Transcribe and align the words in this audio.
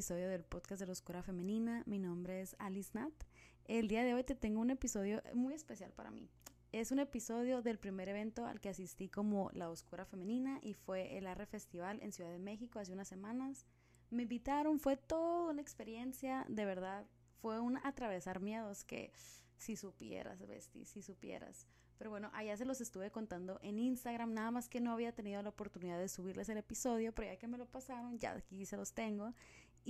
episodio 0.00 0.30
del 0.30 0.44
podcast 0.44 0.80
de 0.80 0.86
la 0.86 0.92
Oscura 0.92 1.22
Femenina. 1.22 1.82
Mi 1.84 1.98
nombre 1.98 2.40
es 2.40 2.56
Alice 2.58 2.90
Nat. 2.94 3.12
El 3.66 3.86
día 3.86 4.02
de 4.02 4.14
hoy 4.14 4.24
te 4.24 4.34
tengo 4.34 4.58
un 4.58 4.70
episodio 4.70 5.22
muy 5.34 5.52
especial 5.52 5.92
para 5.92 6.10
mí. 6.10 6.26
Es 6.72 6.90
un 6.90 7.00
episodio 7.00 7.60
del 7.60 7.78
primer 7.78 8.08
evento 8.08 8.46
al 8.46 8.62
que 8.62 8.70
asistí 8.70 9.10
como 9.10 9.50
La 9.52 9.68
Oscura 9.68 10.06
Femenina 10.06 10.58
y 10.62 10.72
fue 10.72 11.18
el 11.18 11.26
Arre 11.26 11.44
Festival 11.44 12.00
en 12.00 12.12
Ciudad 12.12 12.30
de 12.30 12.38
México 12.38 12.78
hace 12.78 12.94
unas 12.94 13.08
semanas. 13.08 13.66
Me 14.08 14.22
invitaron, 14.22 14.80
fue 14.80 14.96
toda 14.96 15.50
una 15.50 15.60
experiencia, 15.60 16.46
de 16.48 16.64
verdad, 16.64 17.04
fue 17.42 17.60
un 17.60 17.76
atravesar 17.84 18.40
miedos 18.40 18.84
que 18.84 19.12
si 19.58 19.76
supieras, 19.76 20.46
Besti, 20.46 20.86
si 20.86 21.02
supieras. 21.02 21.66
Pero 22.00 22.08
bueno, 22.08 22.30
allá 22.32 22.56
se 22.56 22.64
los 22.64 22.80
estuve 22.80 23.10
contando 23.10 23.58
en 23.60 23.78
Instagram, 23.78 24.32
nada 24.32 24.50
más 24.50 24.70
que 24.70 24.80
no 24.80 24.92
había 24.92 25.12
tenido 25.12 25.42
la 25.42 25.50
oportunidad 25.50 25.98
de 25.98 26.08
subirles 26.08 26.48
el 26.48 26.56
episodio, 26.56 27.14
pero 27.14 27.28
ya 27.28 27.36
que 27.36 27.46
me 27.46 27.58
lo 27.58 27.66
pasaron, 27.66 28.18
ya 28.18 28.32
aquí 28.32 28.64
se 28.64 28.78
los 28.78 28.94
tengo. 28.94 29.34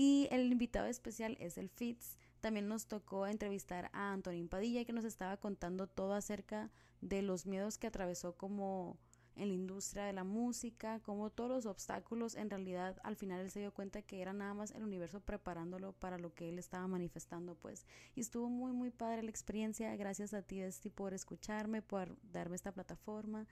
Y 0.02 0.28
el 0.30 0.50
invitado 0.50 0.86
especial 0.86 1.36
es 1.40 1.58
el 1.58 1.68
Fitz. 1.68 2.16
También 2.40 2.66
nos 2.66 2.86
tocó 2.86 3.26
entrevistar 3.26 3.90
a 3.92 4.12
Antonín 4.14 4.48
Padilla, 4.48 4.86
que 4.86 4.94
nos 4.94 5.04
estaba 5.04 5.36
contando 5.36 5.88
todo 5.88 6.14
acerca 6.14 6.70
de 7.02 7.20
los 7.20 7.44
miedos 7.44 7.76
que 7.76 7.86
atravesó 7.86 8.34
como 8.34 8.96
en 9.36 9.48
la 9.48 9.54
industria 9.54 10.04
de 10.04 10.14
la 10.14 10.24
música, 10.24 11.00
como 11.00 11.28
todos 11.28 11.50
los 11.50 11.66
obstáculos, 11.66 12.34
en 12.34 12.48
realidad 12.48 12.98
al 13.04 13.14
final 13.14 13.42
él 13.42 13.50
se 13.50 13.60
dio 13.60 13.74
cuenta 13.74 14.00
que 14.00 14.22
era 14.22 14.32
nada 14.32 14.54
más 14.54 14.70
el 14.70 14.84
universo 14.84 15.20
preparándolo 15.20 15.92
para 15.92 16.16
lo 16.16 16.32
que 16.32 16.48
él 16.48 16.58
estaba 16.58 16.88
manifestando, 16.88 17.54
pues. 17.56 17.84
Y 18.14 18.20
estuvo 18.20 18.48
muy, 18.48 18.72
muy 18.72 18.90
padre 18.90 19.22
la 19.22 19.28
experiencia. 19.28 19.94
Gracias 19.96 20.32
a 20.32 20.40
ti, 20.40 20.62
Esti, 20.62 20.88
por 20.88 21.12
escucharme, 21.12 21.82
por 21.82 22.16
darme 22.22 22.56
esta 22.56 22.72
plataforma 22.72 23.46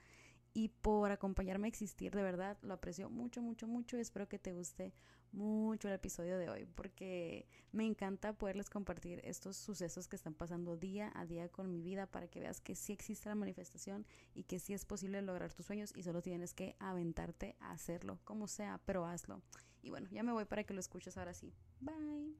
y 0.55 0.69
por 0.69 1.11
acompañarme 1.11 1.67
a 1.67 1.69
existir, 1.69 2.11
de 2.11 2.23
verdad, 2.23 2.57
lo 2.63 2.73
aprecio 2.73 3.07
mucho, 3.11 3.43
mucho, 3.43 3.67
mucho 3.67 3.97
espero 3.97 4.27
que 4.27 4.39
te 4.39 4.51
guste 4.51 4.93
mucho 5.31 5.87
el 5.87 5.93
episodio 5.93 6.37
de 6.37 6.49
hoy 6.49 6.65
porque 6.65 7.47
me 7.71 7.85
encanta 7.85 8.33
poderles 8.33 8.69
compartir 8.69 9.21
estos 9.23 9.57
sucesos 9.57 10.07
que 10.07 10.15
están 10.15 10.33
pasando 10.33 10.77
día 10.77 11.11
a 11.15 11.25
día 11.25 11.49
con 11.49 11.71
mi 11.71 11.81
vida 11.81 12.07
para 12.07 12.27
que 12.27 12.39
veas 12.39 12.61
que 12.61 12.75
sí 12.75 12.93
existe 12.93 13.29
la 13.29 13.35
manifestación 13.35 14.05
y 14.33 14.43
que 14.43 14.59
sí 14.59 14.73
es 14.73 14.85
posible 14.85 15.21
lograr 15.21 15.53
tus 15.53 15.65
sueños 15.65 15.93
y 15.95 16.03
solo 16.03 16.21
tienes 16.21 16.53
que 16.53 16.75
aventarte 16.79 17.55
a 17.59 17.71
hacerlo, 17.71 18.19
como 18.23 18.47
sea, 18.47 18.79
pero 18.85 19.05
hazlo. 19.05 19.41
Y 19.81 19.91
bueno, 19.91 20.07
ya 20.11 20.23
me 20.23 20.31
voy 20.31 20.45
para 20.45 20.63
que 20.63 20.73
lo 20.73 20.79
escuches 20.79 21.17
ahora 21.17 21.33
sí. 21.33 21.53
Bye. 21.79 22.35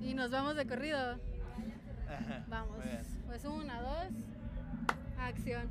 Y 0.00 0.14
nos 0.14 0.30
vamos 0.30 0.56
de 0.56 0.66
corrido. 0.66 1.18
Vamos. 2.48 2.78
Pues 3.26 3.44
una, 3.44 3.80
dos, 3.80 4.12
acción. 5.18 5.68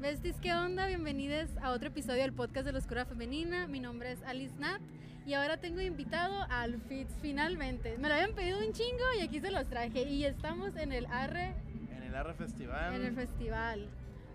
Besties, 0.00 0.36
¿qué 0.36 0.52
onda? 0.52 0.86
Bienvenidos 0.86 1.48
a 1.62 1.70
otro 1.70 1.88
episodio 1.88 2.22
del 2.22 2.32
podcast 2.32 2.66
de 2.66 2.72
la 2.72 2.78
Oscura 2.78 3.06
Femenina. 3.06 3.66
Mi 3.66 3.80
nombre 3.80 4.12
es 4.12 4.22
Alice 4.22 4.54
Nat 4.58 4.82
y 5.26 5.32
ahora 5.34 5.56
tengo 5.56 5.80
invitado 5.80 6.46
al 6.50 6.80
Fitz 6.82 7.10
finalmente. 7.22 7.96
Me 7.98 8.08
lo 8.08 8.14
habían 8.14 8.34
pedido 8.34 8.58
un 8.58 8.72
chingo 8.72 9.04
y 9.18 9.22
aquí 9.22 9.40
se 9.40 9.50
los 9.50 9.66
traje. 9.68 10.02
Y 10.02 10.24
estamos 10.24 10.76
en 10.76 10.92
el 10.92 11.06
Arre. 11.06 11.54
En 11.90 12.02
el 12.02 12.14
Arre 12.14 12.34
Festival. 12.34 12.94
En 12.94 13.04
el 13.04 13.14
festival, 13.14 13.88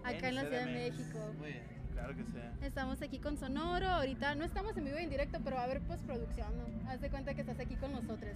acá 0.04 0.30
en, 0.30 0.36
la 0.36 0.42
Ciudad 0.42 0.66
de 0.66 0.74
México. 0.74 1.20
Muy 1.38 1.52
bien, 1.52 1.64
claro 1.94 2.16
que 2.16 2.24
sí. 2.24 2.40
Estamos 2.64 3.02
aquí 3.02 3.20
con 3.20 3.38
Sonoro. 3.38 3.88
Ahorita 3.88 4.34
no 4.36 4.44
estamos 4.44 4.76
en 4.78 4.86
vivo 4.86 4.98
en 4.98 5.10
directo, 5.10 5.40
pero 5.44 5.58
va 5.58 5.62
a 5.62 5.66
haber 5.66 5.82
postproducción, 5.82 6.48
¿no? 6.58 6.90
Haz 6.90 7.02
de 7.02 7.10
cuenta 7.10 7.36
que 7.36 7.42
estás 7.42 7.60
aquí 7.60 7.76
con 7.76 7.92
nosotros. 7.92 8.36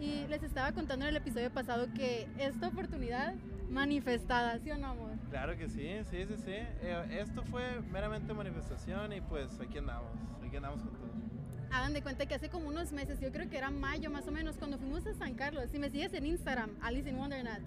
Y 0.00 0.26
les 0.28 0.42
estaba 0.42 0.72
contando 0.72 1.04
en 1.04 1.10
el 1.10 1.16
episodio 1.16 1.50
pasado 1.50 1.86
que 1.94 2.28
esta 2.38 2.68
oportunidad 2.68 3.34
manifestada, 3.68 4.58
¿sí 4.58 4.70
o 4.70 4.78
no, 4.78 4.88
amor? 4.88 5.10
Claro 5.30 5.56
que 5.56 5.68
sí, 5.68 5.90
sí, 6.10 6.24
sí, 6.26 6.36
sí. 6.38 6.52
Eh, 6.52 7.18
esto 7.20 7.42
fue 7.44 7.80
meramente 7.92 8.32
manifestación 8.32 9.12
y 9.12 9.20
pues 9.20 9.60
aquí 9.60 9.78
andamos, 9.78 10.12
aquí 10.44 10.56
andamos 10.56 10.82
con 10.82 10.92
todo. 10.92 11.37
Hagan 11.70 11.92
de 11.92 12.02
cuenta 12.02 12.26
que 12.26 12.34
hace 12.34 12.48
como 12.48 12.68
unos 12.68 12.92
meses, 12.92 13.20
yo 13.20 13.30
creo 13.30 13.48
que 13.48 13.58
era 13.58 13.70
mayo 13.70 14.10
más 14.10 14.26
o 14.26 14.32
menos, 14.32 14.56
cuando 14.56 14.78
fuimos 14.78 15.06
a 15.06 15.14
San 15.14 15.34
Carlos, 15.34 15.64
si 15.70 15.78
me 15.78 15.90
sigues 15.90 16.12
en 16.14 16.26
Instagram, 16.26 16.70
Alice 16.80 17.08
in 17.08 17.16
Wondernat, 17.16 17.60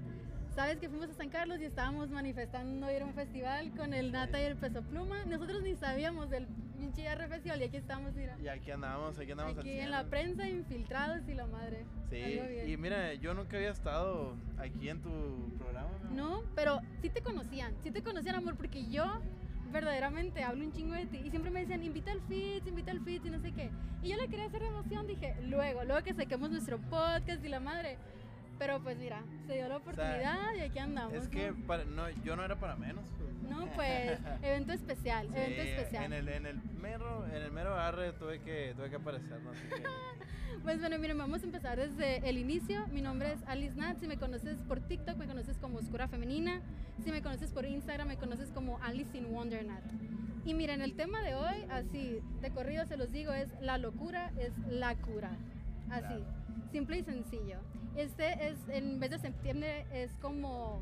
sabes 0.56 0.78
que 0.79 0.89
fuimos 0.89 1.09
a 1.09 1.13
San 1.13 1.29
Carlos 1.29 1.59
y 1.62 1.66
estábamos 1.66 2.09
manifestando 2.09 2.91
ir 2.91 3.01
a 3.01 3.06
un 3.06 3.13
festival 3.13 3.72
con 3.72 3.94
el 3.94 4.12
Nata 4.12 4.41
y 4.41 4.45
el 4.45 4.56
Peso 4.56 4.81
Pluma. 4.81 5.23
Nosotros 5.25 5.62
ni 5.62 5.75
sabíamos 5.75 6.29
del 6.29 6.47
pinche 6.78 7.03
Festival 7.28 7.62
y 7.62 7.63
aquí 7.63 7.78
estamos, 7.78 8.13
mira. 8.16 8.35
Y 8.41 8.47
aquí 8.47 8.72
andamos, 8.72 9.17
aquí 9.17 9.31
andamos 9.31 9.57
Aquí 9.57 9.79
en 9.79 9.91
la 9.91 10.03
prensa, 10.06 10.50
infiltrados 10.50 11.28
y 11.28 11.33
la 11.35 11.45
madre. 11.45 11.85
Sí, 12.09 12.39
y 12.68 12.78
mira, 12.78 13.13
yo 13.13 13.33
nunca 13.33 13.56
había 13.57 13.69
estado 13.69 14.35
aquí 14.57 14.89
en 14.89 15.01
tu 15.01 15.56
programa. 15.57 15.91
No, 16.12 16.44
pero 16.56 16.79
sí 17.01 17.09
te 17.09 17.22
conocían, 17.22 17.73
sí 17.83 17.91
te 17.91 18.01
conocían, 18.01 18.35
amor, 18.35 18.56
porque 18.56 18.83
yo 18.89 19.22
verdaderamente 19.72 20.44
hablo 20.44 20.64
un 20.64 20.72
chingo 20.72 20.94
de 20.94 21.06
ti 21.06 21.22
y 21.24 21.30
siempre 21.30 21.52
me 21.52 21.62
decían, 21.62 21.84
invita 21.84 22.12
al 22.12 22.22
Fitz, 22.22 22.68
invita 22.68 22.92
al 22.92 23.02
Fitz 23.02 23.26
y 23.26 23.30
no 23.30 23.40
sé 23.40 23.52
qué. 23.52 23.72
Y 24.04 24.09
yo 24.09 24.18
le 24.18 24.28
quería 24.28 24.46
hacer 24.46 24.64
emoción, 24.64 25.08
dije, 25.08 25.36
luego, 25.44 25.84
luego 25.84 26.04
que 26.04 26.14
saquemos 26.14 26.50
nuestro 26.52 26.80
podcast 26.80 27.44
y 27.44 27.50
la 27.50 27.59
madre. 27.59 27.98
Pero 28.62 28.80
pues 28.80 28.96
mira, 29.00 29.24
se 29.48 29.56
dio 29.56 29.68
la 29.68 29.78
oportunidad 29.78 30.54
y 30.56 30.60
aquí 30.60 30.78
andamos. 30.78 31.16
Es 31.16 31.28
que 31.30 31.52
no, 31.96 32.10
yo 32.24 32.36
no 32.36 32.46
era 32.46 32.60
para 32.60 32.76
menos. 32.76 33.04
Pues. 33.18 33.50
No, 33.50 33.66
pues, 33.74 34.20
evento 34.44 34.72
especial, 34.72 35.26
evento 35.34 35.62
especial. 35.64 36.04
En 36.04 36.14
el, 36.14 36.30
en 36.30 36.46
el 36.46 36.62
mero, 36.80 37.26
en 37.26 37.42
el 37.42 37.52
mero 37.52 37.74
arre 37.74 38.14
tuve 38.14 38.40
que, 38.42 38.76
tuve 38.78 38.92
que 38.92 38.98
aparecer, 38.98 39.42
¿no? 39.42 39.50
pues 40.64 40.80
bueno, 40.80 41.00
miren, 41.00 41.18
vamos 41.18 41.42
a 41.42 41.46
empezar 41.46 41.80
desde 41.80 42.18
el 42.30 42.38
inicio. 42.38 42.86
Mi 42.90 43.02
nombre 43.02 43.34
es 43.34 43.40
Alice 43.48 43.74
Nat. 43.74 44.00
Si 44.00 44.06
me 44.06 44.18
conoces 44.18 44.60
por 44.68 44.80
TikTok, 44.80 45.18
me 45.18 45.26
conoces 45.26 45.58
como 45.58 45.80
Oscura 45.80 46.08
Femenina. 46.08 46.62
Si 47.04 47.12
me 47.12 47.24
conoces 47.24 47.50
por 47.50 47.66
Instagram, 47.66 48.10
me 48.10 48.18
conoces 48.18 48.52
como 48.52 48.78
Alice 48.84 49.18
in 49.18 49.34
Wonder 49.34 49.66
Nat. 49.66 49.82
Y 50.46 50.54
miren, 50.54 50.84
el 50.84 50.94
tema 50.94 51.24
de 51.24 51.34
hoy, 51.34 51.66
así, 51.72 52.20
de 52.42 52.52
corrido 52.52 52.86
se 52.86 52.96
los 52.96 53.12
digo, 53.12 53.34
es 53.34 53.50
la 53.60 53.80
locura 53.80 54.32
es 54.38 54.56
la 54.70 54.94
cura. 54.98 55.32
Así, 55.90 56.24
simple 56.72 57.00
y 57.00 57.04
sencillo. 57.04 57.58
Este 57.96 58.48
es, 58.48 58.58
en 58.70 59.00
vez 59.00 59.12
de 59.12 59.20
septiembre, 59.20 59.86
es 59.92 60.12
como, 60.22 60.82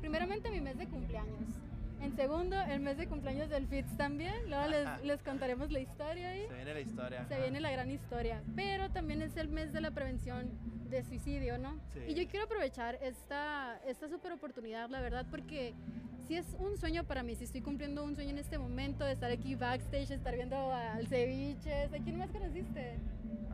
primeramente 0.00 0.50
mi 0.50 0.60
mes 0.60 0.78
de 0.78 0.86
cumpleaños. 0.86 1.65
En 2.06 2.14
segundo, 2.14 2.54
el 2.70 2.78
mes 2.78 2.98
de 2.98 3.08
cumpleaños 3.08 3.50
del 3.50 3.66
FITS 3.66 3.96
también. 3.96 4.48
Luego 4.48 4.68
les, 4.68 5.04
les, 5.04 5.22
contaremos 5.24 5.72
la 5.72 5.80
historia 5.80 6.28
ahí. 6.28 6.46
Se 6.46 6.54
viene 6.54 6.74
la 6.74 6.80
historia. 6.80 7.26
Se 7.26 7.40
viene 7.40 7.60
la 7.60 7.70
gran 7.72 7.90
historia. 7.90 8.42
Pero 8.54 8.88
también 8.92 9.22
es 9.22 9.36
el 9.36 9.48
mes 9.48 9.72
de 9.72 9.80
la 9.80 9.90
prevención 9.90 10.48
de 10.88 11.02
suicidio, 11.02 11.58
¿no? 11.58 11.80
Sí. 11.94 11.98
Y 12.06 12.14
yo 12.14 12.28
quiero 12.28 12.44
aprovechar 12.46 12.96
esta, 13.02 13.80
esta 13.84 14.08
super 14.08 14.30
oportunidad, 14.30 14.88
la 14.88 15.00
verdad, 15.00 15.26
porque 15.28 15.74
si 16.28 16.36
es 16.36 16.46
un 16.60 16.78
sueño 16.78 17.02
para 17.02 17.24
mí, 17.24 17.34
si 17.34 17.42
estoy 17.42 17.60
cumpliendo 17.60 18.04
un 18.04 18.14
sueño 18.14 18.30
en 18.30 18.38
este 18.38 18.56
momento 18.56 19.04
de 19.04 19.10
estar 19.10 19.32
aquí 19.32 19.56
backstage, 19.56 20.12
estar 20.12 20.36
viendo 20.36 20.56
al 20.72 21.08
ceviche. 21.08 21.86
¿A 21.86 21.88
quién 21.88 22.18
más 22.18 22.30
conociste? 22.30 23.00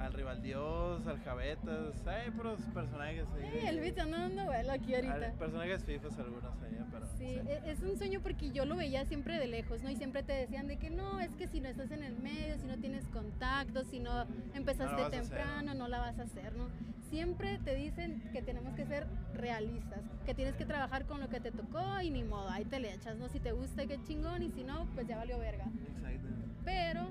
al 0.02 0.12
Rival 0.12 0.42
Dios, 0.42 1.06
al 1.06 1.22
Javetas, 1.22 2.06
hay 2.06 2.30
puros 2.32 2.60
personajes 2.74 3.26
ahí. 3.34 3.50
Sí, 3.52 3.66
el 3.66 3.80
bicho 3.80 4.02
anda 4.02 4.18
dando 4.18 4.44
vuelo 4.46 4.72
aquí 4.72 4.94
ahorita. 4.94 5.32
personajes 5.38 5.84
fifos 5.84 6.18
algunos 6.18 6.60
ahí, 6.62 6.78
pero. 6.90 7.06
Sí, 7.18 7.40
e, 7.46 7.70
es 7.70 7.80
un 7.82 7.96
sueño 7.96 8.20
porque 8.20 8.41
yo 8.50 8.64
lo 8.64 8.76
veía 8.76 9.04
siempre 9.04 9.38
de 9.38 9.46
lejos, 9.46 9.82
¿no? 9.82 9.90
Y 9.90 9.96
siempre 9.96 10.22
te 10.22 10.32
decían 10.32 10.66
de 10.66 10.76
que 10.76 10.90
no, 10.90 11.20
es 11.20 11.34
que 11.36 11.46
si 11.46 11.60
no 11.60 11.68
estás 11.68 11.90
en 11.90 12.02
el 12.02 12.16
medio, 12.16 12.58
si 12.58 12.66
no 12.66 12.76
tienes 12.78 13.06
contacto, 13.08 13.84
si 13.84 14.00
no 14.00 14.26
empezaste 14.54 15.10
temprano, 15.10 15.74
no 15.74 15.88
la 15.88 15.98
vas 15.98 16.18
a 16.18 16.22
hacer, 16.22 16.54
¿no? 16.56 16.68
Siempre 17.10 17.58
te 17.58 17.74
dicen 17.74 18.22
que 18.32 18.42
tenemos 18.42 18.74
que 18.74 18.86
ser 18.86 19.06
realistas, 19.34 20.00
que 20.24 20.34
tienes 20.34 20.56
que 20.56 20.64
trabajar 20.64 21.06
con 21.06 21.20
lo 21.20 21.28
que 21.28 21.40
te 21.40 21.52
tocó 21.52 22.00
y 22.00 22.10
ni 22.10 22.24
modo, 22.24 22.48
ahí 22.48 22.64
te 22.64 22.80
le 22.80 22.92
echas, 22.94 23.16
¿no? 23.16 23.28
Si 23.28 23.38
te 23.38 23.52
gusta, 23.52 23.86
qué 23.86 24.02
chingón, 24.02 24.42
y 24.42 24.50
si 24.50 24.64
no, 24.64 24.86
pues 24.94 25.06
ya 25.06 25.18
valió 25.18 25.38
verga. 25.38 25.66
Exacto. 25.96 26.28
Pero 26.64 27.08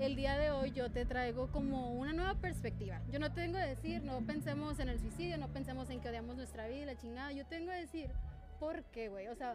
el 0.00 0.16
día 0.16 0.36
de 0.36 0.50
hoy 0.50 0.72
yo 0.72 0.90
te 0.90 1.04
traigo 1.04 1.48
como 1.48 1.92
una 1.92 2.12
nueva 2.12 2.34
perspectiva. 2.34 3.00
Yo 3.10 3.18
no 3.18 3.32
tengo 3.32 3.58
que 3.58 3.64
decir, 3.66 4.02
no 4.02 4.20
pensemos 4.22 4.78
en 4.78 4.88
el 4.88 4.98
suicidio, 4.98 5.38
no 5.38 5.48
pensemos 5.48 5.90
en 5.90 6.00
que 6.00 6.08
odiamos 6.08 6.36
nuestra 6.36 6.66
vida, 6.66 6.86
la 6.86 6.96
chingada. 6.96 7.32
Yo 7.32 7.44
tengo 7.46 7.70
que 7.70 7.78
decir, 7.78 8.10
¿por 8.58 8.84
qué, 8.84 9.08
güey? 9.08 9.28
O 9.28 9.34
sea, 9.34 9.54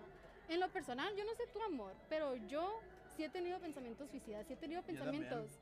en 0.49 0.59
lo 0.59 0.69
personal, 0.69 1.15
yo 1.15 1.25
no 1.25 1.33
sé 1.35 1.47
tu 1.47 1.61
amor, 1.61 1.93
pero 2.09 2.35
yo 2.47 2.79
sí 3.15 3.23
he 3.23 3.29
tenido 3.29 3.59
pensamientos 3.59 4.09
suicidas, 4.09 4.45
sí 4.47 4.53
he 4.53 4.57
tenido 4.57 4.81
pensamientos 4.83 5.59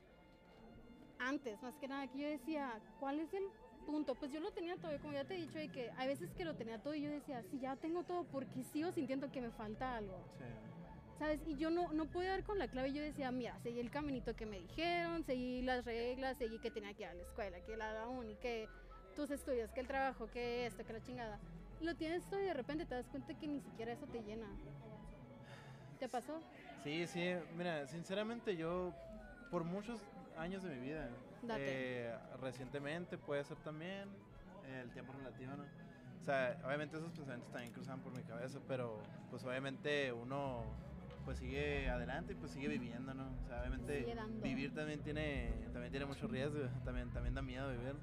antes, 1.20 1.62
más 1.62 1.76
que 1.78 1.88
nada, 1.88 2.08
que 2.08 2.20
yo 2.20 2.28
decía, 2.28 2.80
¿cuál 3.00 3.20
es 3.20 3.34
el 3.34 3.44
punto? 3.86 4.16
Pues 4.16 4.32
yo 4.32 4.40
lo 4.40 4.52
tenía 4.52 4.76
todo, 4.78 4.92
como 5.00 5.14
ya 5.14 5.26
te 5.26 5.36
he 5.36 5.38
dicho, 5.38 5.58
de 5.58 5.70
que 5.70 5.92
hay 5.98 6.08
veces 6.08 6.34
que 6.34 6.46
lo 6.46 6.56
tenía 6.56 6.82
todo 6.82 6.94
y 6.94 7.02
yo 7.02 7.10
decía, 7.10 7.42
si 7.44 7.60
ya 7.60 7.76
tengo 7.76 8.04
todo, 8.04 8.24
¿por 8.26 8.46
qué 8.48 8.64
sigo 8.64 8.92
sintiendo 8.92 9.32
que 9.32 9.42
me 9.42 9.52
falta 9.52 9.96
algo? 9.96 10.24
Sí. 10.38 10.44
¿sabes? 11.18 11.42
Y 11.48 11.56
yo 11.56 11.70
no, 11.70 11.92
no 11.94 12.06
podía 12.06 12.32
dar 12.32 12.44
con 12.44 12.60
la 12.60 12.68
clave. 12.68 12.94
Yo 12.94 13.02
decía, 13.02 13.32
mira, 13.32 13.58
seguí 13.60 13.80
el 13.80 13.90
caminito 13.90 14.36
que 14.36 14.46
me 14.46 14.60
dijeron, 14.60 15.24
seguí 15.24 15.62
las 15.62 15.86
reglas, 15.86 16.38
seguí 16.38 16.60
que 16.60 16.72
tenía 16.72 16.94
que 16.94 17.04
ir 17.04 17.10
a 17.10 17.14
la 17.14 17.22
escuela, 17.22 17.60
que 17.62 17.78
la 17.78 18.08
uni, 18.08 18.36
que 18.36 18.68
tus 19.16 19.32
estudios, 19.32 19.72
que 19.72 19.80
el 19.80 19.88
trabajo, 19.88 20.28
que 20.28 20.66
esto, 20.66 20.86
que 20.86 20.94
la 20.94 21.02
chingada. 21.02 21.40
Lo 21.82 21.96
tienes 21.96 22.24
todo 22.26 22.42
y 22.42 22.46
de 22.46 22.54
repente 22.54 22.86
te 22.86 22.96
das 22.96 23.06
cuenta 23.08 23.34
que 23.34 23.48
ni 23.48 23.60
siquiera 23.62 23.92
eso 23.92 24.08
te 24.08 24.22
llena. 24.24 24.48
¿Te 26.00 26.10
pasó? 26.10 26.42
Sí, 26.84 27.06
sí. 27.08 27.34
Mira, 27.58 27.88
sinceramente 27.88 28.56
yo, 28.56 28.94
por 29.50 29.64
muchos 29.64 30.00
años 30.38 30.64
de 30.64 30.70
mi 30.70 30.82
vida, 30.82 31.10
eh, 31.58 32.14
recientemente 32.42 33.18
puede 33.18 33.44
ser 33.44 33.58
también, 33.58 34.10
el 34.82 34.90
tiempo 34.92 35.14
relativo, 35.14 35.56
¿no? 35.56 35.64
O 36.22 36.26
sea, 36.26 36.58
obviamente 36.66 36.98
esos 36.98 37.12
pensamientos 37.12 37.52
también 37.52 37.72
cruzaban 37.72 38.00
por 38.02 38.12
mi 38.14 38.24
cabeza, 38.24 38.60
pero 38.68 39.00
pues 39.30 39.44
obviamente 39.44 40.12
uno 40.12 40.64
pues 41.24 41.40
sigue 41.40 41.90
adelante 41.90 42.34
y 42.34 42.36
pues 42.36 42.52
sigue 42.52 42.68
viviendo, 42.68 43.14
¿no? 43.14 43.28
O 43.44 43.48
sea, 43.48 43.60
obviamente 43.62 44.16
vivir 44.44 44.74
también 44.74 45.02
tiene, 45.02 45.52
también 45.72 45.92
tiene 45.92 46.06
mucho 46.06 46.28
riesgo, 46.28 46.68
también, 46.84 47.10
también 47.12 47.36
da 47.36 47.42
miedo 47.42 47.70
vivir. 47.72 47.96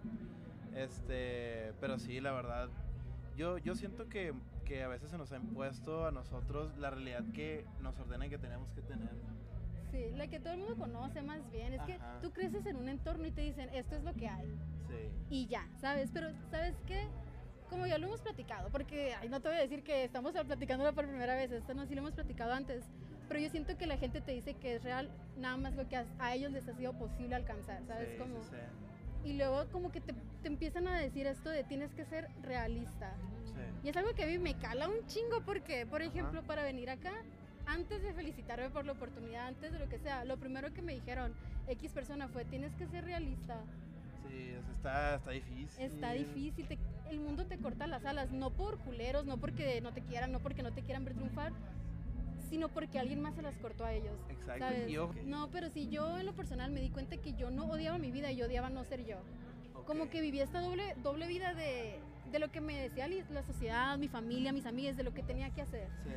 Este, 0.75 1.73
pero 1.81 1.99
sí, 1.99 2.21
la 2.21 2.33
verdad, 2.33 2.69
yo, 3.37 3.59
yo 3.59 3.75
siento 3.75 4.09
que, 4.09 4.33
que 4.65 4.83
a 4.83 4.89
veces 4.89 5.11
se 5.11 5.19
nos 5.19 5.33
ha 5.33 5.37
impuesto 5.37 6.07
a 6.07 6.11
nosotros 6.11 6.77
la 6.77 6.91
realidad 6.91 7.25
que 7.35 7.67
nos 7.81 7.99
ordenan 7.99 8.31
que 8.31 8.39
tenemos 8.39 8.71
que 8.73 8.83
tener. 8.83 9.11
Sí, 9.91 10.11
la 10.17 10.27
que 10.27 10.41
todo 10.41 10.55
el 10.55 10.61
mundo 10.61 10.77
conoce 10.77 11.23
más 11.23 11.51
bien. 11.51 11.75
Es 11.75 11.83
que 11.83 11.99
tú 12.23 12.33
creces 12.33 12.65
en 12.67 12.77
un 12.77 12.89
entorno 12.89 13.27
y 13.27 13.31
te 13.31 13.43
dicen, 13.43 13.69
esto 13.75 13.95
es 13.97 14.03
lo 14.03 14.15
que 14.15 14.29
hay. 14.29 14.49
Sí. 14.89 15.11
Y 15.29 15.47
ya, 15.47 15.69
¿sabes? 15.81 16.11
Pero, 16.13 16.29
¿sabes 16.51 16.75
qué? 16.87 17.07
Como 17.69 17.87
ya 17.87 17.99
lo 17.99 18.07
hemos 18.07 18.21
platicado, 18.21 18.69
porque 18.71 19.15
ay, 19.15 19.31
no 19.31 19.41
te 19.41 19.49
voy 19.49 19.57
a 19.57 19.61
decir 19.61 19.83
que 19.83 20.05
estamos 20.05 20.33
platicándolo 20.33 20.95
por 20.95 21.07
primera 21.07 21.35
vez, 21.35 21.51
esto 21.53 21.73
no, 21.73 21.87
sí 21.87 21.95
lo 21.95 22.03
hemos 22.03 22.13
platicado 22.13 22.53
antes, 22.53 22.85
pero 23.29 23.41
yo 23.41 23.49
siento 23.49 23.79
que 23.79 23.87
la 23.87 23.97
gente 23.97 24.21
te 24.21 24.33
dice 24.33 24.53
que 24.53 24.75
es 24.77 24.85
real 24.85 25.09
nada 25.39 25.57
más 25.57 25.75
lo 25.75 25.89
que 25.89 25.97
a, 25.97 26.35
ellos 26.35 26.53
les 26.53 26.69
ha 26.69 26.75
sido 26.75 26.93
posible 26.93 27.35
alcanzar, 27.35 27.83
¿sabes? 27.87 28.11
Sí, 28.11 28.19
como, 28.19 28.43
sí, 28.43 28.57
Y 29.25 29.35
luego 29.35 29.65
como 29.71 29.93
que 29.93 30.01
te, 30.01 30.13
te, 30.43 30.49
empiezan 30.49 30.89
a 30.89 30.99
decir 30.99 31.27
esto 31.27 31.51
de 31.51 31.65
tienes 31.65 31.93
que 31.93 32.05
ser 32.05 32.29
realista. 32.43 33.15
Y 33.85 33.89
es 33.89 33.97
algo 33.97 34.13
que 34.15 34.25
a 34.25 34.27
mí 34.27 34.39
me 34.39 34.55
cala 34.55 34.89
un 34.89 35.07
chingo 35.07 35.41
porque, 35.45 35.87
por 35.87 36.03
ejemplo, 36.03 36.43
para 36.43 36.63
venir 36.63 36.89
acá, 36.89 37.13
antes 37.67 38.03
de 38.03 38.13
felicitarme 38.13 38.71
por 38.71 38.85
la 38.85 38.93
oportunidad, 38.93 39.47
antes 39.49 39.73
de 39.73 39.79
lo 39.79 39.89
que 39.89 39.99
sea, 39.99 40.25
lo 40.25 40.37
primero 40.37 40.73
que 40.73 40.83
me 40.83 40.95
dijeron 40.95 41.33
X 41.69 41.93
persona 41.93 42.29
fue, 42.29 42.45
tienes 42.45 42.75
que 42.75 42.87
ser 42.87 43.05
realista. 43.05 43.57
Sí, 44.29 44.55
está, 44.73 45.17
está 45.17 45.31
difícil. 45.31 45.85
Está 45.85 46.13
difícil, 46.13 46.67
el 47.11 47.21
mundo 47.21 47.45
te 47.47 47.59
corta 47.59 47.87
las 47.87 48.05
alas, 48.05 48.31
no 48.31 48.51
por 48.51 48.79
culeros, 48.79 49.27
no 49.27 49.39
porque 49.39 49.81
no 49.81 49.93
te 49.93 50.03
quieran, 50.03 50.33
no 50.33 50.41
porque 50.41 50.63
no 50.63 50.73
te 50.73 50.83
quieran 50.83 51.05
ver 51.05 51.15
triunfar, 51.15 51.53
sino 52.53 52.69
porque 52.69 52.99
alguien 52.99 53.23
más 53.23 53.35
se 53.35 53.41
las 53.41 53.57
cortó 53.57 53.87
a 53.87 53.95
ellos. 53.95 54.13
Exacto. 54.29 55.15
No, 55.25 55.49
pero 55.51 55.71
si 55.71 55.89
yo 55.89 56.19
en 56.19 56.27
lo 56.27 56.35
personal 56.35 56.71
me 56.71 56.83
di 56.83 56.91
cuenta 56.91 57.17
que 57.17 57.33
yo 57.33 57.51
no 57.51 57.65
odiaba 57.65 57.97
mi 57.97 58.11
vida 58.11 58.31
y 58.31 58.37
yo 58.37 58.45
odiaba 58.45 58.69
no 58.69 58.85
ser 58.85 59.07
yo. 59.07 59.17
Como 59.87 60.11
que 60.11 60.21
vivía 60.21 60.45
esta 60.45 60.61
doble, 60.61 60.95
doble 61.03 61.27
vida 61.29 61.55
de, 61.55 61.99
de 62.31 62.39
lo 62.39 62.53
que 62.53 62.61
me 62.61 62.79
decía 62.79 63.09
la 63.31 63.43
sociedad, 63.43 63.97
mi 63.97 64.09
familia, 64.09 64.53
mis 64.53 64.67
amigas, 64.67 64.99
de 64.99 65.03
lo 65.03 65.15
que 65.15 65.23
tenía 65.23 65.49
que 65.49 65.63
hacer. 65.63 65.89
Sí. 66.05 66.11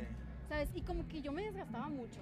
¿sabes? 0.48 0.68
Y 0.74 0.82
como 0.82 1.06
que 1.08 1.22
yo 1.22 1.32
me 1.32 1.42
desgastaba 1.42 1.88
mucho, 1.88 2.20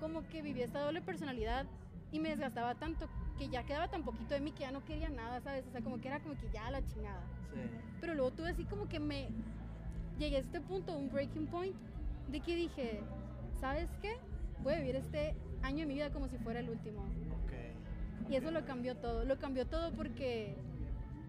como 0.00 0.26
que 0.28 0.42
vivía 0.42 0.64
esta 0.64 0.80
doble 0.80 1.00
personalidad 1.00 1.66
y 2.10 2.20
me 2.20 2.30
desgastaba 2.30 2.74
tanto 2.74 3.08
que 3.38 3.48
ya 3.48 3.64
quedaba 3.64 3.88
tan 3.88 4.04
poquito 4.04 4.34
de 4.34 4.40
mí 4.40 4.52
que 4.52 4.60
ya 4.60 4.70
no 4.70 4.84
quería 4.84 5.08
nada, 5.08 5.40
¿sabes? 5.40 5.66
O 5.66 5.72
sea, 5.72 5.80
como 5.80 6.00
que 6.00 6.08
era 6.08 6.20
como 6.20 6.34
que 6.38 6.48
ya 6.52 6.70
la 6.70 6.84
chingada. 6.86 7.22
Sí. 7.52 7.60
Pero 8.00 8.14
luego 8.14 8.30
tuve 8.30 8.50
así 8.50 8.64
como 8.64 8.88
que 8.88 9.00
me 9.00 9.28
llegué 10.18 10.36
a 10.36 10.40
este 10.40 10.60
punto, 10.60 10.96
un 10.96 11.10
breaking 11.10 11.46
point, 11.46 11.74
de 12.28 12.40
que 12.40 12.56
dije, 12.56 13.00
¿sabes 13.62 13.88
qué? 14.02 14.16
Voy 14.64 14.74
a 14.74 14.78
vivir 14.78 14.96
este 14.96 15.36
año 15.62 15.78
de 15.78 15.86
mi 15.86 15.94
vida 15.94 16.10
como 16.10 16.26
si 16.26 16.36
fuera 16.36 16.58
el 16.58 16.68
último. 16.68 17.06
Okay. 17.44 17.76
Y 18.28 18.34
eso 18.34 18.50
lo 18.50 18.64
cambió 18.64 18.96
todo, 18.96 19.24
lo 19.24 19.38
cambió 19.38 19.66
todo 19.68 19.92
porque, 19.92 20.56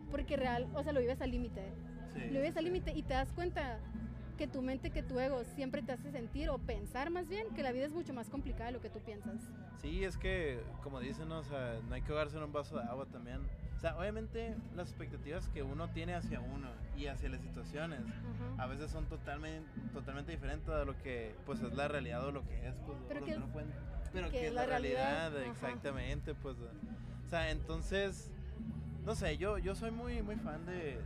porque 0.09 0.35
real, 0.35 0.67
o 0.73 0.81
sea, 0.81 0.93
lo 0.93 0.99
vives 0.99 1.21
al 1.21 1.29
límite. 1.29 1.61
Sí, 2.11 2.21
lo 2.31 2.39
vives 2.39 2.57
al 2.57 2.63
límite 2.63 2.91
y 2.95 3.03
te 3.03 3.13
das 3.13 3.31
cuenta 3.33 3.77
que 4.35 4.47
tu 4.47 4.63
mente, 4.63 4.89
que 4.89 5.03
tu 5.03 5.19
ego 5.19 5.43
siempre 5.43 5.83
te 5.83 5.91
hace 5.91 6.09
sentir 6.09 6.49
o 6.49 6.57
pensar 6.57 7.11
más 7.11 7.29
bien 7.29 7.53
que 7.53 7.61
la 7.61 7.71
vida 7.71 7.85
es 7.85 7.93
mucho 7.93 8.15
más 8.15 8.31
complicada 8.31 8.65
de 8.65 8.71
lo 8.71 8.81
que 8.81 8.89
tú 8.89 8.99
piensas. 8.99 9.39
Sí, 9.77 10.03
es 10.03 10.17
que, 10.17 10.59
como 10.81 10.99
dicen, 10.99 11.31
o 11.31 11.43
sea, 11.43 11.79
no 11.87 11.93
hay 11.93 12.01
que 12.01 12.13
ahogarse 12.13 12.37
en 12.37 12.43
un 12.43 12.51
vaso 12.51 12.77
de 12.77 12.83
agua 12.83 13.05
también. 13.05 13.41
Sea, 13.83 13.95
obviamente 13.97 14.55
las 14.77 14.87
expectativas 14.87 15.49
que 15.49 15.61
uno 15.61 15.89
tiene 15.89 16.15
hacia 16.15 16.39
uno 16.39 16.69
y 16.95 17.07
hacia 17.07 17.27
las 17.27 17.41
situaciones 17.41 17.99
a 18.57 18.65
veces 18.65 18.89
son 18.89 19.07
totalmente, 19.07 19.69
totalmente 19.91 20.31
diferentes 20.31 20.69
a 20.69 20.85
lo 20.85 20.97
que 21.03 21.35
pues 21.45 21.61
es 21.61 21.73
la 21.73 21.89
realidad 21.89 22.25
o 22.25 22.31
lo 22.31 22.47
que 22.47 22.65
es, 22.65 22.75
pues, 22.85 22.97
pero 23.09 23.25
que, 23.25 23.37
pero 24.13 24.29
que, 24.29 24.47
es 24.47 24.53
la 24.53 24.65
realidad, 24.65 25.37
exactamente, 25.43 26.33
pues. 26.33 26.55
O 27.25 27.29
sea, 27.29 27.51
entonces, 27.51 28.31
no 29.03 29.15
sé, 29.15 29.37
yo, 29.37 29.57
yo 29.57 29.75
soy 29.75 29.91
muy, 29.91 30.21
muy 30.21 30.37
fan 30.37 30.65
de 30.65 31.01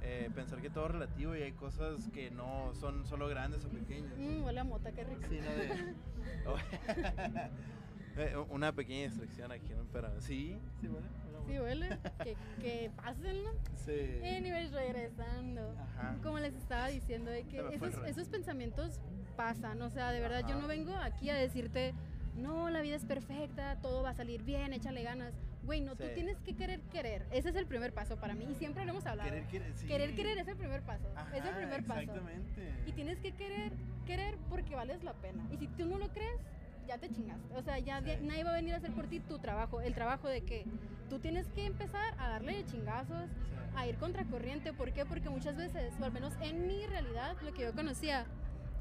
eh, 0.00 0.30
pensar 0.34 0.62
que 0.62 0.70
todo 0.70 0.86
es 0.86 0.92
relativo 0.92 1.36
y 1.36 1.42
hay 1.42 1.52
cosas 1.52 2.08
que 2.08 2.30
no 2.30 2.72
son 2.74 3.06
solo 3.06 3.28
grandes 3.28 3.66
o 3.66 3.68
pequeñas. 3.68 4.14
Huele 4.16 4.60
a 4.60 4.64
mota, 4.64 4.92
qué 4.92 5.04
rico. 5.04 5.20
Sí, 5.28 5.38
eh, 8.16 8.34
una 8.48 8.72
pequeña 8.72 9.08
distracción 9.08 9.52
aquí, 9.52 9.74
¿no? 9.74 9.84
Pero 9.92 10.18
sí, 10.22 10.58
sí 10.80 10.88
huele. 10.88 11.21
Sí 11.46 11.58
huele, 11.58 11.98
que, 12.22 12.36
que 12.60 12.90
pasen, 12.96 13.42
¿no? 13.42 13.50
Sí. 13.74 14.20
Anyways, 14.24 14.72
regresando. 14.72 15.74
Ajá. 15.78 16.16
Como 16.22 16.38
les 16.38 16.54
estaba 16.54 16.88
diciendo, 16.88 17.30
de 17.30 17.44
que 17.44 17.58
esos, 17.72 17.94
esos, 18.06 18.28
pensamientos 18.28 19.00
pasan, 19.36 19.80
o 19.82 19.90
sea, 19.90 20.10
de 20.12 20.20
verdad, 20.20 20.44
yo 20.48 20.56
no 20.56 20.66
vengo 20.66 20.94
aquí 20.94 21.30
a 21.30 21.34
decirte, 21.34 21.94
no, 22.36 22.70
la 22.70 22.80
vida 22.80 22.96
es 22.96 23.04
perfecta, 23.04 23.76
todo 23.80 24.02
va 24.02 24.10
a 24.10 24.14
salir 24.14 24.42
bien, 24.42 24.72
échale 24.72 25.02
ganas 25.02 25.34
Güey, 25.64 25.80
no, 25.80 25.94
tú 25.94 26.04
tienes 26.14 26.38
que 26.40 26.54
querer 26.54 26.80
querer. 26.90 27.24
Ese 27.30 27.50
es 27.50 27.56
el 27.56 27.66
primer 27.66 27.92
paso 27.92 28.16
para 28.16 28.34
mí. 28.34 28.46
Y 28.50 28.54
siempre 28.54 28.84
lo 28.84 28.90
hemos 28.90 29.06
hablado. 29.06 29.30
Querer 29.30 29.46
querer, 29.46 29.72
sí. 29.76 29.86
querer, 29.86 30.14
querer 30.14 30.38
es 30.38 30.48
el 30.48 30.56
primer 30.56 30.82
paso. 30.82 31.08
es 31.32 31.44
el 31.44 31.54
primer 31.54 31.84
paso. 31.84 32.00
Exactamente. 32.00 32.74
Y 32.86 32.92
tienes 32.92 33.20
que 33.20 33.32
querer 33.32 33.72
querer 34.04 34.36
porque 34.48 34.74
vales 34.74 35.04
la 35.04 35.12
pena. 35.14 35.46
Y 35.52 35.58
si 35.58 35.68
tú 35.68 35.86
no 35.86 35.98
lo 35.98 36.08
crees, 36.08 36.40
ya 36.86 36.98
te 36.98 37.10
chingaste. 37.10 37.56
O 37.56 37.62
sea, 37.62 37.78
ya 37.78 38.00
nadie 38.00 38.44
va 38.44 38.50
a 38.50 38.54
venir 38.54 38.74
a 38.74 38.76
hacer 38.78 38.92
por 38.92 39.06
ti 39.06 39.20
tu 39.20 39.38
trabajo. 39.38 39.80
El 39.80 39.94
trabajo 39.94 40.28
de 40.28 40.42
que 40.42 40.66
tú 41.08 41.18
tienes 41.18 41.46
que 41.48 41.66
empezar 41.66 42.14
a 42.18 42.28
darle 42.28 42.64
chingazos, 42.66 43.30
a 43.76 43.86
ir 43.86 43.96
contracorriente. 43.96 44.72
¿Por 44.72 44.92
qué? 44.92 45.04
Porque 45.04 45.30
muchas 45.30 45.56
veces, 45.56 45.94
o 46.00 46.04
al 46.04 46.12
menos 46.12 46.34
en 46.40 46.66
mi 46.66 46.86
realidad, 46.86 47.36
lo 47.42 47.52
que 47.52 47.62
yo 47.62 47.74
conocía 47.74 48.26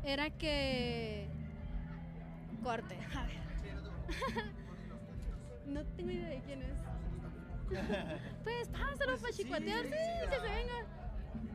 era 0.03 0.29
que. 0.29 1.27
Corte. 2.63 2.97
A 3.15 3.25
ver. 3.25 3.41
No 5.67 5.85
tengo 5.95 6.11
idea 6.11 6.27
de 6.27 6.41
quién 6.41 6.61
es. 6.63 6.75
pues 8.43 8.67
pásalo 8.67 9.17
para 9.17 9.31
chicuatear, 9.31 9.83
sí, 9.83 9.89
que 10.29 10.35
se 10.35 10.41
venga. 10.41 10.85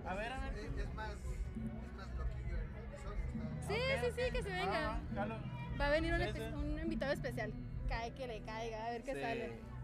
A 0.07 0.15
ver, 0.15 0.33
a 0.33 0.41
ver. 0.41 0.57
Es 0.57 0.95
más, 0.95 1.11
es 1.11 1.95
más 1.97 2.09
loquillo 2.17 2.57
el 2.57 2.67
Sí, 3.69 3.81
sí, 4.01 4.23
sí, 4.23 4.33
que 4.33 4.43
se 4.43 4.49
venga. 4.49 4.99
Va 5.81 5.88
a 5.88 5.90
venir 5.90 6.12
un, 6.14 6.23
un, 6.23 6.78
invitado 6.78 7.12
especial. 7.12 7.52
Cae 7.88 8.11
que 8.12 8.26
le 8.26 8.40
caiga, 8.40 8.87
a 8.87 8.90
ver 8.90 9.02
qué 9.02 9.14
sale. 9.20 9.75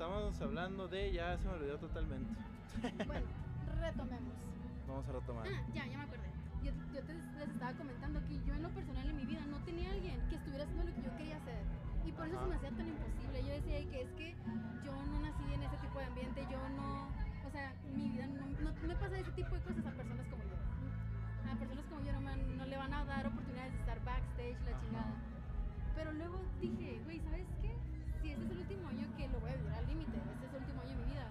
Estamos 0.00 0.40
hablando 0.40 0.88
de. 0.88 1.12
Ya 1.12 1.36
se 1.36 1.44
me 1.44 1.60
olvidó 1.60 1.76
totalmente. 1.76 2.32
bueno, 3.06 3.26
retomemos. 3.84 4.32
Vamos 4.88 5.06
a 5.06 5.12
retomar. 5.12 5.44
Ah, 5.44 5.60
ya, 5.74 5.84
ya 5.84 5.98
me 5.98 6.04
acordé. 6.04 6.32
Yo, 6.64 6.72
yo 6.94 7.04
te, 7.04 7.12
les 7.12 7.48
estaba 7.50 7.72
comentando 7.74 8.18
que 8.24 8.40
yo 8.40 8.54
en 8.54 8.62
lo 8.62 8.70
personal 8.70 9.10
en 9.10 9.16
mi 9.18 9.26
vida 9.26 9.44
no 9.44 9.58
tenía 9.68 9.90
alguien 9.90 10.16
que 10.30 10.36
estuviera 10.36 10.64
haciendo 10.64 10.88
lo 10.88 10.94
que 10.96 11.02
yo 11.02 11.16
quería 11.18 11.36
hacer. 11.36 11.60
Y 12.06 12.12
por 12.12 12.26
eso 12.26 12.40
se 12.40 12.46
me 12.48 12.54
hacía 12.56 12.70
tan 12.70 12.88
imposible. 12.88 13.44
Yo 13.44 13.52
decía 13.60 13.90
que 13.92 14.00
es 14.00 14.10
que 14.16 14.34
yo 14.86 14.92
no 15.04 15.20
nací 15.20 15.52
en 15.52 15.62
ese 15.68 15.76
tipo 15.76 15.98
de 15.98 16.04
ambiente, 16.06 16.46
yo 16.50 16.60
no, 16.80 17.12
o 17.44 17.50
sea, 17.52 17.74
mi 17.92 18.08
vida 18.08 18.26
no, 18.26 18.72
no 18.72 18.88
me 18.88 18.96
pasa 18.96 19.18
ese 19.18 19.32
tipo 19.32 19.54
de 19.54 19.60
cosas 19.60 19.84
a 19.84 19.90
personas 19.92 20.26
como 20.32 20.42
yo 20.48 20.56
a 21.44 21.56
personas 21.60 21.84
como 21.92 22.00
yo 22.00 22.12
no, 22.16 22.64
le 22.64 22.76
van 22.78 22.94
a 22.94 23.04
dar 23.04 23.26
oportunidades 23.26 23.74
de 23.74 23.80
estar 23.80 24.02
backstage, 24.02 24.56
la 24.64 24.80
chingada. 24.80 25.12
Pero 25.94 26.12
luego 26.14 26.40
dije, 26.58 27.02
güey, 27.04 27.20
¿sabes 27.20 27.44
qué? 27.60 27.76
Si 28.20 28.30
este 28.30 28.44
es 28.44 28.50
el 28.50 28.58
último 28.58 28.88
año 28.88 29.06
que 29.16 29.28
lo 29.28 29.40
voy 29.40 29.50
a 29.50 29.56
vivir 29.56 29.72
al 29.72 29.86
límite, 29.86 30.16
este 30.16 30.46
es 30.46 30.52
el 30.52 30.60
último 30.60 30.80
año 30.82 30.90
de 30.90 30.96
mi 30.96 31.04
vida, 31.12 31.26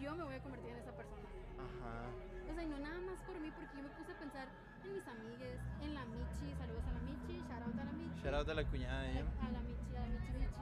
yo 0.00 0.16
me 0.16 0.24
voy 0.24 0.34
a 0.34 0.42
convertir 0.42 0.70
en 0.70 0.78
esa 0.78 0.92
persona. 0.92 1.28
Ajá. 1.56 2.12
O 2.50 2.54
sea, 2.54 2.62
y 2.62 2.68
no 2.68 2.78
nada 2.78 3.00
más 3.00 3.18
por 3.24 3.40
mí, 3.40 3.50
porque 3.50 3.76
yo 3.76 3.82
me 3.82 3.92
puse 3.96 4.12
a 4.12 4.18
pensar 4.18 4.48
en 4.84 4.92
mis 4.92 5.06
amigues, 5.08 5.58
en 5.80 5.94
la 5.94 6.04
Michi, 6.06 6.52
saludos 6.60 6.84
a 6.84 6.92
la 6.92 7.00
Michi, 7.00 7.40
shout 7.48 7.62
out 7.62 7.78
a 7.78 7.84
la 7.84 7.92
Michi. 7.92 8.20
Shout 8.20 8.34
out 8.34 8.48
a 8.48 8.54
la 8.54 8.64
cuñada 8.64 9.00
de 9.02 9.10
ella. 9.12 9.24
A 9.40 9.48
la 9.50 9.60
Michi, 9.60 9.96
a 9.96 10.00
la 10.00 10.08
Michi 10.08 10.32
Michi. 10.32 10.60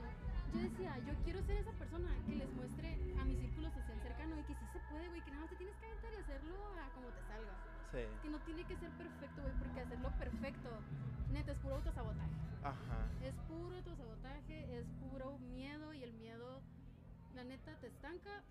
Yo 0.55 0.61
decía, 0.63 0.99
yo 1.05 1.13
quiero 1.25 1.43
ser 1.45 1.57
esa 1.59 1.73
persona 1.73 2.09
que 2.27 2.35
les 2.35 2.51
muestre 2.55 2.89
a 3.21 3.25
mi 3.25 3.37
círculo 3.37 3.69
social 3.71 4.01
cercano 4.01 4.39
y 4.39 4.43
que 4.45 4.55
sí 4.55 4.67
se 4.73 4.81
puede, 4.89 5.09
güey, 5.09 5.21
que 5.23 5.31
nada 5.31 5.43
más 5.43 5.51
te 5.51 5.57
tienes 5.57 5.77
que 5.77 5.87
aventar 5.87 6.11
y 6.13 6.17
hacerlo 6.17 6.57
a 6.79 6.89
como 6.95 7.09
te 7.13 7.23
salga. 7.29 7.55
Que 8.23 8.29
no 8.31 8.39
tiene 8.41 8.65
que 8.65 8.77
ser 8.77 8.91
perfecto, 8.91 9.43
güey, 9.43 9.55
porque 9.59 9.81
hacerlo 9.81 10.11
perfecto, 10.19 10.69
neta, 11.33 11.53
es 11.53 11.59
puro 11.59 11.75
autosabotaje. 11.77 12.37
Ajá. 12.63 13.01
Es 13.23 13.35
puro 13.49 13.77
autosabotaje, 13.77 14.08
estanca 18.09 18.43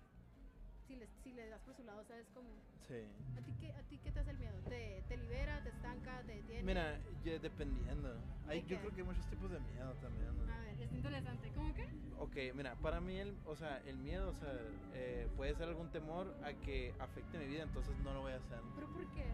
si 0.86 0.96
le, 0.96 1.06
si 1.22 1.32
le 1.32 1.48
das 1.48 1.60
por 1.60 1.74
su 1.74 1.84
lado, 1.84 2.02
¿sabes 2.04 2.26
cómo? 2.32 2.48
Sí. 2.86 3.04
¿A 3.36 3.42
ti, 3.42 3.52
qué, 3.60 3.72
¿A 3.72 3.82
ti 3.82 3.98
qué 3.98 4.10
te 4.10 4.20
hace 4.20 4.30
el 4.30 4.38
miedo? 4.38 4.58
¿Te, 4.68 5.04
te 5.06 5.16
libera, 5.18 5.62
te 5.62 5.68
estanca, 5.68 6.22
te 6.22 6.36
detiene? 6.36 6.62
Mira, 6.62 6.98
dependiendo. 7.24 8.16
Hay, 8.46 8.64
yo 8.66 8.78
creo 8.78 8.90
que 8.90 9.00
hay 9.02 9.06
muchos 9.06 9.26
tipos 9.28 9.50
de 9.50 9.60
miedo 9.60 9.92
también. 10.00 10.28
A 10.50 10.60
ver, 10.60 10.80
es 10.80 10.92
interesante. 10.92 11.52
¿Cómo 11.54 11.74
que? 11.74 11.88
Ok, 12.18 12.54
mira, 12.54 12.74
para 12.76 13.00
mí, 13.00 13.18
el, 13.18 13.36
o 13.44 13.54
sea, 13.54 13.82
el 13.84 13.98
miedo, 13.98 14.30
o 14.30 14.34
sea, 14.34 14.54
eh, 14.94 15.28
puede 15.36 15.54
ser 15.56 15.68
algún 15.68 15.90
temor 15.90 16.34
a 16.42 16.54
que 16.54 16.94
afecte 16.98 17.38
mi 17.38 17.46
vida, 17.46 17.64
entonces 17.64 17.94
no 17.98 18.14
lo 18.14 18.22
voy 18.22 18.32
a 18.32 18.36
hacer. 18.36 18.60
¿Pero 18.74 18.86
por 18.88 19.06
qué? 19.12 19.26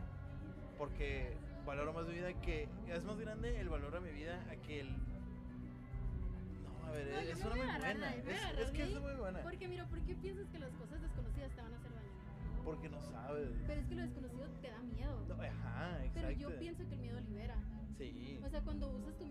Porque 0.77 1.37
valoro 1.65 1.93
más 1.93 2.07
mi 2.09 2.15
vida 2.15 2.33
que... 2.41 2.69
Es 2.89 3.05
más 3.05 3.19
grande 3.21 3.61
el 3.61 3.69
valor 3.69 3.95
a 3.97 4.01
mi 4.01 4.11
vida 4.11 4.45
a 4.51 4.57
que 4.57 4.81
el... 4.81 4.89
No, 6.85 6.91
a 6.91 6.93
ver, 6.93 7.09
es 7.09 7.41
una 7.41 7.55
muy 7.55 7.67
buena. 7.81 8.15
Es, 8.15 8.71
que 8.71 8.83
es 8.83 9.01
muy 9.01 9.15
buena. 9.15 9.43
Porque 9.43 9.69
mira, 9.69 9.87
¿por 9.87 10.01
qué 10.01 10.15
piensas 10.15 10.47
que 10.49 10.59
las 10.59 10.71
cosas 10.73 11.01
desconocidas 11.01 11.51
te 11.55 11.63
van 11.63 11.73
a 11.73 11.77
hacer 11.77 11.93
daño? 11.93 12.65
Porque 12.65 12.89
no 12.89 13.01
sabes. 13.01 13.51
Pero 13.67 13.81
es 13.81 13.87
que 13.87 13.95
lo 13.95 14.03
desconocido 14.03 14.47
te 14.61 14.71
da 14.71 14.83
miedo. 14.83 15.27
ajá, 15.33 16.05
exacto. 16.05 16.13
Pero 16.15 16.31
yo 16.31 16.59
pienso 16.59 16.87
que 16.87 16.95
el 16.95 17.01
miedo 17.01 17.21
libera. 17.21 17.57
Sí. 17.99 18.41
O 18.45 18.49
sea, 18.49 18.61
cuando 18.63 18.89
usas 18.91 19.17
tu 19.17 19.24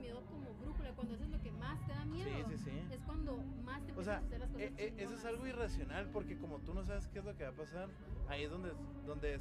brújula, 0.93 0.95
cuando 0.95 1.13
haces 1.15 1.29
lo 1.29 1.41
que 1.41 1.51
más 1.51 1.85
te 1.85 1.93
da 1.93 2.05
miedo, 2.05 2.29
sí, 2.29 2.57
sí, 2.57 2.63
sí. 2.63 2.93
es 2.93 3.01
cuando 3.01 3.37
más 3.63 3.85
te 3.85 3.91
o 3.93 4.03
sea, 4.03 4.17
hacer 4.17 4.39
las 4.39 4.49
cosas. 4.49 4.71
Eh, 4.77 4.93
eso 4.97 5.15
es 5.15 5.25
algo 5.25 5.47
irracional 5.47 6.09
porque 6.09 6.37
como 6.37 6.59
tú 6.59 6.73
no 6.73 6.83
sabes 6.83 7.07
qué 7.07 7.19
es 7.19 7.25
lo 7.25 7.35
que 7.35 7.43
va 7.43 7.49
a 7.49 7.53
pasar, 7.53 7.89
ahí 8.27 8.43
es 8.43 8.51
donde, 8.51 8.71
donde, 9.05 9.35
o 9.35 9.39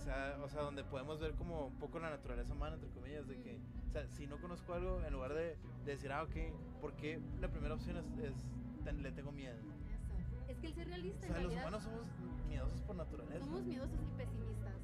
sea, 0.48 0.62
donde 0.62 0.84
podemos 0.84 1.20
ver 1.20 1.34
como 1.34 1.66
un 1.66 1.78
poco 1.78 1.98
la 1.98 2.10
naturaleza 2.10 2.52
humana, 2.52 2.76
entre 2.76 2.90
comillas, 2.90 3.26
de 3.28 3.40
que, 3.40 3.60
o 3.88 3.92
sea, 3.92 4.06
si 4.08 4.26
no 4.26 4.40
conozco 4.40 4.74
algo, 4.74 5.02
en 5.04 5.12
lugar 5.12 5.34
de, 5.34 5.56
decir, 5.84 6.12
ah, 6.12 6.22
ok, 6.22 6.36
porque 6.80 7.20
la 7.40 7.48
primera 7.48 7.74
opción 7.74 7.96
es, 7.96 8.06
es 8.24 8.94
le 8.94 9.12
tengo 9.12 9.32
miedo. 9.32 9.54
Eso. 9.56 10.12
Es 10.48 10.58
que 10.58 10.66
el 10.66 10.74
ser 10.74 10.88
realista. 10.88 11.26
O 11.26 11.32
sea, 11.32 11.42
los 11.42 11.52
humanos 11.52 11.82
somos 11.82 12.06
miedosos 12.48 12.82
por 12.82 12.96
naturaleza. 12.96 13.44
Somos 13.44 13.62
miedosos 13.62 13.98
y 14.00 14.18
pesimistas. 14.18 14.74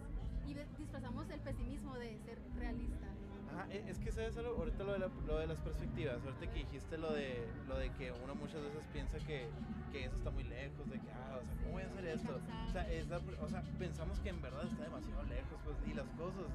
Y 0.47 0.55
disfrazamos 0.79 1.29
el 1.31 1.41
pesimismo 1.41 1.95
de 1.99 2.19
ser 2.21 2.39
realista. 2.57 3.07
Ajá, 3.53 3.67
e, 3.71 3.91
es 3.91 3.99
que 3.99 4.13
sabes 4.13 4.37
algo, 4.37 4.57
ahorita 4.57 4.85
lo 4.85 4.93
de, 4.93 4.99
lo 4.99 5.39
de 5.39 5.47
las 5.47 5.59
perspectivas, 5.61 6.23
ahorita 6.25 6.53
que 6.53 6.59
dijiste 6.61 6.99
lo 6.99 7.13
de, 7.13 7.47
lo 7.67 7.79
de 7.79 7.91
que 7.91 8.13
uno 8.13 8.35
muchas 8.35 8.63
veces 8.63 8.87
piensa 8.93 9.19
que, 9.19 9.49
que 9.93 10.05
eso 10.05 10.17
está 10.17 10.31
muy 10.31 10.45
lejos, 10.45 10.89
de 10.91 10.99
que, 11.01 11.11
ah, 11.11 11.39
o 11.41 11.45
sea, 11.45 11.57
¿cómo 11.63 11.73
voy 11.73 11.83
a 11.83 11.87
hacer 11.87 12.07
esto? 12.07 12.41
O 12.69 12.73
sea, 12.73 12.91
es 12.91 13.07
o 13.11 13.49
sea, 13.49 13.63
pensamos 13.79 14.19
que 14.21 14.29
en 14.29 14.43
verdad 14.43 14.65
está 14.65 14.85
demasiado 14.85 15.23
lejos, 15.25 15.59
pues, 15.65 15.77
y 15.87 15.95
las 15.95 16.09
cosas, 16.11 16.47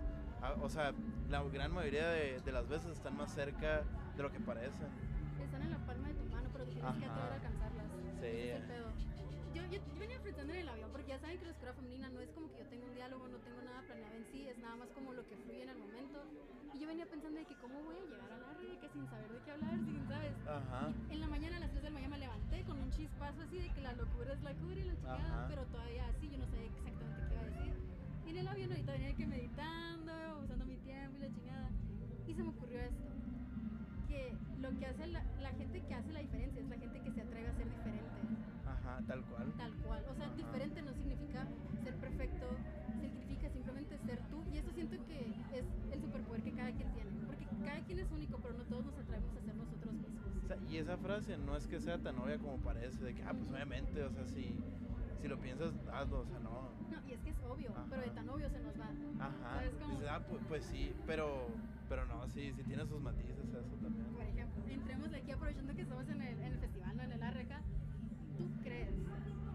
ah, 0.41 0.55
o 0.61 0.69
sea, 0.69 0.93
la 1.29 1.43
gran 1.43 1.73
mayoría 1.73 2.09
de, 2.09 2.39
de, 2.41 2.51
las 2.51 2.67
veces 2.67 2.91
están 2.91 3.17
más 3.17 3.33
cerca 3.33 3.83
de 4.15 4.23
lo 4.23 4.31
que 4.31 4.39
parecen. 4.39 4.87
Están 5.43 5.61
en 5.61 5.71
la 5.71 5.79
palma 5.85 6.07
de 6.07 6.13
tu 6.13 6.25
mano, 6.25 6.49
pero 6.53 6.65
tienes 6.65 6.83
que 6.83 7.05
atrever 7.05 7.31
a 7.31 7.35
alcanzarlas. 7.35 7.85
Sí. 8.21 8.53
Yo, 9.53 9.61
yo, 9.69 9.79
venía 9.99 10.19
pensando 10.19 10.51
en 10.53 10.59
el 10.61 10.69
avión, 10.69 10.89
porque 10.91 11.09
ya 11.09 11.19
saben 11.19 11.37
que 11.37 11.45
la 11.45 11.51
escuela 11.51 11.73
femenina 11.73 12.09
no 12.09 12.19
es 12.21 12.31
como 12.31 12.49
que 12.49 12.57
yo 12.57 12.65
tengo 12.65 12.85
un 12.85 12.95
diálogo, 12.95 13.27
no 13.27 13.37
tengo 13.37 13.61
nada 13.61 13.83
planeado 13.83 14.15
en 14.15 14.25
sí, 14.25 14.47
es 14.47 14.57
nada 14.57 14.75
más 14.77 14.89
como 14.89 15.13
lo 15.13 15.27
que 15.27 15.37
fluye 15.37 15.61
en 15.61 15.69
el 15.69 15.77
momento. 15.77 16.23
Y 16.73 16.79
yo 16.79 16.82
venía 16.93 17.09
pensando 17.09 17.39
de 17.39 17.45
que 17.45 17.55
cómo 17.55 17.73
voy 17.81 17.95
a 17.97 18.05
llegar 18.05 18.31
a 18.31 18.37
la 18.37 18.53
red, 18.53 18.77
que 18.77 18.87
sin 18.89 19.09
saber 19.09 19.31
de 19.33 19.39
qué 19.41 19.51
hablar, 19.51 19.79
sin, 19.81 19.97
¿sabes? 20.07 20.33
Ajá. 20.45 20.93
en 21.09 21.19
la 21.19 21.27
mañana, 21.27 21.57
a 21.57 21.59
las 21.61 21.71
3 21.71 21.81
de 21.81 21.89
la 21.89 21.93
mañana 21.95 22.15
me 22.15 22.19
levanté 22.19 22.63
con 22.65 22.79
un 22.79 22.91
chispazo 22.91 23.41
así 23.41 23.57
de 23.57 23.69
que 23.73 23.81
la 23.81 23.93
locura 23.93 24.33
es 24.33 24.43
la 24.43 24.53
cura 24.53 24.79
y 24.79 24.83
la 24.83 24.95
chingada, 24.97 25.47
pero 25.49 25.65
todavía 25.73 26.05
así, 26.05 26.29
yo 26.29 26.37
no 26.37 26.45
sabía 26.45 26.67
exactamente 26.67 27.21
qué 27.27 27.33
iba 27.33 27.41
a 27.41 27.45
decir. 27.45 27.73
Y 28.27 28.29
en 28.29 28.37
el 28.37 28.47
avión 28.47 28.71
ahorita 28.71 28.91
venía 28.91 29.15
que 29.15 29.25
meditando, 29.25 30.13
usando 30.43 30.65
mi 30.65 30.77
tiempo 30.77 31.17
y 31.17 31.21
la 31.21 31.31
chingada. 31.33 31.69
Y 32.27 32.33
se 32.35 32.43
me 32.43 32.49
ocurrió 32.49 32.79
esto, 32.79 33.09
que 34.07 34.37
lo 34.61 34.69
que 34.77 34.85
hace 34.85 35.07
la, 35.07 35.23
la 35.41 35.49
gente 35.53 35.81
que 35.81 35.93
hace 35.95 36.13
la 36.13 36.19
diferencia 36.19 36.61
es 36.61 36.69
la 36.69 36.77
gente 36.77 37.01
que 37.01 37.11
se 37.11 37.21
atreve 37.21 37.47
a 37.49 37.53
ser 37.57 37.69
diferente. 37.73 38.43
Ajá, 38.67 39.01
tal 39.07 39.23
cual. 39.25 39.53
Tal 39.57 39.73
cual. 39.81 40.03
O 40.11 40.15
sea, 40.15 40.29
diferente 40.37 40.81
no 40.83 40.93
significa 40.93 41.47
ser 41.83 41.95
perfecto, 41.95 42.45
significa 43.01 43.49
simplemente 43.49 43.97
ser 44.05 44.19
tú. 44.29 44.43
Y 44.53 44.57
eso 44.57 44.71
siento 44.71 44.97
que 45.05 45.19
es 45.53 45.65
el 45.91 46.01
superpoder 46.01 46.43
que 46.43 46.51
cada 46.51 46.71
quien 46.71 46.91
tiene. 46.93 47.11
Porque 47.25 47.45
cada 47.73 47.85
quien 47.85 47.99
es 47.99 48.11
único, 48.11 48.37
pero 48.37 48.53
no 48.57 48.63
todos 48.65 48.85
nos 48.85 48.97
atrevemos 48.97 49.35
a 49.35 49.41
ser 49.41 49.55
nosotros 49.55 49.93
mismos. 49.93 50.23
O 50.43 50.47
sea, 50.47 50.57
y 50.69 50.77
esa 50.77 50.97
frase 50.97 51.37
no 51.37 51.57
es 51.57 51.67
que 51.67 51.79
sea 51.79 51.97
tan 51.97 52.17
obvia 52.19 52.37
como 52.37 52.57
parece, 52.57 53.03
de 53.03 53.13
que, 53.15 53.23
ah, 53.23 53.33
pues 53.33 53.49
obviamente, 53.49 54.03
o 54.03 54.11
sea, 54.11 54.25
si, 54.25 54.55
si 55.21 55.27
lo 55.27 55.39
piensas, 55.39 55.73
hazlo, 55.91 56.21
o 56.21 56.25
sea, 56.25 56.39
no. 56.39 56.69
No, 56.91 57.07
y 57.07 57.13
es 57.13 57.21
que 57.21 57.29
es 57.31 57.37
obvio, 57.49 57.71
pero 57.89 58.01
de 58.01 58.09
tan 58.09 58.29
obvio 58.29 58.49
se 58.49 58.59
nos 58.59 58.79
va. 58.79 58.89
Ajá. 59.25 59.61
Dices, 59.61 60.07
ah, 60.09 60.21
pues, 60.29 60.41
pues, 60.47 60.65
sí, 60.65 60.93
pero, 61.07 61.47
pero 61.89 62.05
no, 62.05 62.27
sí, 62.27 62.53
sí 62.55 62.63
tiene 62.63 62.85
sus 62.85 63.01
matices 63.01 63.37
eso 63.39 63.75
también. 63.81 64.05
Por 64.13 64.23
ejemplo, 64.23 64.63
entremos 64.69 65.11
de 65.11 65.17
aquí 65.17 65.31
aprovechando 65.31 65.73
que 65.73 65.81
estamos 65.81 66.07
en 66.09 66.21
el, 66.21 66.39
en 66.39 66.53
el 66.53 66.59
festival, 66.59 66.97
¿no? 66.97 67.03
en 67.03 67.11
el 67.11 67.23
Arreca 67.23 67.61
tú 68.37 68.49
crees 68.63 68.89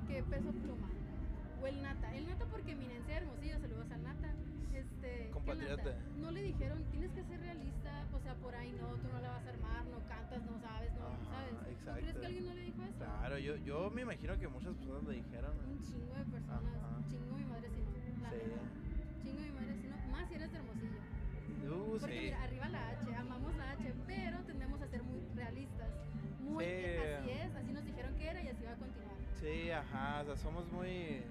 que 0.06 0.22
Peso 0.22 0.52
Pluma 0.52 0.88
o 1.60 1.66
el 1.66 1.82
Nata, 1.82 2.14
el 2.14 2.28
Nata 2.28 2.46
porque 2.46 2.72
eminencia 2.72 3.16
Hermosillo, 3.16 3.58
saludos 3.58 3.90
al 3.90 4.02
Nata, 4.04 4.32
este, 4.72 5.30
compatriota, 5.32 5.96
no 6.20 6.30
le 6.30 6.42
dijeron 6.42 6.84
tienes 6.90 7.10
que 7.12 7.22
o 7.22 7.26
sea, 8.28 8.36
por 8.42 8.54
ahí 8.54 8.72
no, 8.72 8.88
tú 9.00 9.08
no 9.08 9.20
la 9.20 9.30
vas 9.30 9.46
a 9.46 9.48
armar, 9.48 9.84
no 9.86 9.98
cantas, 10.06 10.42
no 10.44 10.58
sabes, 10.60 10.92
no 10.92 11.16
sabes. 11.32 11.54
Exacto. 11.72 12.00
crees 12.00 12.16
que 12.16 12.26
alguien 12.26 12.46
no 12.46 12.54
le 12.54 12.62
dijo 12.62 12.82
eso? 12.82 12.98
Claro, 12.98 13.38
yo, 13.38 13.56
yo 13.56 13.90
me 13.90 14.02
imagino 14.02 14.38
que 14.38 14.48
muchas 14.48 14.74
personas 14.74 15.04
le 15.04 15.14
dijeron. 15.16 15.52
Un 15.66 15.80
chingo 15.80 16.14
de 16.14 16.24
personas, 16.24 16.74
un 16.96 17.06
chingo 17.08 17.36
mi 17.36 17.44
madre 17.44 17.70
sí 17.70 17.80
no, 17.80 17.92
sí. 17.94 19.22
chingo 19.22 19.40
mi 19.40 19.50
madre 19.50 19.74
sí 19.80 19.88
no, 19.88 20.12
más 20.12 20.28
si 20.28 20.34
eres 20.34 20.52
de 20.52 20.58
Hermosillo. 20.58 21.00
Uh, 21.68 21.98
porque 22.00 22.06
sí. 22.06 22.24
mira, 22.24 22.42
arriba 22.42 22.68
la 22.68 22.88
H, 22.88 23.16
amamos 23.16 23.56
la 23.56 23.70
H, 23.72 23.94
pero 24.06 24.38
tendemos 24.44 24.82
a 24.82 24.88
ser 24.88 25.02
muy 25.04 25.20
realistas. 25.34 25.88
Muy, 26.40 26.64
así 26.64 27.30
es, 27.30 27.54
así 27.54 27.72
nos 27.72 27.84
dijeron 27.84 28.14
que 28.14 28.26
era 28.26 28.42
y 28.42 28.48
así 28.48 28.64
va 28.64 28.72
a 28.72 28.76
continuar. 28.76 29.16
Sí, 29.40 29.70
ajá, 29.70 30.22
o 30.22 30.24
sea, 30.24 30.36
somos 30.36 30.70
muy 30.72 31.22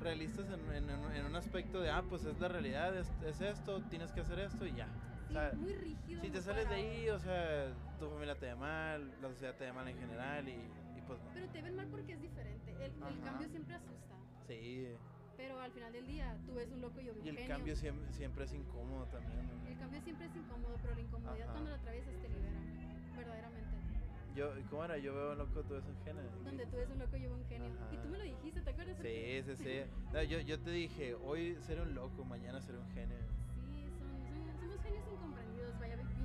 realistas 0.00 0.46
en, 0.50 0.90
en, 0.90 1.26
un 1.26 1.36
aspecto 1.36 1.80
de, 1.80 1.90
ah, 1.90 2.02
pues 2.08 2.24
es 2.24 2.38
la 2.40 2.48
realidad, 2.48 2.94
es, 2.96 3.40
esto, 3.40 3.80
tienes 3.82 4.12
que 4.12 4.20
hacer 4.20 4.38
esto 4.40 4.66
y 4.66 4.72
ya. 4.74 4.88
Sí, 5.32 5.56
muy 5.56 5.74
rígido. 5.74 6.20
Si 6.20 6.30
te 6.30 6.42
sales 6.42 6.68
de 6.68 6.74
ahí, 6.74 7.08
o 7.08 7.18
sea, 7.18 7.72
tu 7.98 8.08
familia 8.10 8.34
te 8.34 8.46
ve 8.46 8.54
mal, 8.54 9.10
la 9.20 9.28
sociedad 9.28 9.54
te 9.56 9.64
ve 9.64 9.72
mal 9.72 9.88
en 9.88 9.98
general 9.98 10.48
y, 10.48 10.52
y 10.52 11.00
pues 11.06 11.18
Pero 11.32 11.48
te 11.48 11.62
ven 11.62 11.76
mal 11.76 11.88
porque 11.88 12.12
es 12.12 12.20
diferente, 12.20 12.72
el, 12.72 12.92
el 12.92 13.20
cambio 13.22 13.48
siempre 13.48 13.74
asusta. 13.74 14.14
Sí. 14.46 14.88
Pero 15.36 15.58
al 15.60 15.72
final 15.72 15.92
del 15.92 16.06
día, 16.06 16.36
tú 16.46 16.54
ves 16.54 16.70
un 16.70 16.80
loco 16.82 17.00
y 17.00 17.06
yo 17.06 17.12
Y 17.24 17.28
el 17.28 17.48
cambio 17.48 17.74
siempre, 17.74 18.12
siempre, 18.12 18.44
es 18.44 18.52
incómodo 18.52 19.06
también. 19.06 19.40
El 19.66 19.78
cambio 19.78 20.00
siempre 20.02 20.26
es 20.26 20.36
incómodo, 20.36 20.76
pero 20.82 20.94
la 20.94 21.00
incomodidad 21.00 21.50
cuando 21.50 21.70
la 21.70 21.76
atraviesas 21.76 22.14
te 22.14 22.28
libera, 22.28 22.60
verdaderamente. 23.16 23.70
Yo, 24.36 24.50
¿Cómo 24.70 24.84
era? 24.84 24.98
Yo 24.98 25.14
veo 25.14 25.32
un 25.32 25.38
loco, 25.38 25.62
tú 25.62 25.74
ves 25.74 25.84
un 25.84 25.96
genio. 26.04 26.22
Donde 26.44 26.66
tú 26.66 26.76
ves 26.76 26.88
un 26.90 26.98
loco, 26.98 27.16
yo 27.16 27.28
veo 27.30 27.38
un 27.38 27.46
genio. 27.46 27.68
Y 27.92 27.96
tú 27.98 28.08
me 28.08 28.18
lo 28.18 28.24
dijiste, 28.24 28.60
¿te 28.60 28.70
acuerdas? 28.70 28.96
Sí, 29.02 29.42
sí, 29.44 29.56
sí. 29.56 29.80
No, 30.12 30.22
yo, 30.22 30.40
yo 30.40 30.60
te 30.60 30.70
dije, 30.70 31.14
hoy 31.14 31.56
seré 31.66 31.82
un 31.82 31.94
loco, 31.94 32.24
mañana 32.24 32.60
seré 32.60 32.78
un 32.78 32.88
genio. 32.92 33.18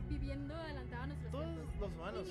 Viviendo 0.07 0.55
adelantado 0.55 1.03
a 1.03 1.07
nuestros 1.07 1.31
Todos 1.31 1.45
tiempos. 1.45 1.79
los 1.79 1.91
humanos 1.91 2.23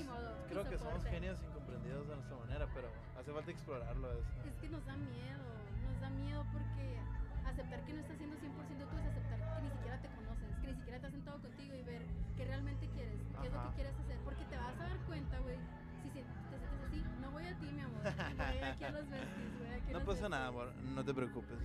creo 0.48 0.64
que 0.68 0.78
somos 0.78 1.04
genios 1.04 1.42
incomprendidos 1.42 2.08
de 2.08 2.14
nuestra 2.14 2.36
manera, 2.36 2.66
pero 2.74 2.88
hace 3.18 3.32
falta 3.32 3.50
explorarlo 3.50 4.12
eso. 4.12 4.28
Es 4.44 4.54
que 4.60 4.68
nos 4.68 4.84
da 4.86 4.96
miedo, 4.96 5.44
nos 5.84 6.00
da 6.00 6.10
miedo 6.10 6.44
porque 6.52 6.98
aceptar 7.46 7.80
que 7.84 7.92
no 7.92 8.00
estás 8.00 8.16
siendo 8.18 8.36
100% 8.36 8.90
tú 8.90 8.96
es 8.98 9.06
aceptar 9.06 9.38
que 9.38 9.62
ni 9.62 9.70
siquiera 9.70 10.00
te 10.00 10.08
conoces, 10.08 10.56
que 10.60 10.66
ni 10.66 10.74
siquiera 10.74 11.00
te 11.00 11.06
has 11.06 11.12
sentado 11.12 11.40
contigo 11.40 11.74
y 11.74 11.82
ver 11.82 12.02
qué 12.36 12.44
realmente 12.44 12.88
quieres, 12.88 13.20
qué 13.40 13.46
es 13.46 13.52
lo 13.52 13.62
que 13.62 13.74
quieres 13.76 13.94
hacer, 13.98 14.18
porque 14.24 14.44
te 14.44 14.56
vas 14.56 14.74
a 14.80 14.88
dar 14.88 14.98
cuenta, 15.06 15.38
güey, 15.40 15.56
si, 16.02 16.08
te 16.10 16.24
sientes 16.24 16.82
así, 16.86 17.04
no 17.20 17.30
voy 17.30 17.46
a 17.46 17.58
ti, 17.58 17.66
mi 17.66 17.80
amor, 17.80 18.02
voy 18.02 18.58
aquí 18.60 18.84
a 18.84 18.90
los 18.90 19.10
vestis, 19.10 19.58
güey. 19.58 19.92
No 19.92 20.00
pasa 20.04 20.28
nada, 20.28 20.46
amor, 20.48 20.72
no 20.74 21.04
te 21.04 21.14
preocupes. 21.14 21.58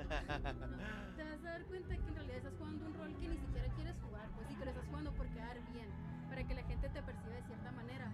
No, 0.00 0.06
te 1.16 1.24
vas 1.24 1.44
a 1.44 1.50
dar 1.50 1.64
cuenta 1.64 1.88
que 1.96 2.08
en 2.08 2.14
realidad 2.14 2.36
estás 2.38 2.54
jugando 2.58 2.86
un 2.86 2.94
rol 2.94 3.14
que 3.16 3.28
ni 3.28 3.36
siquiera 3.36 3.49
lo 4.70 4.78
estás 4.78 4.88
jugando 4.88 5.12
por 5.14 5.26
quedar 5.34 5.56
bien, 5.72 5.88
para 6.28 6.46
que 6.46 6.54
la 6.54 6.62
gente 6.62 6.88
te 6.88 7.02
perciba 7.02 7.34
de 7.34 7.42
cierta 7.42 7.72
manera. 7.72 8.06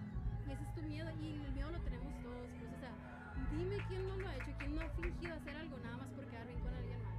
Y 0.47 0.51
ese 0.51 0.63
es 0.63 0.73
tu 0.73 0.81
miedo, 0.81 1.09
y 1.21 1.37
el 1.45 1.53
miedo 1.53 1.69
lo 1.69 1.79
tenemos 1.81 2.09
todos, 2.23 2.49
pues, 2.57 2.73
o 2.73 2.79
sea, 2.79 2.93
dime 3.51 3.77
quién 3.87 4.07
no 4.07 4.17
lo 4.17 4.27
ha 4.27 4.35
hecho, 4.35 4.51
quién 4.57 4.73
no 4.73 4.81
ha 4.81 4.89
fingido 4.89 5.35
hacer 5.35 5.55
algo 5.55 5.77
nada 5.77 5.97
más 5.97 6.09
por 6.17 6.25
quedar 6.25 6.47
bien 6.47 6.59
con 6.59 6.73
alguien 6.73 6.97
más. 7.03 7.13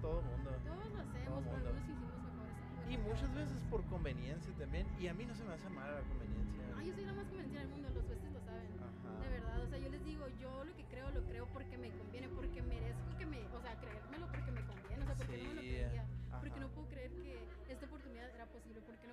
Todo 0.00 0.22
mundo. 0.22 0.48
Todos 0.64 0.88
lo 0.88 1.00
hacemos, 1.04 1.44
pero 1.44 1.60
algunos 1.60 1.84
hicimos 1.84 2.08
mejores. 2.24 2.56
Y 2.88 2.96
muchas 2.96 3.34
veces 3.34 3.62
por 3.68 3.84
conveniencia 3.84 4.54
también, 4.54 4.86
y 4.98 5.08
a 5.08 5.14
mí 5.14 5.26
no 5.26 5.34
se 5.34 5.44
me 5.44 5.52
hace 5.52 5.68
mal 5.68 5.92
la 5.92 6.00
conveniencia. 6.08 6.62
Ah, 6.72 6.82
yo 6.82 6.94
soy 6.94 7.04
la 7.04 7.12
más 7.12 7.26
convencida 7.28 7.60
del 7.60 7.68
mundo, 7.68 7.77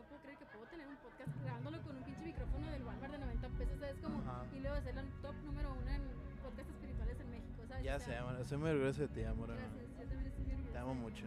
puedo 0.06 0.22
creer 0.22 0.38
que 0.38 0.46
puedo 0.46 0.66
tener 0.68 0.88
un 0.88 0.98
podcast 0.98 1.32
grabándolo 1.44 1.82
con 1.82 1.96
un 1.98 2.04
pinche 2.04 2.24
micrófono 2.24 2.72
del 2.72 2.84
Walmart 2.84 3.12
de 3.12 3.20
90 3.20 3.50
pesos, 3.50 3.80
¿sabes? 3.80 3.98
Como, 4.02 4.22
y 4.54 4.60
luego 4.60 4.82
ser 4.82 4.96
la 4.96 5.04
top 5.22 5.36
número 5.46 5.74
uno 5.74 5.92
en 5.92 6.02
podcast 6.42 6.70
espirituales 6.70 7.20
en 7.20 7.30
México, 7.32 7.64
¿sabes? 7.68 7.84
Ya 7.84 8.00
sé, 8.00 8.16
amor, 8.16 8.40
estoy 8.40 8.58
muy 8.58 8.70
orgulloso 8.70 9.02
de 9.02 9.08
ti, 9.10 9.24
amor. 9.24 9.50
Gracias, 9.50 9.90
yo 9.98 10.06
también 10.06 10.28
estoy 10.28 10.44
muy 10.46 10.54
orgullosa. 10.54 10.74
Te 10.74 10.80
amo 10.80 10.96
mucho. 10.96 11.26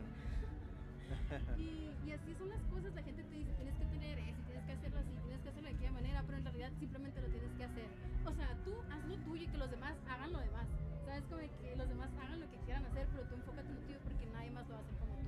y, 1.58 1.90
y 2.04 2.12
así 2.12 2.34
son 2.34 2.48
las 2.48 2.62
cosas, 2.64 2.94
la 2.94 3.02
gente 3.02 3.22
te 3.24 3.34
dice, 3.34 3.52
tienes 3.54 3.74
que 3.76 3.86
tener 3.86 4.18
eso, 4.18 4.42
tienes 4.46 4.64
que 4.64 4.72
hacerlo 4.72 4.98
así, 5.00 5.12
tienes 5.24 5.40
que 5.42 5.48
hacerlo 5.48 5.68
de 5.68 5.74
aquella 5.74 5.92
manera, 5.92 6.22
pero 6.26 6.38
en 6.38 6.44
realidad 6.44 6.70
simplemente 6.78 7.20
lo 7.20 7.28
tienes 7.28 7.52
que 7.56 7.64
hacer. 7.64 7.88
O 8.26 8.32
sea, 8.32 8.48
tú 8.64 8.74
haz 8.92 9.04
lo 9.08 9.16
tuyo 9.24 9.42
y 9.42 9.48
que 9.48 9.58
los 9.58 9.70
demás 9.70 9.94
hagan 10.08 10.32
lo 10.32 10.38
demás. 10.38 10.66
¿Sabes? 11.06 11.24
Como 11.30 11.40
que 11.40 11.76
los 11.76 11.88
demás 11.88 12.10
hagan 12.20 12.40
lo 12.40 12.50
que 12.50 12.58
quieran 12.68 12.84
hacer, 12.84 13.08
pero 13.12 13.24
tú 13.24 13.34
enfócate 13.34 13.68
en 13.68 13.74
lo 13.76 13.80
tuyo 13.80 13.98
porque 14.04 14.26
nadie 14.26 14.50
más 14.50 14.68
lo 14.68 14.74
va 14.74 14.80
a 14.80 14.82
hacer 14.84 14.96
como 15.00 15.14
tú. 15.16 15.24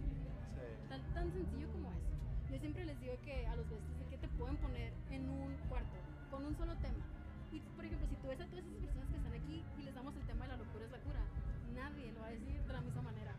Sí. 0.61 0.89
Tan, 0.91 1.01
tan 1.15 1.33
sencillo 1.33 1.69
como 1.73 1.89
eso. 1.89 2.10
Yo 2.51 2.59
siempre 2.59 2.85
les 2.85 2.99
digo 3.01 3.15
que 3.23 3.47
a 3.47 3.55
los 3.55 3.69
besties 3.71 4.09
que 4.11 4.19
te 4.19 4.29
pueden 4.35 4.57
poner 4.57 4.93
en 5.11 5.29
un 5.31 5.55
cuarto 5.69 5.95
con 6.31 6.45
un 6.45 6.57
solo 6.57 6.75
tema. 6.79 6.99
Y 7.53 7.61
por 7.61 7.85
ejemplo, 7.85 8.09
si 8.09 8.17
tú 8.17 8.27
ves 8.27 8.41
a 8.41 8.47
todas 8.47 8.65
esas 8.65 8.79
personas 8.83 9.09
que 9.09 9.17
están 9.17 9.33
aquí 9.33 9.65
y 9.79 9.83
les 9.83 9.95
damos 9.95 10.17
el 10.17 10.27
tema 10.27 10.45
de 10.47 10.49
la 10.51 10.57
locura 10.57 10.85
es 10.85 10.91
la 10.91 10.99
cura, 10.99 11.21
nadie 11.75 12.13
lo 12.13 12.21
va 12.21 12.27
a 12.27 12.31
decir 12.31 12.61
de 12.61 12.73
la 12.73 12.81
misma 12.81 13.03
manera. 13.03 13.35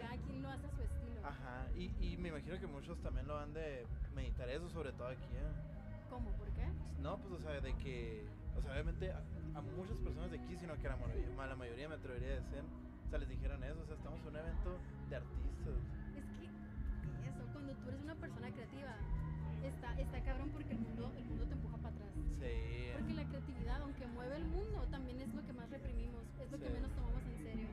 Cada 0.00 0.16
quien 0.16 0.42
lo 0.42 0.48
hace 0.48 0.66
a 0.66 0.70
su 0.70 0.82
estilo. 0.82 1.20
Ajá, 1.24 1.66
y, 1.76 1.92
y, 2.00 2.16
me 2.16 2.28
imagino 2.30 2.58
que 2.58 2.66
muchos 2.66 2.98
también 3.02 3.26
lo 3.26 3.38
han 3.38 3.52
de 3.52 3.86
meditar 4.14 4.48
eso, 4.48 4.68
sobre 4.70 4.92
todo 4.92 5.08
aquí. 5.08 5.28
¿eh? 5.36 6.08
¿Cómo? 6.08 6.30
¿Por 6.32 6.48
qué? 6.48 6.66
No, 7.00 7.18
pues 7.18 7.34
o 7.34 7.38
sea, 7.38 7.60
de 7.60 7.74
que, 7.76 8.26
o 8.56 8.62
sea, 8.62 8.72
obviamente 8.72 9.12
a, 9.12 9.60
muchas 9.60 9.96
personas 9.98 10.30
de 10.30 10.38
aquí, 10.38 10.56
sino 10.56 10.74
que 10.78 10.88
a 10.88 10.96
la, 10.96 11.46
la 11.46 11.56
mayoría 11.56 11.88
me 11.88 11.96
atrevería 11.96 12.28
a 12.28 12.40
decir, 12.40 12.64
o 13.06 13.10
sea, 13.10 13.18
les 13.18 13.28
dijeron 13.28 13.62
eso, 13.62 13.80
o 13.82 13.86
sea, 13.86 13.96
estamos 13.96 14.20
en 14.22 14.28
un 14.28 14.36
evento 14.36 14.78
de 15.10 15.16
artistas. 15.16 15.47
Tú 17.88 17.94
eres 17.94 18.04
una 18.04 18.14
persona 18.16 18.50
creativa, 18.52 18.94
está, 19.64 19.98
está 19.98 20.20
cabrón 20.20 20.50
porque 20.52 20.72
el 20.72 20.78
mundo, 20.80 21.10
el 21.16 21.24
mundo 21.24 21.44
te 21.46 21.54
empuja 21.54 21.76
para 21.78 21.94
atrás. 21.94 22.12
Sí. 22.38 22.92
Porque 22.92 23.14
la 23.14 23.24
creatividad, 23.24 23.80
aunque 23.80 24.06
mueve 24.08 24.36
el 24.36 24.44
mundo, 24.44 24.86
también 24.90 25.20
es 25.22 25.34
lo 25.34 25.42
que 25.46 25.52
más 25.54 25.70
reprimimos, 25.70 26.22
es 26.38 26.50
lo 26.52 26.58
que 26.58 26.68
menos 26.68 26.90
tomamos 26.92 27.22
en 27.24 27.38
serio. 27.42 27.68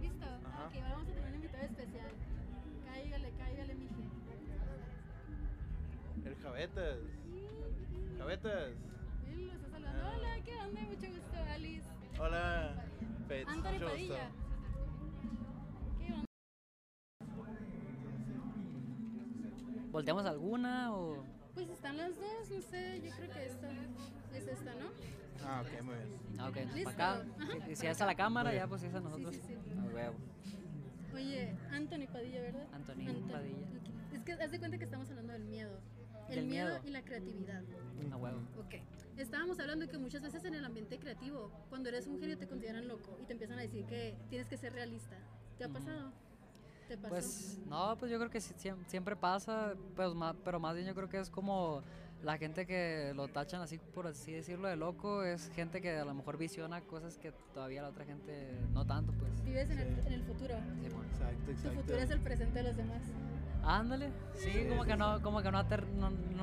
¿Listo? 0.00 0.24
Ajá. 0.24 0.66
Ok, 0.66 0.74
ahora 0.76 0.94
vamos 0.94 1.08
a 1.08 1.12
tener 1.12 1.28
un 1.28 1.34
invitado 1.34 1.64
especial. 1.64 2.10
Cáigale, 2.86 3.32
cáigale, 3.36 3.74
mije. 3.74 3.94
El 6.24 6.36
Javetas. 6.36 6.98
Sí. 7.28 8.16
Javetas. 8.16 8.72
Él 9.28 9.46
lo 9.48 9.52
está 9.52 9.68
saludando. 9.68 10.00
Ah. 10.02 10.14
Hola, 10.16 10.44
¿qué 10.44 10.56
onda? 10.56 10.80
Mucho 10.80 11.06
gusto, 11.12 11.36
Alice. 11.52 11.88
Hola. 12.18 12.84
Anthony 13.46 13.84
Padilla. 13.84 14.30
¿Volteamos 19.98 20.26
alguna 20.26 20.94
o...? 20.94 21.24
Pues 21.54 21.68
están 21.70 21.96
las 21.96 22.14
dos, 22.14 22.50
no 22.50 22.60
sé, 22.62 23.00
yo 23.04 23.10
creo 23.16 23.30
que 23.32 23.46
esta 23.46 23.68
es 24.32 24.46
esta, 24.46 24.72
¿no? 24.76 24.86
Ah, 25.44 25.60
ok, 25.60 25.82
muy 25.82 25.94
bien. 25.96 26.08
Ah, 26.38 26.48
ok, 26.50 26.56
¿Listo? 26.72 26.90
acá. 26.90 27.24
Si, 27.66 27.74
si 27.74 27.86
está 27.88 28.06
la 28.06 28.14
cámara, 28.14 28.54
ya 28.54 28.68
pues 28.68 28.84
esa 28.84 29.00
nosotros. 29.00 29.34
Sí, 29.34 29.40
sí, 29.44 29.56
sí. 29.56 31.16
Oye, 31.16 31.52
Anthony 31.72 32.06
Padilla, 32.12 32.42
¿verdad? 32.42 32.66
Anthony, 32.72 33.28
Padilla. 33.28 33.66
Es 34.14 34.22
que 34.22 34.32
haz 34.34 34.52
de 34.52 34.58
cuenta 34.60 34.78
que 34.78 34.84
estamos 34.84 35.10
hablando 35.10 35.32
del 35.32 35.46
miedo. 35.46 35.80
El 36.28 36.46
miedo, 36.46 36.78
y 36.84 36.90
la 36.90 37.02
creatividad. 37.02 37.64
A 38.12 38.16
huevo. 38.16 38.38
Ok. 38.60 38.76
Estábamos 39.16 39.58
hablando 39.58 39.86
de 39.86 39.90
que 39.90 39.98
muchas 39.98 40.22
veces 40.22 40.44
en 40.44 40.54
el 40.54 40.64
ambiente 40.64 41.00
creativo, 41.00 41.50
cuando 41.70 41.88
eres 41.88 42.06
un 42.06 42.20
genio 42.20 42.38
te 42.38 42.46
consideran 42.46 42.86
loco 42.86 43.18
y 43.20 43.26
te 43.26 43.32
empiezan 43.32 43.58
a 43.58 43.62
decir 43.62 43.84
que 43.86 44.14
tienes 44.30 44.46
que 44.46 44.58
ser 44.58 44.74
realista. 44.74 45.16
¿Te 45.58 45.64
ha 45.64 45.68
pasado? 45.68 46.12
¿Te 46.88 46.96
pasó? 46.96 47.10
Pues 47.10 47.60
no, 47.66 47.96
pues 47.98 48.10
yo 48.10 48.18
creo 48.18 48.30
que 48.30 48.40
siempre 48.40 49.14
pasa, 49.14 49.74
pues, 49.94 50.10
pero 50.42 50.58
más 50.58 50.74
bien 50.74 50.86
yo 50.86 50.94
creo 50.94 51.08
que 51.08 51.18
es 51.18 51.28
como 51.28 51.82
la 52.22 52.38
gente 52.38 52.66
que 52.66 53.12
lo 53.14 53.28
tachan 53.28 53.60
así, 53.60 53.78
por 53.78 54.06
así 54.06 54.32
decirlo, 54.32 54.68
de 54.68 54.76
loco, 54.76 55.22
es 55.22 55.50
gente 55.50 55.80
que 55.80 55.98
a 55.98 56.04
lo 56.04 56.14
mejor 56.14 56.38
visiona 56.38 56.80
cosas 56.80 57.18
que 57.18 57.32
todavía 57.52 57.82
la 57.82 57.88
otra 57.88 58.04
gente 58.04 58.58
no 58.72 58.86
tanto, 58.86 59.12
pues. 59.12 59.44
Vives 59.44 59.70
en, 59.70 59.78
el, 59.78 59.98
en 60.06 60.12
el, 60.14 60.22
futuro. 60.24 60.54
Sí, 60.54 60.86
Exacto, 60.86 61.50
exacto. 61.50 61.70
Tu 61.70 61.76
futuro 61.76 61.98
es 61.98 62.10
el 62.10 62.20
presente 62.20 62.58
de 62.58 62.68
los 62.68 62.76
demás. 62.76 63.02
Ándale, 63.62 64.10
sí, 64.34 64.66
como 64.68 64.84
que 64.84 64.96
no, 64.96 65.20
como 65.20 65.42
que 65.42 65.50
no, 65.50 65.62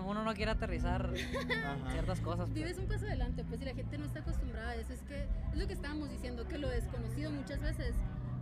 uno 0.06 0.24
no 0.24 0.34
quiere 0.34 0.52
aterrizar 0.52 1.12
ciertas 1.92 2.22
cosas. 2.22 2.50
Pues. 2.50 2.54
Vives 2.54 2.78
un 2.78 2.88
paso 2.88 3.06
adelante, 3.06 3.44
pues 3.44 3.60
si 3.60 3.66
la 3.66 3.74
gente 3.74 3.98
no 3.98 4.06
está 4.06 4.20
acostumbrada 4.20 4.70
a 4.70 4.75
eso, 4.75 4.94
es 4.94 5.02
que 5.04 5.24
es 5.24 5.58
lo 5.58 5.66
que 5.66 5.74
estábamos 5.74 6.10
diciendo, 6.10 6.48
que 6.48 6.58
lo 6.58 6.70
desconocido 6.70 7.32
muchas 7.32 7.60
veces, 7.62 7.96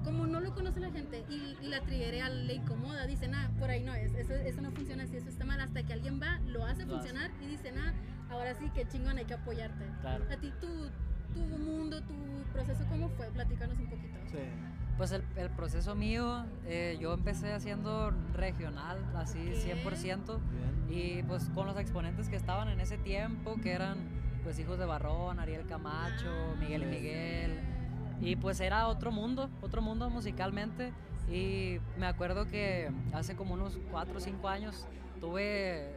como 0.03 0.25
no 0.27 0.39
lo 0.39 0.53
conoce 0.53 0.79
la 0.79 0.91
gente 0.91 1.23
y, 1.29 1.57
la 1.67 1.81
triguerea 1.81 2.29
le 2.29 2.55
incomoda, 2.55 3.07
dicen, 3.07 3.33
ah, 3.33 3.49
por 3.59 3.69
ahí 3.69 3.83
no 3.83 3.93
es, 3.93 4.13
eso, 4.13 4.33
eso 4.33 4.61
no 4.61 4.71
funciona 4.71 5.03
así, 5.03 5.17
eso 5.17 5.29
está 5.29 5.45
mal, 5.45 5.59
hasta 5.61 5.83
que 5.83 5.93
alguien 5.93 6.21
va, 6.21 6.39
lo 6.45 6.65
hace 6.65 6.85
funcionar 6.85 7.31
y 7.41 7.47
dicen, 7.47 7.77
ah, 7.77 7.93
ahora 8.29 8.53
sí, 8.55 8.69
que 8.71 8.87
chingón, 8.87 9.17
hay 9.17 9.25
que 9.25 9.33
apoyarte. 9.33 9.85
A 10.05 10.37
ti, 10.37 10.51
tu, 10.59 10.89
tu 11.33 11.39
mundo, 11.57 12.01
tu 12.01 12.13
proceso, 12.51 12.85
¿cómo 12.89 13.09
fue? 13.09 13.27
Platícanos 13.27 13.77
un 13.79 13.89
poquito. 13.89 14.19
Sí. 14.31 14.39
Pues 14.97 15.11
el, 15.11 15.23
el 15.37 15.49
proceso 15.49 15.95
mío, 15.95 16.45
eh, 16.65 16.97
yo 17.01 17.13
empecé 17.13 17.51
haciendo 17.51 18.11
regional, 18.33 18.99
así 19.15 19.39
100%, 19.39 20.39
y 20.89 21.23
pues 21.23 21.49
con 21.49 21.65
los 21.65 21.77
exponentes 21.77 22.29
que 22.29 22.35
estaban 22.35 22.67
en 22.69 22.79
ese 22.79 22.97
tiempo, 22.99 23.55
que 23.61 23.71
eran 23.71 23.97
pues 24.43 24.59
hijos 24.59 24.77
de 24.77 24.85
Barrón, 24.85 25.39
Ariel 25.39 25.65
Camacho, 25.65 26.29
ah, 26.29 26.55
Miguel 26.59 26.83
y 26.83 26.85
Miguel, 26.85 27.59
y 28.21 28.35
pues 28.35 28.59
era 28.59 28.87
otro 28.87 29.11
mundo, 29.11 29.49
otro 29.61 29.81
mundo 29.81 30.09
musicalmente, 30.09 30.93
y 31.29 31.77
me 31.97 32.05
acuerdo 32.05 32.47
que 32.47 32.91
hace 33.13 33.35
como 33.35 33.53
unos 33.53 33.79
4 33.91 34.17
o 34.17 34.19
5 34.19 34.47
años 34.49 34.87
tuve 35.19 35.95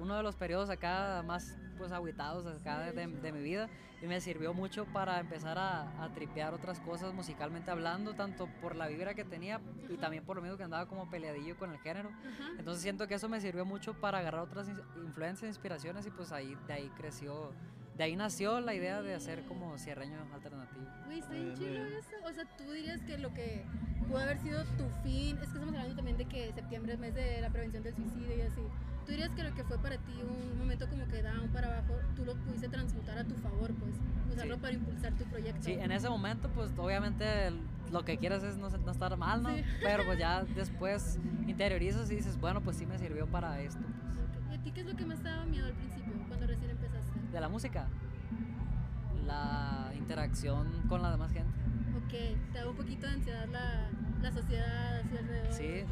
uno 0.00 0.16
de 0.16 0.22
los 0.22 0.36
periodos 0.36 0.70
acá 0.70 1.22
más 1.26 1.56
pues 1.76 1.92
aguitados 1.92 2.46
acá 2.46 2.80
de, 2.90 3.06
de, 3.06 3.32
mi 3.32 3.40
vida 3.40 3.68
y 4.02 4.06
me 4.06 4.20
sirvió 4.20 4.52
mucho 4.52 4.84
para 4.86 5.20
empezar 5.20 5.58
a, 5.58 6.04
a, 6.04 6.12
tripear 6.12 6.52
otras 6.52 6.80
cosas 6.80 7.14
musicalmente 7.14 7.70
hablando, 7.70 8.14
tanto 8.14 8.48
por 8.60 8.74
la 8.74 8.88
vibra 8.88 9.14
que 9.14 9.24
tenía 9.24 9.60
y 9.88 9.96
también 9.96 10.24
por 10.24 10.36
lo 10.36 10.42
mismo 10.42 10.56
que 10.56 10.64
andaba 10.64 10.86
como 10.86 11.08
peleadillo 11.08 11.56
con 11.56 11.70
el 11.70 11.78
género. 11.78 12.10
Entonces 12.58 12.82
siento 12.82 13.06
que 13.06 13.14
eso 13.14 13.28
me 13.28 13.40
sirvió 13.40 13.64
mucho 13.64 13.94
para 13.94 14.18
agarrar 14.18 14.42
otras 14.42 14.68
influencias, 14.96 15.48
inspiraciones 15.48 16.06
y 16.06 16.10
pues 16.10 16.32
ahí 16.32 16.56
de 16.66 16.72
ahí 16.72 16.90
creció 16.96 17.52
de 17.98 18.04
ahí 18.04 18.14
nació 18.14 18.60
la 18.60 18.74
idea 18.74 19.02
de 19.02 19.12
hacer 19.12 19.42
como 19.46 19.76
cierreño 19.76 20.18
alternativo. 20.32 20.86
Uy, 21.08 21.18
está 21.18 21.32
bien 21.32 21.52
chido 21.54 21.84
eso. 21.84 22.10
O 22.24 22.32
sea, 22.32 22.44
tú 22.56 22.70
dirías 22.70 23.02
que 23.02 23.18
lo 23.18 23.34
que 23.34 23.64
pudo 24.06 24.18
haber 24.18 24.38
sido 24.38 24.62
tu 24.76 24.88
fin, 25.02 25.36
es 25.36 25.48
que 25.48 25.58
estamos 25.58 25.74
hablando 25.74 25.96
también 25.96 26.16
de 26.16 26.24
que 26.24 26.52
septiembre 26.52 26.92
es 26.92 27.00
mes 27.00 27.12
de 27.16 27.40
la 27.40 27.50
prevención 27.50 27.82
del 27.82 27.96
suicidio 27.96 28.36
y 28.36 28.40
así. 28.42 28.62
¿Tú 29.04 29.10
dirías 29.10 29.30
que 29.30 29.42
lo 29.42 29.52
que 29.52 29.64
fue 29.64 29.78
para 29.78 29.96
ti 29.96 30.12
un 30.22 30.58
momento 30.58 30.88
como 30.88 31.08
que 31.08 31.24
un 31.42 31.48
para 31.48 31.78
abajo, 31.78 31.94
tú 32.14 32.24
lo 32.24 32.36
pudiste 32.36 32.68
transmutar 32.68 33.18
a 33.18 33.24
tu 33.24 33.34
favor, 33.36 33.74
pues, 33.74 33.96
usarlo 34.32 34.58
para 34.58 34.74
impulsar 34.74 35.12
tu 35.14 35.24
proyecto? 35.24 35.62
Sí, 35.62 35.72
en 35.72 35.90
ese 35.90 36.08
momento, 36.08 36.48
pues, 36.50 36.70
obviamente 36.76 37.24
lo 37.90 38.04
que 38.04 38.16
quieres 38.18 38.44
es 38.44 38.58
no, 38.58 38.68
no 38.68 38.92
estar 38.92 39.16
mal, 39.16 39.42
¿no? 39.42 39.48
Pero 39.82 40.04
pues 40.04 40.18
ya 40.18 40.44
después 40.44 41.18
interiorizas 41.48 42.08
y 42.12 42.16
dices, 42.16 42.38
bueno, 42.38 42.60
pues 42.60 42.76
sí 42.76 42.86
me 42.86 42.96
sirvió 42.96 43.26
para 43.26 43.60
esto. 43.60 43.80
Pues. 43.80 44.52
¿Y 44.52 44.54
a 44.54 44.62
ti 44.62 44.70
qué 44.70 44.80
es 44.82 44.86
lo 44.86 44.94
que 44.94 45.04
más 45.04 45.18
te 45.18 45.28
daba 45.28 45.46
miedo 45.46 45.66
al 45.66 45.72
principio? 45.72 45.97
De 47.32 47.40
la 47.40 47.48
música. 47.48 47.86
La 49.26 49.92
interacción 49.96 50.66
con 50.88 51.02
la 51.02 51.10
demás 51.10 51.32
gente. 51.32 51.52
Ok, 51.96 52.12
te 52.52 52.58
da 52.58 52.68
un 52.68 52.76
poquito 52.76 53.06
de 53.06 53.12
ansiedad 53.14 53.46
la, 53.48 53.88
la 54.22 54.32
sociedad 54.32 55.00
así 55.00 55.16
alrededor. 55.16 55.52
Sí, 55.52 55.84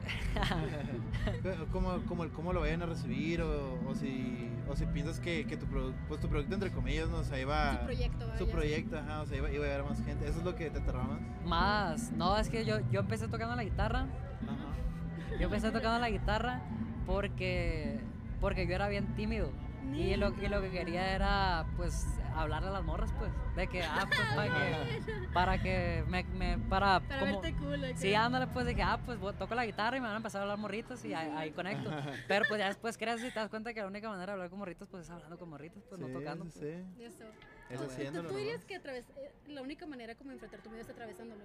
¿Cómo, 1.72 2.00
cómo, 2.06 2.28
cómo, 2.30 2.52
lo 2.52 2.60
vayan 2.60 2.82
a 2.82 2.86
recibir 2.86 3.42
o, 3.42 3.78
o, 3.86 3.94
si, 3.94 4.48
o 4.68 4.76
si 4.76 4.86
piensas 4.86 5.20
que, 5.20 5.46
que 5.46 5.56
tu, 5.56 5.66
pues 6.08 6.20
tu 6.20 6.28
producto, 6.28 6.54
entre 6.54 6.70
comillas, 6.70 7.08
no, 7.08 7.18
o 7.18 7.36
iba... 7.36 7.72
Su 7.72 7.84
proyecto, 7.84 8.38
Su 8.38 8.48
proyecto, 8.48 8.98
ajá, 8.98 9.22
o 9.22 9.26
sea, 9.26 9.36
iba, 9.36 9.50
iba, 9.50 9.64
a 9.64 9.68
llegar 9.68 9.84
más 9.84 10.02
gente. 10.02 10.26
¿Eso 10.26 10.38
es 10.38 10.44
lo 10.44 10.54
que 10.54 10.70
te 10.70 10.78
aterraba 10.78 11.06
más? 11.06 11.20
Más, 11.44 12.12
no, 12.12 12.36
es 12.38 12.48
que 12.48 12.64
yo, 12.64 12.78
yo 12.90 13.00
empecé 13.00 13.28
tocando 13.28 13.54
la 13.56 13.64
guitarra. 13.64 14.06
Ajá. 14.44 15.36
Yo 15.38 15.44
empecé 15.44 15.70
tocando 15.70 15.98
la 15.98 16.10
guitarra 16.10 16.62
porque, 17.06 18.00
porque 18.40 18.66
yo 18.66 18.74
era 18.74 18.88
bien 18.88 19.14
tímido. 19.14 19.50
Y 19.94 20.16
lo, 20.16 20.28
y 20.28 20.48
lo 20.48 20.60
que 20.60 20.70
quería 20.70 21.14
era, 21.14 21.66
pues, 21.76 22.06
hablarle 22.34 22.68
a 22.68 22.72
las 22.72 22.84
morras, 22.84 23.12
pues, 23.18 23.30
de 23.56 23.66
que, 23.66 23.82
ah, 23.82 24.06
pues, 24.06 24.20
para 24.34 24.54
que, 24.54 25.28
para 25.32 25.62
que 25.62 26.04
me, 26.08 26.24
me 26.24 26.58
para, 26.58 27.00
para 27.00 27.20
como, 27.20 27.40
verte 27.40 27.58
cool, 27.58 27.84
sí, 27.96 28.14
ándale, 28.14 28.46
pues, 28.46 28.66
de 28.66 28.74
que, 28.74 28.82
ah, 28.82 28.98
pues, 29.04 29.18
toco 29.38 29.54
la 29.54 29.66
guitarra 29.66 29.96
y 29.96 30.00
me 30.00 30.06
van 30.06 30.14
a 30.14 30.18
empezar 30.18 30.40
a 30.40 30.42
hablar 30.42 30.58
morritos 30.58 31.04
y 31.04 31.14
ahí, 31.14 31.50
conecto, 31.56 31.90
pero, 32.28 32.44
pues, 32.48 32.58
ya 32.58 32.68
después 32.68 32.96
crees 32.96 33.20
y 33.22 33.30
te 33.30 33.38
das 33.38 33.50
cuenta 33.50 33.74
que 33.74 33.80
la 33.80 33.86
única 33.86 34.08
manera 34.08 34.26
de 34.26 34.32
hablar 34.32 34.50
con 34.50 34.58
morritos, 34.58 34.88
pues, 34.88 35.04
es 35.04 35.10
hablando 35.10 35.38
con 35.38 35.48
morritos, 35.48 35.82
pues, 35.88 36.00
no 36.00 36.08
tocando. 36.08 36.44
Sí, 36.46 36.58
pues. 36.60 36.84
sí. 36.96 37.04
Eso. 37.04 37.24
Eso 37.70 38.22
¿Tú, 38.24 38.36
dirías 38.36 38.64
que 38.64 38.74
a 38.74 38.82
través, 38.82 39.04
eh, 39.10 39.30
la 39.46 39.62
única 39.62 39.86
manera 39.86 40.16
como 40.16 40.32
enfrentar 40.32 40.60
tu 40.60 40.70
miedo 40.70 40.82
es 40.82 40.90
atravesándolo? 40.90 41.40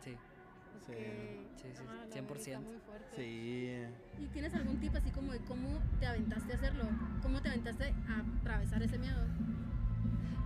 Sí. 0.00 0.16
Sí, 0.86 0.92
sí, 1.56 1.68
sí, 1.74 2.18
100%. 2.18 2.56
Ah, 2.56 2.60
muy 2.60 2.78
fuerte. 2.78 3.16
Sí. 3.16 4.22
¿Y 4.22 4.26
tienes 4.28 4.54
algún 4.54 4.78
tip 4.80 4.94
así 4.96 5.10
como 5.10 5.32
de 5.32 5.38
cómo 5.40 5.78
te 5.98 6.06
aventaste 6.06 6.52
a 6.52 6.56
hacerlo? 6.56 6.84
¿Cómo 7.22 7.40
te 7.40 7.48
aventaste 7.48 7.94
a 8.08 8.38
atravesar 8.40 8.82
ese 8.82 8.98
miedo? 8.98 9.20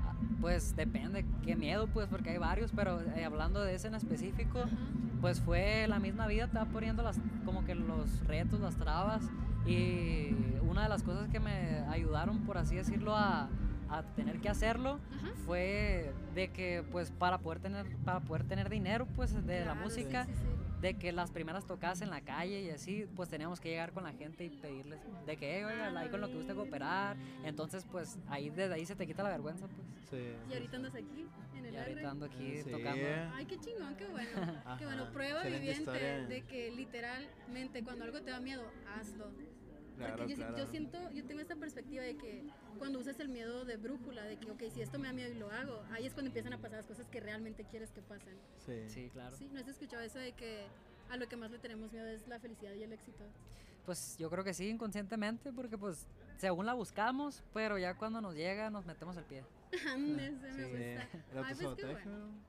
Ah, 0.04 0.14
pues 0.40 0.76
depende, 0.76 1.24
qué 1.44 1.56
miedo, 1.56 1.86
pues, 1.88 2.08
porque 2.08 2.30
hay 2.30 2.38
varios, 2.38 2.72
pero 2.72 3.00
eh, 3.00 3.24
hablando 3.24 3.62
de 3.62 3.74
ese 3.74 3.88
en 3.88 3.94
específico, 3.94 4.64
pues 5.20 5.40
fue 5.40 5.86
la 5.88 5.98
misma 5.98 6.26
vida, 6.26 6.48
te 6.48 6.58
va 6.58 6.66
poniendo 6.66 7.02
las, 7.02 7.18
como 7.44 7.64
que 7.64 7.74
los 7.74 8.26
retos, 8.26 8.60
las 8.60 8.76
trabas, 8.76 9.22
y 9.66 10.34
una 10.68 10.82
de 10.82 10.88
las 10.88 11.02
cosas 11.02 11.28
que 11.28 11.40
me 11.40 11.80
ayudaron, 11.88 12.40
por 12.40 12.58
así 12.58 12.76
decirlo, 12.76 13.16
a, 13.16 13.48
a 13.98 14.02
tener 14.14 14.40
que 14.40 14.48
hacerlo 14.48 14.98
fue 15.46 16.12
de 16.34 16.48
que 16.48 16.84
pues 16.90 17.10
para 17.10 17.38
poder 17.38 17.60
tener 17.60 17.86
para 18.04 18.20
poder 18.20 18.44
tener 18.44 18.68
dinero 18.68 19.06
pues 19.06 19.46
de 19.46 19.64
la 19.64 19.74
música 19.74 20.26
de 20.80 20.94
que 20.94 21.12
las 21.12 21.30
primeras 21.30 21.64
tocadas 21.64 22.02
en 22.02 22.10
la 22.10 22.20
calle 22.20 22.62
y 22.62 22.70
así 22.70 23.06
pues 23.16 23.28
teníamos 23.28 23.60
que 23.60 23.70
llegar 23.70 23.92
con 23.92 24.04
la 24.04 24.12
gente 24.12 24.44
y 24.44 24.50
pedirles 24.50 25.00
de 25.26 25.36
que 25.36 25.64
oiga 25.64 25.98
ahí 25.98 26.08
con 26.08 26.20
lo 26.20 26.28
que 26.28 26.34
guste 26.34 26.54
cooperar 26.54 27.16
entonces 27.44 27.86
pues 27.90 28.18
ahí 28.28 28.50
desde 28.50 28.74
ahí 28.74 28.84
se 28.84 28.94
te 28.94 29.06
quita 29.06 29.22
la 29.22 29.30
vergüenza 29.30 29.66
pues. 29.66 29.94
Y 30.48 30.52
ahorita 30.52 30.76
andas 30.76 30.94
aquí 30.94 31.26
en 31.56 31.64
el 31.64 31.74
y 31.74 31.76
ahorita 31.76 32.10
ando 32.10 32.26
aquí 32.26 32.62
tocando. 32.70 33.06
Ay 33.34 33.46
qué 33.46 33.58
chingón 33.58 33.96
qué 33.96 34.06
bueno. 34.06 34.30
Qué 34.78 34.84
bueno 34.86 35.10
prueba 35.12 35.42
viviente 35.42 35.90
de 36.28 36.42
que 36.42 36.70
literalmente 36.70 37.82
cuando 37.82 38.04
algo 38.04 38.20
te 38.20 38.30
da 38.30 38.40
miedo 38.40 38.62
hazlo 38.96 39.30
Porque 39.96 40.36
yo, 40.36 40.66
siento, 40.66 40.98
yo 41.12 41.24
tengo 41.24 41.40
esta 41.40 41.56
perspectiva 41.56 42.02
de 42.02 42.16
que 42.16 42.42
cuando 42.78 42.98
usas 42.98 43.18
el 43.20 43.28
miedo 43.28 43.64
de 43.64 43.76
brújula, 43.76 44.24
de 44.24 44.36
que, 44.36 44.50
ok, 44.50 44.62
si 44.72 44.80
esto 44.82 44.98
me 44.98 45.06
da 45.06 45.12
miedo 45.12 45.30
y 45.30 45.38
lo 45.38 45.50
hago, 45.50 45.84
ahí 45.92 46.06
es 46.06 46.14
cuando 46.14 46.28
empiezan 46.28 46.52
a 46.52 46.58
pasar 46.58 46.78
las 46.78 46.86
cosas 46.86 47.06
que 47.08 47.20
realmente 47.20 47.64
quieres 47.64 47.90
que 47.92 48.02
pasen. 48.02 48.34
Sí, 48.66 48.88
sí 48.88 49.10
claro. 49.12 49.36
Sí, 49.36 49.48
¿no 49.52 49.60
has 49.60 49.68
escuchado 49.68 50.02
eso 50.02 50.18
de 50.18 50.32
que 50.32 50.64
a 51.10 51.16
lo 51.16 51.28
que 51.28 51.36
más 51.36 51.50
le 51.50 51.58
tenemos 51.58 51.92
miedo 51.92 52.06
es 52.08 52.26
la 52.26 52.40
felicidad 52.40 52.72
y 52.74 52.82
el 52.82 52.92
éxito? 52.92 53.24
Pues 53.86 54.16
yo 54.18 54.30
creo 54.30 54.42
que 54.42 54.54
sí, 54.54 54.68
inconscientemente, 54.68 55.52
porque 55.52 55.78
pues 55.78 56.06
según 56.38 56.66
la 56.66 56.74
buscamos, 56.74 57.42
pero 57.52 57.78
ya 57.78 57.96
cuando 57.96 58.20
nos 58.20 58.34
llega 58.34 58.70
nos 58.70 58.86
metemos 58.86 59.16
el 59.16 59.24
pie. 59.24 59.44
Andes, 59.92 60.40
me 60.40 60.64
gusta. 60.64 61.08
El 61.32 61.38
autosabotaje. 61.38 62.08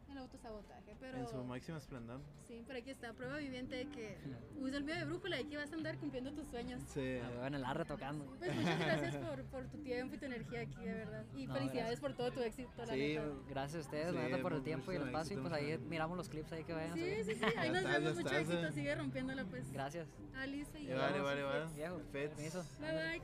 el 0.09 0.17
autosabotaje, 0.17 0.95
pero... 0.99 1.17
En 1.17 1.27
su 1.27 1.43
máxima 1.43 1.77
esplendor. 1.77 2.21
Sí, 2.47 2.63
pero 2.67 2.79
aquí 2.79 2.89
está, 2.89 3.13
prueba 3.13 3.37
viviente 3.37 3.75
de 3.75 3.89
que 3.89 4.17
usa 4.59 4.77
el 4.77 4.83
miedo 4.83 4.99
de 4.99 5.05
brújula 5.05 5.41
y 5.41 5.45
aquí 5.45 5.55
vas 5.55 5.71
a 5.71 5.75
andar 5.75 5.97
cumpliendo 5.97 6.31
tus 6.33 6.47
sueños. 6.47 6.81
Sí. 6.87 7.19
Ah, 7.41 7.47
en 7.47 7.55
el 7.55 7.65
arre 7.65 7.85
tocando. 7.85 8.25
Pues 8.25 8.55
muchas 8.55 8.79
gracias 8.79 9.15
por, 9.17 9.43
por, 9.45 9.67
tu 9.67 9.77
tiempo 9.79 10.15
y 10.15 10.17
tu 10.17 10.25
energía 10.25 10.61
aquí, 10.61 10.83
de 10.83 10.93
verdad. 10.93 11.25
Y 11.35 11.47
felicidades 11.47 11.99
por 11.99 12.13
todo 12.13 12.31
tu 12.31 12.41
éxito, 12.41 12.85
la 12.85 12.93
Sí, 12.93 13.17
gracias 13.49 13.83
a 13.83 13.85
ustedes, 13.85 14.11
sí, 14.11 14.41
por 14.41 14.53
el 14.53 14.63
tiempo 14.63 14.91
y 14.91 14.95
el 14.95 15.03
espacio. 15.03 15.37
Y 15.37 15.41
pues 15.41 15.53
ahí 15.53 15.77
miramos 15.77 16.17
los 16.17 16.29
clips 16.29 16.51
ahí 16.51 16.63
que 16.63 16.73
vayan. 16.73 16.93
Sí, 16.93 17.23
sí, 17.23 17.35
sí, 17.35 17.45
ahí 17.57 17.71
nos 17.71 17.83
vemos, 17.83 18.15
mucho 18.15 18.35
éxito, 18.35 18.71
sigue 18.71 18.95
rompiéndola 18.95 19.45
pues. 19.45 19.71
Gracias. 19.71 20.07
Alice 20.35 20.79
y 20.79 20.87
Vale, 20.93 21.19
vale, 21.21 21.43
vale. 21.43 21.65
Permiso. 22.11 22.63
Bye, 22.79 22.91
bye. 22.91 23.21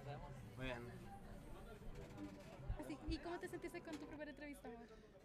Muy 0.58 0.66
bien. 0.66 1.01
¿Y 3.12 3.18
cómo 3.18 3.38
te 3.38 3.48
sentiste 3.50 3.82
con 3.82 3.94
tu 3.98 4.06
primera 4.06 4.32
entrevista, 4.32 4.70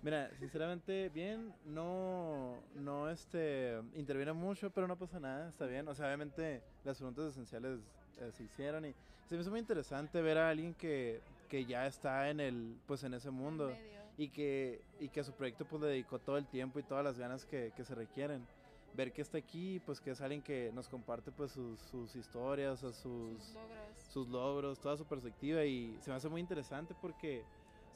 Mira, 0.03 0.29
sinceramente, 0.41 1.09
bien, 1.09 1.55
no, 1.65 2.57
no, 2.75 3.09
este, 3.09 3.81
interviene 3.95 4.33
mucho, 4.33 4.71
pero 4.71 4.89
no 4.89 4.99
pasa 4.99 5.21
nada, 5.21 5.49
está 5.49 5.67
bien. 5.67 5.87
O 5.87 5.95
sea, 5.95 6.07
obviamente 6.07 6.63
las 6.85 6.97
preguntas 6.97 7.27
esenciales 7.27 7.79
eh, 8.19 8.31
se 8.33 8.43
hicieron 8.43 8.87
y 8.87 8.95
se 9.29 9.37
me 9.37 9.41
hizo 9.41 9.51
muy 9.51 9.61
interesante 9.61 10.21
ver 10.21 10.37
a 10.39 10.51
alguien 10.51 10.75
que, 10.75 11.21
que 11.49 11.65
ya 11.65 11.87
está 11.87 12.29
en 12.29 12.41
el, 12.41 12.77
pues 12.87 13.05
en 13.05 13.15
ese 13.15 13.31
mundo 13.31 13.73
y 14.19 14.31
que, 14.31 14.83
y 14.99 15.09
que 15.09 15.21
a 15.21 15.25
su 15.25 15.33
proyecto 15.33 15.65
pues 15.65 15.81
le 15.83 15.89
dedicó 15.89 16.19
todo 16.19 16.39
el 16.39 16.47
tiempo 16.47 16.81
y 16.81 16.83
todas 16.83 17.05
las 17.05 17.19
ganas 17.19 17.47
que, 17.47 17.73
que 17.77 17.85
se 17.85 17.95
requieren. 17.95 18.45
Ver 18.95 19.13
que 19.13 19.23
está 19.23 19.39
aquí, 19.39 19.81
pues 19.87 20.01
que 20.01 20.11
es 20.11 20.21
alguien 20.21 20.43
que 20.43 20.73
nos 20.75 20.89
comparte 20.89 21.31
pues 21.31 21.53
sus, 21.53 21.79
sus 21.81 22.17
historias, 22.17 22.83
o 22.83 22.93
sus, 22.93 23.43
sus 23.43 23.55
logros. 23.55 24.03
sus 24.13 24.29
logros, 24.29 24.81
toda 24.81 24.97
su 24.97 25.05
perspectiva 25.05 25.65
y 25.65 25.97
se 26.01 26.11
me 26.11 26.17
hace 26.17 26.29
muy 26.29 26.41
interesante 26.41 26.95
porque 27.01 27.45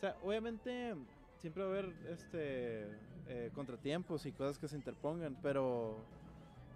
o 0.01 0.03
sea, 0.03 0.17
obviamente 0.23 0.97
siempre 1.37 1.63
va 1.63 1.69
a 1.69 1.73
haber 1.73 1.95
este 2.09 2.87
eh, 3.29 3.51
contratiempos 3.55 4.25
y 4.25 4.33
cosas 4.33 4.59
que 4.59 4.67
se 4.67 4.75
interpongan, 4.75 5.37
pero 5.43 5.99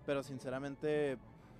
pero 0.05 0.23
sinceramente 0.23 1.17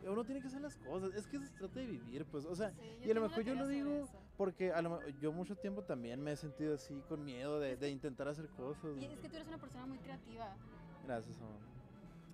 uno 0.07 0.25
tiene 0.25 0.43
que 0.43 0.49
hacer 0.49 0.61
las 0.61 0.77
cosas, 0.77 1.15
es 1.15 1.27
que 1.27 1.39
se 1.39 1.49
trata 1.55 1.81
de 1.81 1.87
vivir, 1.87 2.27
pues, 2.27 2.45
o 2.45 2.55
sea, 2.55 2.71
y 3.03 3.11
a 3.11 3.15
lo 3.15 3.23
mejor 3.23 3.45
yo 3.45 3.55
lo 3.55 3.67
digo 3.67 4.07
porque 4.37 4.75
a 4.75 4.83
lo, 4.83 5.01
yo 5.23 5.33
mucho 5.33 5.57
tiempo 5.57 5.81
también 5.81 6.23
me 6.23 6.33
he 6.33 6.37
sentido 6.37 6.75
así 6.75 7.03
con 7.09 7.25
miedo 7.25 7.59
de, 7.59 7.79
de 7.79 7.89
intentar 7.89 8.29
hacer 8.29 8.47
cosas. 8.49 8.99
Y 8.99 9.07
es 9.07 9.19
que 9.21 9.31
tú 9.31 9.37
eres 9.37 9.49
una 9.49 9.57
persona 9.57 9.87
muy 9.87 9.97
creativa. 10.01 10.55
Gracias, 11.07 11.41
amor. 11.41 11.61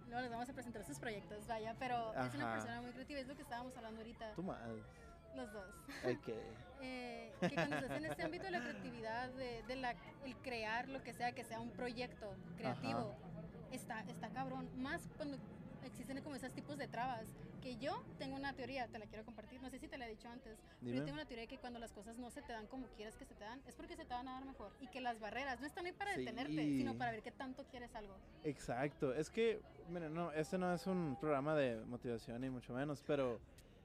Luego 0.07 0.23
les 0.23 0.31
vamos 0.33 0.49
a 0.49 0.53
presentar 0.53 0.85
sus 0.85 0.99
proyectos, 0.99 1.47
vaya, 1.47 1.77
pero 1.79 2.13
es 2.15 2.35
una 2.35 2.53
persona 2.55 2.83
muy 2.83 2.91
creativa, 2.91 3.21
es 3.21 3.29
lo 3.29 3.37
que 3.37 3.43
estábamos 3.43 3.77
hablando 3.77 4.01
ahorita. 4.01 4.33
Tú 4.35 4.43
mal. 4.43 4.83
Los 5.35 5.53
dos. 5.53 5.75
Ok. 6.05 6.29
eh, 6.83 7.33
que 7.41 7.55
cuando 7.55 7.77
estás 7.77 7.97
en 7.99 8.07
este 8.07 8.23
ámbito 8.23 8.45
de 8.45 8.51
la 8.51 8.61
creatividad, 8.61 9.31
de, 9.31 9.63
de, 9.63 9.77
la, 9.77 9.95
el 10.25 10.37
crear 10.37 10.89
lo 10.89 11.03
que 11.03 11.13
sea, 11.13 11.33
que 11.33 11.45
sea 11.45 11.61
un 11.61 11.71
proyecto 11.71 12.35
creativo, 12.57 13.15
está, 13.73 14.01
está 14.01 14.29
cabrón. 14.31 14.69
Más 14.77 15.09
cuando 15.17 15.39
existen 15.85 16.23
como 16.23 16.37
esos 16.37 16.53
tipos 16.53 16.79
de 16.79 16.89
trabas. 16.89 17.27
Que 17.61 17.77
yo 17.77 18.03
tengo 18.19 18.37
una 18.37 18.55
teoría, 18.55 18.89
te 18.89 18.99
la 18.99 19.07
quiero 19.07 19.25
compartir, 19.25 19.61
no 19.61 19.69
sé 19.69 19.79
si 19.79 19.87
te 19.87 19.99
la 19.99 20.07
he 20.07 20.11
dicho 20.11 20.29
antes, 20.29 20.59
pero 20.81 20.97
yo 20.97 21.05
tengo 21.05 21.15
una 21.15 21.27
teoría 21.27 21.43
de 21.43 21.49
que 21.49 21.59
cuando 21.59 21.79
las 21.79 21.93
cosas 21.93 22.17
no 22.17 22.31
se 22.31 22.41
te 22.41 22.53
dan 22.53 22.67
como 22.67 22.87
quieres 22.97 23.17
que 23.17 23.27
se 23.27 23.35
te 23.35 23.45
dan, 23.45 23.61
es 23.67 23.75
porque 23.75 23.97
se 23.97 24.05
te 24.07 24.15
van 24.15 24.29
a 24.29 24.33
dar 24.33 24.45
mejor. 24.47 24.73
Y 24.81 24.87
que 24.87 25.01
las 25.01 25.21
barreras 25.21 25.61
no 25.61 25.67
están 25.67 25.85
ahí 25.85 25.93
para 25.93 26.17
detenerte, 26.17 26.55
sino 26.55 26.97
para 26.97 27.13
ver 27.13 27.23
qué 27.23 27.31
tanto 27.31 27.65
quieres 27.65 27.95
algo. 27.95 28.17
Exacto, 28.45 29.13
es 29.13 29.29
que, 29.29 29.61
mira, 29.91 30.09
no, 30.09 30.33
este 30.33 30.57
no 30.57 30.73
es 30.73 30.87
un 30.87 31.17
programa 31.21 31.55
de 31.55 31.85
motivación 31.85 32.41
ni 32.41 32.49
mucho 32.49 32.73
menos, 32.73 33.03
pero 33.07 33.41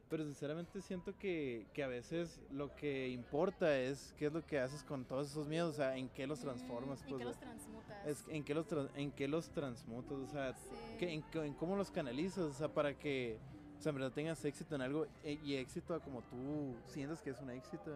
pero 0.09 0.23
sinceramente 0.23 0.81
siento 0.81 1.17
que, 1.17 1.65
que, 1.73 1.83
a 1.83 1.87
veces 1.87 2.39
lo 2.51 2.75
que 2.75 3.09
importa 3.09 3.77
es 3.77 4.13
qué 4.17 4.27
es 4.27 4.33
lo 4.33 4.45
que 4.45 4.59
haces 4.59 4.83
con 4.83 5.05
todos 5.05 5.31
esos 5.31 5.47
miedos, 5.47 5.73
o 5.73 5.77
sea, 5.77 5.97
en 5.97 6.09
qué 6.09 6.27
los 6.27 6.39
transformas. 6.39 7.01
¿En 7.03 7.09
pues, 7.09 7.19
qué 7.19 7.25
los 7.25 7.39
transmutas? 7.39 8.07
Es, 8.07 8.25
en, 8.29 8.43
qué 8.43 8.53
los 8.53 8.65
en 8.95 9.11
qué 9.11 9.27
los 9.27 9.49
transmutas, 9.49 10.17
o 10.17 10.27
sea, 10.27 10.55
que, 10.99 11.13
en, 11.13 11.23
en, 11.33 11.53
cómo 11.53 11.75
los 11.75 11.91
canalizas, 11.91 12.43
o 12.43 12.53
sea, 12.53 12.67
para 12.67 12.97
que 12.97 13.39
o 13.77 13.81
sea, 13.81 13.89
en 13.89 13.95
verdad 13.95 14.11
tengas 14.11 14.43
éxito 14.45 14.75
en 14.75 14.81
algo 14.81 15.05
e, 15.23 15.39
y 15.43 15.55
éxito 15.55 15.99
como 16.01 16.21
tú 16.23 16.75
sientes 16.87 17.21
que 17.21 17.31
es 17.31 17.39
un 17.41 17.49
éxito. 17.49 17.91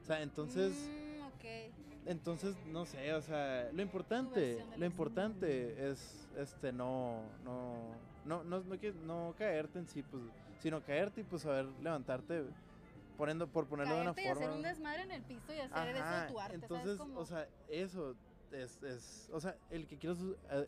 O 0.00 0.04
sea, 0.04 0.22
entonces... 0.22 0.72
Mm, 0.72 1.36
okay. 1.36 1.72
Entonces, 2.06 2.54
no 2.66 2.84
sé, 2.84 3.14
o 3.14 3.22
sea, 3.22 3.70
lo 3.72 3.80
importante, 3.80 4.62
lo 4.76 4.84
importante 4.84 5.90
es 5.90 6.28
este 6.36 6.70
no 6.70 7.22
no 7.44 7.94
no 8.26 8.44
no 8.44 8.60
no, 8.60 8.76
no 9.06 9.34
caerte 9.38 9.78
en 9.78 9.88
sí, 9.88 10.02
pues 10.02 10.22
sino 10.60 10.82
caerte 10.82 11.20
y 11.20 11.24
pues 11.24 11.42
saber 11.42 11.66
levantarte 11.82 12.44
poniendo 13.16 13.46
por 13.46 13.66
ponerlo 13.66 13.96
de 13.96 14.02
una 14.02 14.14
forma. 14.14 14.28
Y 14.28 14.32
hacer 14.32 14.50
un 14.50 14.62
desmadre 14.62 15.02
en 15.02 15.10
el 15.12 15.22
piso 15.22 15.52
y 15.54 15.60
hacer 15.60 15.96
eso 15.96 16.32
tu 16.32 16.40
arte. 16.40 16.54
Entonces, 16.56 17.00
o 17.00 17.24
sea, 17.24 17.48
eso 17.68 18.16
es, 18.52 18.82
es, 18.82 19.28
o 19.32 19.40
sea, 19.40 19.56
el 19.70 19.86
que 19.86 19.98
quiera 19.98 20.14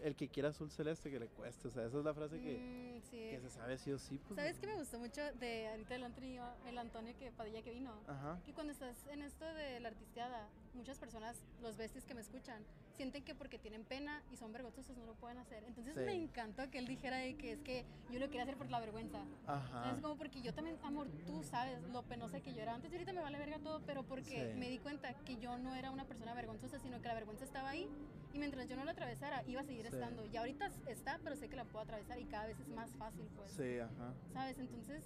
el 0.03 0.16
que 0.16 0.29
quiera 0.29 0.49
azul 0.49 0.70
celeste 0.70 1.11
que 1.11 1.18
le 1.18 1.29
cueste, 1.29 1.68
o 1.68 1.70
sea, 1.70 1.85
esa 1.85 1.99
es 1.99 2.05
la 2.05 2.14
frase 2.14 2.40
que, 2.40 2.59
mm, 2.59 3.11
que 3.11 3.40
se 3.40 3.51
sabe 3.51 3.79
sí 3.79 3.92
o 3.92 3.99
sí. 3.99 4.20
Pues, 4.27 4.37
¿Sabes 4.37 4.59
qué 4.59 4.66
me 4.66 4.77
gustó 4.77 4.99
mucho 4.99 5.20
de 5.35 5.68
ahorita 5.68 5.94
el 5.94 6.05
Antonio, 6.05 6.44
el 6.66 6.79
Antonio 6.79 7.14
que 7.18 7.31
Padilla 7.31 7.62
que 7.62 7.70
vino? 7.70 7.92
Ajá. 8.07 8.40
Que 8.44 8.53
cuando 8.53 8.72
estás 8.72 9.07
en 9.09 9.22
esto 9.22 9.44
de 9.44 9.81
la 9.81 9.88
artisteada, 9.88 10.49
muchas 10.76 10.98
personas, 10.98 11.42
los 11.62 11.76
besties 11.76 12.04
que 12.04 12.14
me 12.14 12.20
escuchan, 12.20 12.62
sienten 12.96 13.24
que 13.24 13.34
porque 13.34 13.58
tienen 13.58 13.84
pena 13.84 14.22
y 14.30 14.36
son 14.36 14.52
vergonzosos 14.52 14.96
no 14.96 15.06
lo 15.06 15.14
pueden 15.14 15.38
hacer. 15.38 15.64
Entonces 15.64 15.96
me 15.96 16.14
encantó 16.14 16.70
que 16.70 16.78
él 16.78 16.86
dijera 16.86 17.18
de 17.18 17.36
que 17.36 17.52
es 17.52 17.60
que 17.60 17.84
yo 18.10 18.18
lo 18.18 18.26
quería 18.26 18.42
hacer 18.42 18.56
por 18.56 18.70
la 18.70 18.80
vergüenza. 18.80 19.22
Ajá. 19.46 19.90
Es 19.92 20.00
como 20.00 20.16
porque 20.16 20.40
yo 20.40 20.54
también, 20.54 20.78
amor, 20.82 21.08
tú 21.26 21.42
sabes 21.42 21.82
lo 21.88 22.02
penosa 22.02 22.40
que 22.40 22.54
yo 22.54 22.62
era 22.62 22.74
antes 22.74 22.90
y 22.90 22.94
ahorita 22.94 23.12
me 23.12 23.20
vale 23.20 23.38
verga 23.38 23.58
todo, 23.58 23.80
pero 23.86 24.02
porque 24.02 24.54
me 24.56 24.68
di 24.68 24.78
cuenta 24.78 25.14
que 25.24 25.36
yo 25.36 25.58
no 25.58 25.74
era 25.74 25.90
una 25.90 26.04
persona 26.04 26.34
vergonzosa, 26.34 26.78
sino 26.78 27.00
que 27.00 27.08
la 27.08 27.14
vergüenza 27.14 27.44
estaba 27.44 27.70
ahí 27.70 27.88
y 28.32 28.38
mientras 28.38 28.68
yo 28.68 28.76
no 28.76 28.84
la 28.84 28.92
atravesara 28.92 29.42
iba 29.46 29.60
a 29.60 29.64
seguir 29.64 29.86
estando. 29.86 30.24
Y 30.26 30.36
ahorita 30.36 30.70
está, 30.86 31.18
pero 31.22 31.36
sé 31.36 31.48
que 31.48 31.56
la 31.56 31.64
puedo 31.64 31.84
atravesar 31.84 32.18
y 32.20 32.24
cada 32.24 32.46
vez 32.46 32.58
es 32.60 32.68
más 32.68 32.90
fácil, 32.94 33.26
pues. 33.36 33.50
Sí, 33.50 33.78
ajá. 33.78 34.14
¿Sabes? 34.32 34.58
Entonces 34.58 35.04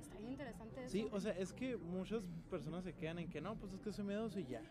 está 0.00 0.18
bien 0.18 0.32
interesante 0.32 0.80
eso. 0.80 0.90
Sí, 0.90 1.08
o 1.10 1.20
sea, 1.20 1.32
es 1.32 1.52
que 1.52 1.76
muchas 1.76 2.22
personas 2.50 2.84
se 2.84 2.94
quedan 2.94 3.18
en 3.18 3.28
que 3.30 3.40
no, 3.40 3.56
pues 3.56 3.72
es 3.72 3.80
que 3.80 3.92
soy 3.92 4.04
miedoso 4.04 4.38
y 4.38 4.46
ya. 4.46 4.62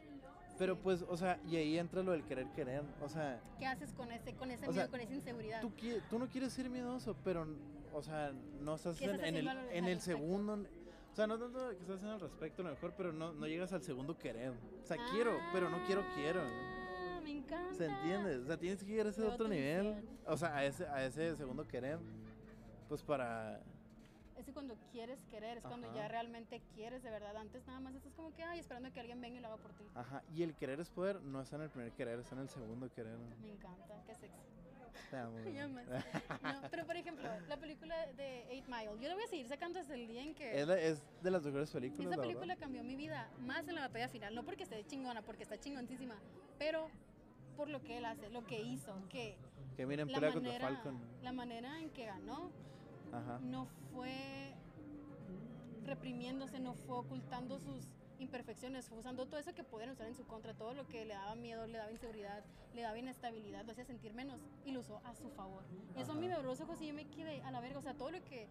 Pero 0.57 0.75
pues, 0.77 1.03
o 1.07 1.15
sea, 1.15 1.39
y 1.47 1.55
ahí 1.55 1.77
entra 1.77 2.01
lo 2.01 2.11
del 2.11 2.23
querer 2.23 2.47
querer, 2.53 2.83
o 3.01 3.09
sea... 3.09 3.39
¿Qué 3.59 3.65
haces 3.65 3.93
con 3.93 4.11
ese, 4.11 4.33
con 4.33 4.49
ese 4.49 4.67
miedo, 4.67 4.89
con 4.89 4.99
esa 4.99 5.13
inseguridad? 5.13 5.61
Tú, 5.61 5.71
tú 6.09 6.17
no 6.17 6.27
quieres 6.27 6.51
ser 6.53 6.69
miedoso, 6.69 7.15
pero, 7.23 7.47
o 7.93 8.01
sea, 8.01 8.33
no 8.61 8.75
estás, 8.75 8.99
en, 9.01 9.19
el, 9.19 9.47
en 9.47 9.85
el 9.85 10.01
segundo... 10.01 10.65
O 11.11 11.15
sea, 11.15 11.25
no 11.25 11.39
tanto 11.39 11.69
que 11.69 11.77
estás 11.77 11.95
haciendo 11.95 12.13
al 12.13 12.19
respecto 12.19 12.61
a 12.61 12.65
lo 12.65 12.71
mejor, 12.71 12.93
pero 12.95 13.11
no, 13.11 13.33
no 13.33 13.47
llegas 13.47 13.73
al 13.73 13.81
segundo 13.81 14.17
querer. 14.19 14.53
O 14.83 14.85
sea, 14.85 14.97
quiero, 15.11 15.39
pero 15.51 15.67
no 15.67 15.83
quiero, 15.87 16.03
quiero. 16.13 16.41
Ah, 16.43 17.19
me 17.23 17.31
encanta. 17.31 17.73
¿Se 17.73 17.85
entiende? 17.85 18.37
O 18.37 18.45
sea, 18.45 18.57
tienes 18.57 18.83
que 18.83 18.91
llegar 18.91 19.07
a 19.07 19.09
ese 19.09 19.23
otro 19.23 19.47
nivel. 19.47 19.95
O 20.27 20.37
sea, 20.37 20.55
a 20.55 20.63
ese, 20.63 20.85
a 20.85 21.03
ese 21.03 21.35
segundo 21.35 21.67
querer. 21.67 21.97
Pues 22.87 23.01
para 23.01 23.63
es 24.37 24.51
cuando 24.51 24.75
quieres 24.91 25.23
querer, 25.25 25.57
es 25.57 25.63
cuando 25.63 25.93
ya 25.93 26.07
realmente 26.07 26.61
quieres 26.75 27.03
de 27.03 27.09
verdad. 27.09 27.35
Antes 27.37 27.65
nada 27.65 27.79
más 27.79 27.95
estás 27.95 28.13
como 28.13 28.33
que, 28.33 28.43
ay, 28.43 28.59
esperando 28.59 28.91
que 28.91 28.99
alguien 28.99 29.19
venga 29.19 29.37
y 29.37 29.41
lo 29.41 29.47
haga 29.47 29.57
por 29.57 29.73
ti. 29.73 29.83
Ajá, 29.95 30.23
y 30.33 30.43
el 30.43 30.55
querer 30.55 30.79
es 30.79 30.89
poder, 30.89 31.21
no 31.21 31.41
está 31.41 31.55
en 31.55 31.63
el 31.63 31.69
primer 31.69 31.91
querer, 31.93 32.19
está 32.19 32.35
en 32.35 32.41
el 32.41 32.49
segundo 32.49 32.89
querer. 32.91 33.17
Me 33.41 33.49
encanta, 33.49 34.01
qué 34.05 34.13
sexy. 34.13 34.37
Te 35.09 35.17
amo. 35.17 35.37
no, 36.43 36.61
pero 36.69 36.85
por 36.85 36.97
ejemplo, 36.97 37.29
la 37.47 37.57
película 37.57 37.95
de 38.13 38.43
Eight 38.49 38.67
Mile, 38.67 38.91
yo 38.99 39.07
la 39.07 39.15
voy 39.15 39.23
a 39.23 39.27
seguir 39.27 39.47
sacando 39.47 39.79
desde 39.79 39.95
el 39.95 40.07
día 40.07 40.21
en 40.21 40.35
que... 40.35 40.59
Es, 40.59 40.67
es 40.67 41.03
de 41.21 41.31
las 41.31 41.43
mejores 41.43 41.71
películas. 41.71 42.11
Esa 42.11 42.21
película 42.21 42.55
cambió 42.57 42.83
mi 42.83 42.95
vida, 42.95 43.29
más 43.39 43.67
en 43.67 43.75
la 43.75 43.81
batalla 43.81 44.09
final, 44.09 44.35
no 44.35 44.43
porque 44.43 44.63
esté 44.63 44.85
chingona, 44.85 45.21
porque 45.21 45.43
está 45.43 45.57
chingoncísima, 45.59 46.15
pero 46.59 46.89
por 47.55 47.69
lo 47.69 47.81
que 47.81 47.97
él 47.97 48.05
hace, 48.05 48.29
lo 48.29 48.45
que 48.45 48.59
hizo, 48.59 48.93
que... 49.09 49.37
Que 49.75 49.85
miren, 49.85 50.09
Falcon. 50.09 50.99
La 51.21 51.31
manera 51.31 51.79
en 51.79 51.91
que 51.91 52.05
ganó 52.05 52.51
no 53.41 53.67
fue 53.91 54.53
reprimiéndose, 55.85 56.59
no 56.59 56.73
fue 56.73 56.97
ocultando 56.97 57.59
sus, 57.59 57.85
imperfecciones, 58.19 58.89
usando 58.97 59.25
todo 59.25 59.39
eso 59.39 59.53
que 59.53 59.63
pueden 59.63 59.91
usar 59.91 60.07
en 60.07 60.15
su 60.15 60.25
contra, 60.25 60.53
todo 60.53 60.73
lo 60.73 60.87
que 60.87 61.05
le 61.05 61.13
daba 61.13 61.35
miedo, 61.35 61.67
le 61.67 61.77
daba 61.77 61.91
inseguridad, 61.91 62.43
le 62.73 62.81
daba 62.81 62.97
inestabilidad, 62.97 63.65
lo 63.65 63.71
hacía 63.71 63.85
sentir 63.85 64.13
menos 64.13 64.39
y 64.65 64.71
lo 64.71 64.79
usó 64.79 65.01
a 65.05 65.15
su 65.15 65.29
favor. 65.29 65.63
Y 65.95 66.01
eso 66.01 66.11
a 66.13 66.15
mí 66.15 66.27
me 66.27 66.33
abrió 66.33 66.49
los 66.49 66.61
ojos 66.61 66.81
y 66.81 66.87
yo 66.87 66.93
me 66.93 67.07
quedé 67.09 67.41
a 67.43 67.51
la 67.51 67.61
verga, 67.61 67.79
o 67.79 67.81
sea, 67.81 67.93
todo 67.93 68.11
lo 68.11 68.23
que 68.23 68.47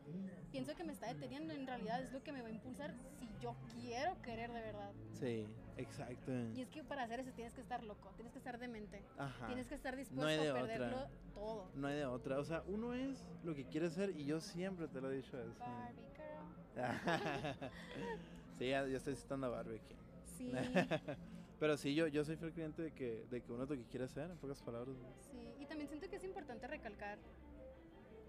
pienso 0.51 0.75
que 0.75 0.85
me 0.85 0.93
está 0.93 1.13
deteniendo 1.13 1.55
en 1.55 1.67
realidad 1.67 2.03
es 2.03 2.13
lo 2.13 2.23
que 2.23 2.33
me 2.33 2.43
va 2.43 2.49
a 2.49 2.51
impulsar 2.51 2.95
si 3.19 3.29
yo 3.41 3.57
quiero 3.81 4.21
querer 4.23 4.53
de 4.53 4.61
verdad. 4.61 4.93
Sí, 5.13 5.47
exacto. 5.77 6.33
Y 6.55 6.61
es 6.61 6.71
que 6.71 6.85
para 6.85 7.05
hacer 7.05 7.21
eso 7.21 7.33
tienes 7.33 7.55
que 7.55 7.61
estar 7.61 7.83
loco, 7.83 8.11
tienes 8.17 8.33
que 8.33 8.39
estar 8.39 8.59
demente, 8.59 9.03
tienes 9.47 9.67
que 9.67 9.75
estar 9.75 9.97
dispuesto 9.97 10.51
a 10.51 10.55
perderlo 10.55 11.09
todo. 11.35 11.71
No 11.75 11.89
hay 11.89 11.97
de 11.97 12.07
otra, 12.07 12.39
o 12.39 12.45
sea, 12.45 12.63
uno 12.67 12.95
es 12.95 13.27
lo 13.45 13.55
que 13.55 13.65
quiere 13.67 13.91
ser 13.91 14.11
y 14.11 14.25
yo 14.25 14.41
siempre 14.41 14.89
te 14.89 15.01
lo 15.01 15.11
he 15.11 15.17
dicho 15.17 15.39
eso. 15.39 15.59
Barbie 15.59 16.03
girl. 16.17 16.77
sí, 18.59 18.69
ya, 18.69 18.85
estoy 18.85 19.17
citando 19.17 19.47
a 19.47 19.51
Barbie 19.51 19.77
aquí. 19.77 19.95
Sí. 20.37 20.53
Pero 21.59 21.77
sí, 21.77 21.95
yo, 21.95 22.07
yo 22.07 22.25
soy 22.25 22.37
fiel 22.37 22.53
cliente 22.53 22.83
de 22.83 22.93
que, 22.93 23.25
de 23.31 23.41
que 23.41 23.53
uno 23.53 23.65
es 23.65 23.71
lo 23.71 23.77
que 23.77 23.85
quiere 23.85 24.09
ser, 24.09 24.31
en 24.31 24.37
pocas 24.37 24.61
palabras. 24.63 24.95
Sí, 25.31 25.39
y 25.59 25.65
también 25.65 25.89
siento 25.89 26.09
que 26.09 26.17
es 26.17 26.25
importante 26.25 26.67
recalcar 26.67 27.19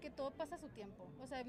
que 0.00 0.10
todo 0.10 0.30
pasa 0.30 0.54
a 0.54 0.58
su 0.58 0.68
tiempo. 0.68 1.06
O 1.20 1.26
sea, 1.26 1.44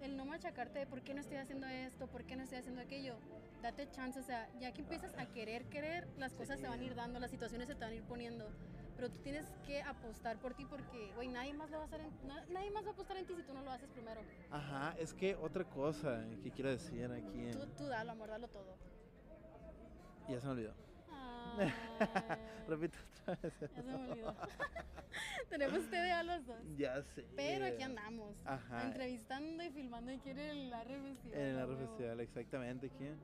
el 0.00 0.16
no 0.16 0.24
machacarte 0.24 0.78
de 0.78 0.86
por 0.86 1.02
qué 1.02 1.14
no 1.14 1.20
estoy 1.20 1.38
haciendo 1.38 1.66
esto, 1.66 2.06
por 2.06 2.24
qué 2.24 2.36
no 2.36 2.42
estoy 2.42 2.58
haciendo 2.58 2.80
aquello. 2.80 3.16
Date 3.62 3.90
chance, 3.90 4.20
o 4.20 4.22
sea, 4.22 4.48
ya 4.60 4.72
que 4.72 4.82
empiezas 4.82 5.16
a 5.16 5.26
querer, 5.26 5.64
querer, 5.64 6.06
las 6.18 6.34
cosas 6.34 6.60
se 6.60 6.68
van 6.68 6.80
a 6.80 6.84
ir 6.84 6.94
dando, 6.94 7.18
las 7.18 7.30
situaciones 7.30 7.66
se 7.68 7.74
te 7.74 7.80
van 7.80 7.92
a 7.92 7.96
ir 7.96 8.02
poniendo. 8.02 8.48
Pero 8.96 9.10
tú 9.10 9.18
tienes 9.18 9.46
que 9.66 9.82
apostar 9.82 10.38
por 10.38 10.54
ti 10.54 10.64
porque, 10.64 11.12
güey, 11.14 11.28
nadie 11.28 11.52
más 11.54 11.70
lo 11.70 11.78
va 11.78 11.84
a 11.84 11.86
hacer 11.86 12.00
nadie 12.48 12.70
más 12.70 12.84
va 12.84 12.90
a 12.90 12.92
apostar 12.92 13.16
en 13.16 13.26
ti 13.26 13.34
si 13.34 13.42
tú 13.42 13.52
no 13.52 13.62
lo 13.62 13.70
haces 13.70 13.88
primero. 13.90 14.20
Ajá, 14.50 14.94
es 14.98 15.12
que 15.12 15.34
otra 15.36 15.64
cosa 15.64 16.24
que 16.42 16.50
quiero 16.50 16.70
decir 16.70 17.10
aquí. 17.10 17.50
Tú, 17.52 17.66
tú 17.76 17.86
dalo, 17.86 18.12
amor, 18.12 18.28
dalo 18.28 18.48
todo. 18.48 18.76
Ya 20.28 20.40
se 20.40 20.46
me 20.46 20.52
olvidó. 20.52 20.74
Repito 22.68 22.98
otra 23.22 23.38
vez. 23.42 23.54
Ya 23.60 23.68
se 23.68 23.82
me 23.82 23.94
olvidó. 23.94 24.34
Tenemos 25.48 25.90
TDA 25.90 26.22
los 26.24 26.46
dos. 26.46 26.58
Ya 26.76 27.02
sé. 27.02 27.24
Pero 27.36 27.66
aquí 27.66 27.82
andamos. 27.82 28.34
Ajá. 28.44 28.84
Entrevistando 28.84 29.62
y 29.62 29.70
filmando 29.70 30.12
aquí 30.12 30.30
en 30.30 30.38
el 30.38 30.72
Arre 30.72 31.00
Festival. 31.00 31.38
En 31.38 31.58
el 31.58 31.76
Festival, 31.76 32.20
exactamente. 32.20 32.90
¿Quién? 32.90 33.16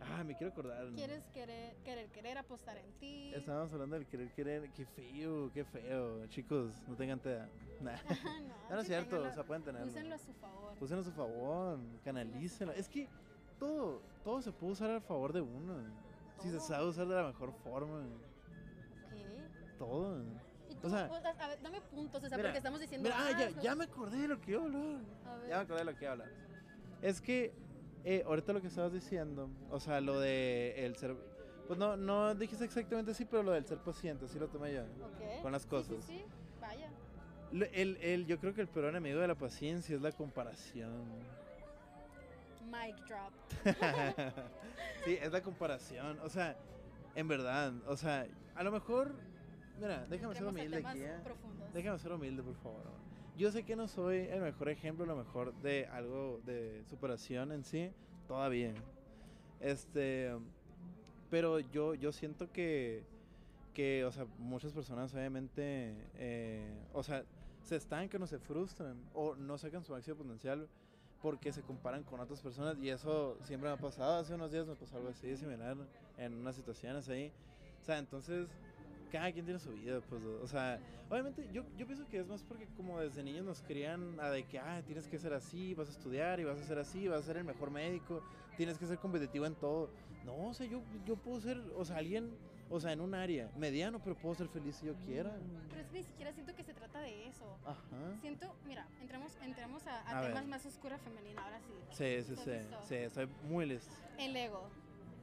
Ah, 0.00 0.24
me 0.24 0.36
quiero 0.36 0.52
acordar. 0.52 0.86
¿Quieres 0.94 1.24
querer, 1.28 1.76
querer, 1.84 2.08
querer 2.10 2.38
apostar 2.38 2.76
en 2.76 2.92
ti? 2.98 3.32
Estábamos 3.34 3.72
hablando 3.72 3.96
del 3.96 4.06
querer, 4.06 4.30
querer. 4.32 4.70
Qué 4.72 4.86
feo, 4.86 5.50
qué 5.52 5.64
feo. 5.64 6.26
Chicos, 6.26 6.72
no 6.86 6.94
tengan 6.96 7.18
TDA. 7.18 7.48
no, 7.80 7.90
no, 8.70 8.80
es 8.80 8.86
cierto, 8.86 9.22
o 9.22 9.32
sea, 9.32 9.44
pueden 9.44 9.62
tenerlo. 9.62 9.88
Úsenlo 9.88 10.14
a 10.14 10.18
su 10.18 10.32
favor. 10.34 10.76
Úsenlo 10.80 11.02
a 11.02 11.04
su 11.04 11.12
favor, 11.12 11.78
canalícenlo. 12.04 12.72
Es 12.72 12.88
que 12.88 13.08
todo, 13.58 14.00
todo 14.24 14.40
se 14.40 14.52
puede 14.52 14.72
usar 14.72 14.90
a 14.90 15.00
favor 15.00 15.32
de 15.32 15.40
uno. 15.40 15.74
Si 16.40 16.50
se 16.50 16.60
sabe 16.60 16.86
usar 16.86 17.06
de 17.06 17.16
la 17.16 17.24
mejor 17.24 17.52
forma. 17.64 18.04
¿Qué? 19.10 19.26
Todo. 19.78 20.22
o 20.82 20.88
sea, 20.88 21.06
a 21.06 21.48
ver, 21.48 21.60
dame 21.62 21.80
puntos, 21.80 22.22
o 22.22 22.28
sea, 22.28 22.38
porque 22.38 22.58
estamos 22.58 22.80
diciendo. 22.80 23.08
Mira, 23.08 23.26
ah, 23.26 23.38
ya, 23.38 23.60
ya, 23.60 23.74
me 23.74 23.84
acordé 23.84 24.18
de 24.18 24.28
lo 24.28 24.40
que 24.40 24.52
iba 24.52 24.62
a 24.62 24.64
hablar. 24.64 25.48
Ya 25.48 25.56
me 25.56 25.62
acordé 25.62 25.78
de 25.78 25.84
lo 25.84 25.96
que 25.96 26.04
iba 26.04 26.10
a 26.10 26.12
hablar. 26.12 26.28
Es 27.02 27.20
que 27.20 27.52
eh, 28.10 28.24
ahorita 28.26 28.54
lo 28.54 28.62
que 28.62 28.68
estabas 28.68 28.90
diciendo, 28.90 29.50
o 29.70 29.78
sea, 29.78 30.00
lo 30.00 30.18
de 30.18 30.86
el 30.86 30.96
ser. 30.96 31.14
Pues 31.66 31.78
no, 31.78 31.94
no 31.94 32.34
dijiste 32.34 32.64
exactamente 32.64 33.10
así, 33.10 33.26
pero 33.26 33.42
lo 33.42 33.52
del 33.52 33.66
ser 33.66 33.76
paciente, 33.76 34.24
así 34.24 34.38
lo 34.38 34.48
tomé 34.48 34.72
yo. 34.72 34.84
Con 35.42 35.52
las 35.52 35.66
cosas. 35.66 36.02
Sí, 36.06 36.14
sí, 36.14 36.24
vaya. 36.58 36.88
El, 37.52 37.98
el, 37.98 38.24
yo 38.24 38.38
creo 38.38 38.54
que 38.54 38.62
el 38.62 38.68
peor 38.68 38.86
enemigo 38.86 39.20
de 39.20 39.28
la 39.28 39.34
paciencia 39.34 39.94
es 39.94 40.00
la 40.00 40.10
comparación. 40.12 41.04
Mic 42.64 42.96
drop. 43.06 43.32
sí, 45.04 45.18
es 45.20 45.30
la 45.30 45.42
comparación. 45.42 46.18
O 46.20 46.30
sea, 46.30 46.56
en 47.14 47.28
verdad, 47.28 47.74
o 47.86 47.96
sea, 47.98 48.26
a 48.54 48.62
lo 48.62 48.72
mejor, 48.72 49.12
mira, 49.78 50.06
déjame 50.08 50.34
ser 50.34 50.46
humilde 50.46 50.78
aquí. 50.78 51.02
¿eh? 51.02 51.18
Déjame 51.74 51.98
ser 51.98 52.12
humilde, 52.12 52.42
por 52.42 52.56
favor. 52.56 53.07
Yo 53.38 53.52
sé 53.52 53.62
que 53.62 53.76
no 53.76 53.86
soy 53.86 54.26
el 54.32 54.40
mejor 54.40 54.68
ejemplo, 54.68 55.06
lo 55.06 55.14
mejor 55.14 55.54
de 55.62 55.86
algo 55.86 56.40
de 56.44 56.82
superación 56.90 57.52
en 57.52 57.62
sí, 57.62 57.92
todavía. 58.26 58.74
Este, 59.60 60.32
pero 61.30 61.60
yo, 61.60 61.94
yo 61.94 62.10
siento 62.10 62.50
que, 62.50 63.04
que, 63.74 64.04
o 64.04 64.10
sea, 64.10 64.26
muchas 64.38 64.72
personas 64.72 65.14
obviamente, 65.14 65.94
eh, 66.16 66.68
o 66.92 67.04
sea, 67.04 67.22
se 67.62 67.76
estancan 67.76 68.20
o 68.24 68.26
se 68.26 68.40
frustran 68.40 69.00
o 69.14 69.36
no 69.36 69.56
sacan 69.56 69.84
su 69.84 69.92
máximo 69.92 70.16
potencial 70.16 70.68
porque 71.22 71.52
se 71.52 71.62
comparan 71.62 72.02
con 72.02 72.18
otras 72.18 72.40
personas 72.40 72.76
y 72.82 72.88
eso 72.90 73.38
siempre 73.44 73.70
me 73.70 73.76
ha 73.76 73.78
pasado. 73.78 74.18
Hace 74.18 74.34
unos 74.34 74.50
días 74.50 74.66
me 74.66 74.74
pasó 74.74 74.96
algo 74.96 75.10
así 75.10 75.36
similar 75.36 75.76
en 76.16 76.34
unas 76.34 76.56
situaciones 76.56 77.08
ahí. 77.08 77.30
O 77.80 77.84
sea, 77.84 77.98
entonces 77.98 78.48
cada 79.08 79.32
quien 79.32 79.44
tiene 79.44 79.60
su 79.60 79.72
vida, 79.72 80.00
pues, 80.08 80.22
o 80.24 80.46
sea, 80.46 80.78
obviamente 81.10 81.48
yo, 81.52 81.64
yo 81.76 81.86
pienso 81.86 82.06
que 82.08 82.18
es 82.18 82.28
más 82.28 82.42
porque 82.42 82.66
como 82.76 83.00
desde 83.00 83.22
niños 83.22 83.44
nos 83.44 83.62
crían 83.62 84.18
a 84.20 84.30
de 84.30 84.44
que, 84.44 84.58
ah, 84.58 84.82
tienes 84.86 85.06
que 85.08 85.18
ser 85.18 85.32
así, 85.32 85.74
vas 85.74 85.88
a 85.88 85.92
estudiar 85.92 86.40
y 86.40 86.44
vas 86.44 86.60
a 86.60 86.64
ser 86.64 86.78
así, 86.78 87.08
vas 87.08 87.20
a 87.20 87.26
ser 87.26 87.36
el 87.38 87.44
mejor 87.44 87.70
médico, 87.70 88.22
tienes 88.56 88.78
que 88.78 88.86
ser 88.86 88.98
competitivo 88.98 89.46
en 89.46 89.54
todo. 89.54 89.90
No, 90.24 90.48
o 90.48 90.54
sea, 90.54 90.66
yo, 90.66 90.82
yo 91.06 91.16
puedo 91.16 91.40
ser, 91.40 91.58
o 91.76 91.84
sea, 91.84 91.96
alguien 91.96 92.36
o 92.70 92.80
sea, 92.80 92.92
en 92.92 93.00
un 93.00 93.14
área 93.14 93.50
mediano, 93.56 93.98
pero 93.98 94.16
puedo 94.16 94.34
ser 94.34 94.48
feliz 94.48 94.76
si 94.76 94.86
yo 94.86 94.94
quiera. 95.06 95.34
Pero 95.70 95.80
es 95.80 95.88
que 95.88 95.98
ni 95.98 96.04
siquiera 96.04 96.32
siento 96.32 96.54
que 96.54 96.62
se 96.62 96.74
trata 96.74 97.00
de 97.00 97.26
eso. 97.26 97.56
Ajá. 97.64 98.20
Siento, 98.20 98.54
mira, 98.66 98.86
entramos, 99.00 99.32
entramos 99.42 99.82
a, 99.86 100.20
temas 100.20 100.46
más 100.46 100.66
oscura 100.66 100.98
femenina, 100.98 101.42
ahora 101.42 101.60
sí. 101.60 101.72
Sí, 101.90 102.22
sí, 102.24 102.36
sí. 102.36 102.52
Sí, 102.86 102.94
estoy 102.96 103.26
muy 103.48 103.66
listo. 103.66 103.92
El 104.18 104.36
ego. 104.36 104.68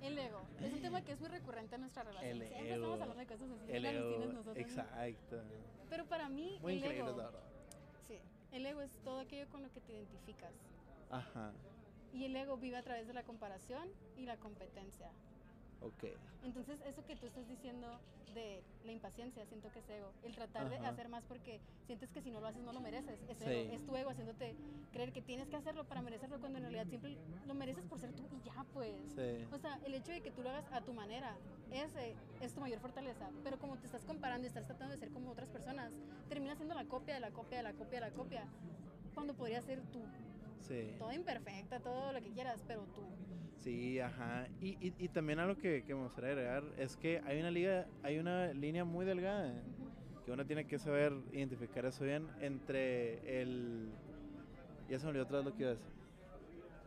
El 0.02 0.18
ego. 0.20 0.42
Es 0.62 0.74
un 0.74 0.82
tema 0.82 1.02
que 1.02 1.12
es 1.14 1.20
muy 1.20 1.30
recurrente 1.30 1.76
en 1.76 1.82
nuestra 1.82 2.04
relación. 2.04 2.32
El 2.42 2.48
Siempre 2.48 2.68
ego. 2.68 2.76
estamos 2.76 3.02
hablando 3.02 3.20
de 3.20 3.28
cosas 3.28 3.50
así. 3.52 3.72
El 3.72 3.86
ego. 3.86 4.26
Nosotros, 4.34 4.58
Exacto. 4.58 5.42
Pero 5.90 6.06
para 6.06 6.30
mí, 6.30 6.58
muy 6.62 6.74
el 6.74 6.80
increíble, 6.80 7.12
ego. 7.12 7.32
Sí. 8.08 8.20
El 8.52 8.66
ego 8.66 8.82
es 8.82 8.92
todo 9.04 9.20
aquello 9.20 9.48
con 9.50 9.64
lo 9.64 9.72
que 9.72 9.82
te 9.82 9.94
identificas. 9.94 10.54
Ajá. 11.10 11.52
Y 12.14 12.26
el 12.26 12.36
ego 12.36 12.58
vive 12.58 12.78
a 12.78 12.84
través 12.84 13.08
de 13.08 13.14
la 13.14 13.24
comparación 13.24 13.90
y 14.16 14.26
la 14.26 14.38
competencia. 14.38 15.10
Ok. 15.82 16.04
Entonces, 16.44 16.80
eso 16.86 17.06
que 17.06 17.16
tú 17.16 17.26
estás 17.26 17.48
diciendo 17.48 18.00
de 18.34 18.62
la 18.84 18.92
impaciencia, 18.92 19.46
siento 19.46 19.72
que 19.72 19.80
es 19.80 19.90
ego. 19.90 20.12
El 20.24 20.36
tratar 20.36 20.70
de 20.70 20.78
hacer 20.78 21.08
más 21.10 21.24
porque 21.24 21.60
sientes 21.88 22.12
que 22.12 22.22
si 22.22 22.30
no 22.30 22.42
lo 22.42 22.48
haces 22.48 22.62
no 22.64 22.74
lo 22.74 22.82
mereces. 22.82 23.20
Es, 23.30 23.42
ego, 23.42 23.74
es 23.74 23.86
tu 23.86 23.96
ego 23.96 24.10
haciéndote 24.10 24.56
creer 24.92 25.14
que 25.14 25.22
tienes 25.22 25.48
que 25.48 25.56
hacerlo 25.56 25.86
para 25.86 26.02
merecerlo 26.02 26.40
cuando 26.40 26.58
en 26.58 26.66
realidad 26.66 26.86
siempre 26.88 27.18
lo 27.48 27.54
mereces 27.54 27.86
por 27.86 28.00
ser 28.00 28.12
tú 28.14 28.24
y 28.32 28.46
ya, 28.46 28.66
pues. 28.74 28.96
O 29.52 29.58
sea, 29.58 29.80
el 29.86 29.94
hecho 29.94 30.12
de 30.12 30.22
que 30.22 30.32
tú 30.32 30.44
lo 30.44 30.50
hagas 30.50 30.66
a 30.72 30.82
tu 30.82 30.94
manera, 30.94 31.36
ese 31.72 32.16
es 32.42 32.54
tu 32.54 32.60
mayor 32.60 32.80
fortaleza. 32.80 33.30
Pero 33.44 33.58
como 33.58 33.78
te 33.78 33.86
estás 33.86 34.04
comparando 34.04 34.46
y 34.46 34.50
estás 34.50 34.66
tratando 34.66 34.94
de 34.94 35.00
ser 35.00 35.12
como 35.12 35.32
otras 35.32 35.50
personas, 35.50 35.94
terminas 36.28 36.58
siendo 36.58 36.76
la 36.76 36.86
copia 36.86 37.16
de 37.16 37.22
la 37.22 37.32
copia 37.32 37.58
de 37.58 37.64
la 37.64 37.74
copia 37.74 38.02
de 38.02 38.10
la 38.10 38.12
copia. 38.12 38.46
Cuando 39.14 39.34
podría 39.34 39.62
ser 39.62 39.82
tú. 39.94 40.04
Sí. 40.62 40.96
Todo 40.98 41.14
imperfecta, 41.14 41.80
todo 41.80 42.12
lo 42.12 42.22
que 42.22 42.32
quieras, 42.32 42.62
pero 42.68 42.84
tú. 42.88 43.04
Sí, 43.65 43.99
ajá. 43.99 44.47
Y, 44.62 44.78
y, 44.80 44.93
y 44.99 45.10
también 45.10 45.39
algo 45.39 45.58
que, 45.58 45.84
que, 45.84 45.95
me 45.95 46.04
gustaría 46.04 46.30
agregar 46.34 46.63
es 46.78 46.95
que 46.97 47.19
hay 47.25 47.39
una 47.39 47.49
liga, 47.49 47.88
hay 48.04 48.19
una 48.19 48.54
línea 48.54 48.86
muy 48.86 49.08
delgada 49.08 49.51
que 50.23 50.32
uno 50.32 50.45
tiene 50.45 50.67
que 50.67 50.78
saber 50.78 51.13
identificar 51.34 51.84
eso 51.88 52.04
bien 52.04 52.28
entre 52.41 53.41
el 53.41 53.89
ya 54.88 54.99
se 54.99 55.06
me 55.06 55.10
olvidó 55.10 55.23
otra 55.23 55.38
vez 55.38 55.45
lo 55.45 55.56
que 55.56 55.63
iba 55.63 55.71
a 55.71 55.73
decir. 55.73 55.91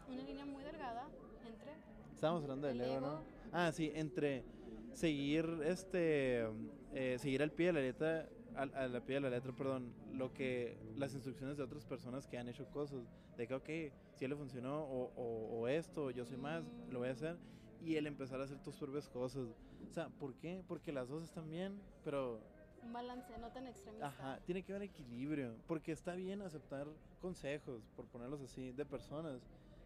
Una 0.09 0.23
línea 0.23 0.47
muy 0.47 0.63
delgada 0.63 1.09
entre 1.45 1.73
Estábamos 2.15 2.45
hablando 2.45 2.69
del 2.69 2.81
ego, 2.81 3.01
¿no? 3.01 3.23
Ah, 3.53 3.73
sí, 3.73 3.91
entre 3.97 4.45
seguir 4.93 5.47
este 5.65 6.47
eh, 6.95 7.17
seguir 7.19 7.43
al 7.43 7.51
pie 7.51 7.67
de 7.67 7.73
la 7.73 7.81
letra 7.81 8.29
a, 8.59 8.89
la 8.89 9.01
pie 9.01 9.17
de 9.17 9.21
la 9.21 9.31
letra, 9.31 9.53
perdón, 9.53 9.93
lo 10.13 10.33
que 10.33 10.77
las 10.97 11.15
instrucciones 11.15 11.57
de 11.57 11.63
otras 11.63 11.85
personas 11.85 12.27
que 12.27 12.39
han 12.39 12.49
hecho 12.49 12.67
cosas, 12.67 13.01
de 13.37 13.47
que, 13.47 13.55
ok, 13.55 13.69
si 14.15 14.25
él 14.25 14.31
le 14.31 14.37
funcionó, 14.37 14.83
o, 14.83 15.13
o, 15.17 15.69
esto, 15.69 16.11
yo 16.11 16.25
soy 16.25 16.37
más, 16.37 16.65
lo 16.91 16.99
voy 16.99 17.09
a 17.09 17.13
hacer, 17.13 17.37
y 17.81 17.97
el 17.97 18.07
empezar 18.07 18.41
a 18.41 18.45
hacer 18.45 18.59
tus 18.59 18.77
propias 18.77 19.09
cosas. 19.09 19.47
O 19.89 19.93
sea, 19.93 20.09
¿por 20.09 20.35
qué? 20.35 20.63
Porque 20.67 20.93
las 20.93 21.09
dos 21.09 21.23
están 21.23 21.49
bien, 21.49 21.81
pero... 22.05 22.41
Un 22.83 22.93
balance, 22.93 23.37
no 23.39 23.51
tan 23.51 23.67
extremista. 23.67 24.09
Ajá, 24.09 24.41
tiene 24.45 24.63
que 24.63 24.73
haber 24.73 24.89
equilibrio, 24.89 25.55
porque 25.67 25.93
está 25.93 26.15
bien 26.15 26.43
aceptar 26.43 26.87
consejos, 27.21 27.83
por 27.95 28.07
ponerlos 28.07 28.41
así, 28.41 28.73
de 28.73 28.85
personas, 28.85 29.41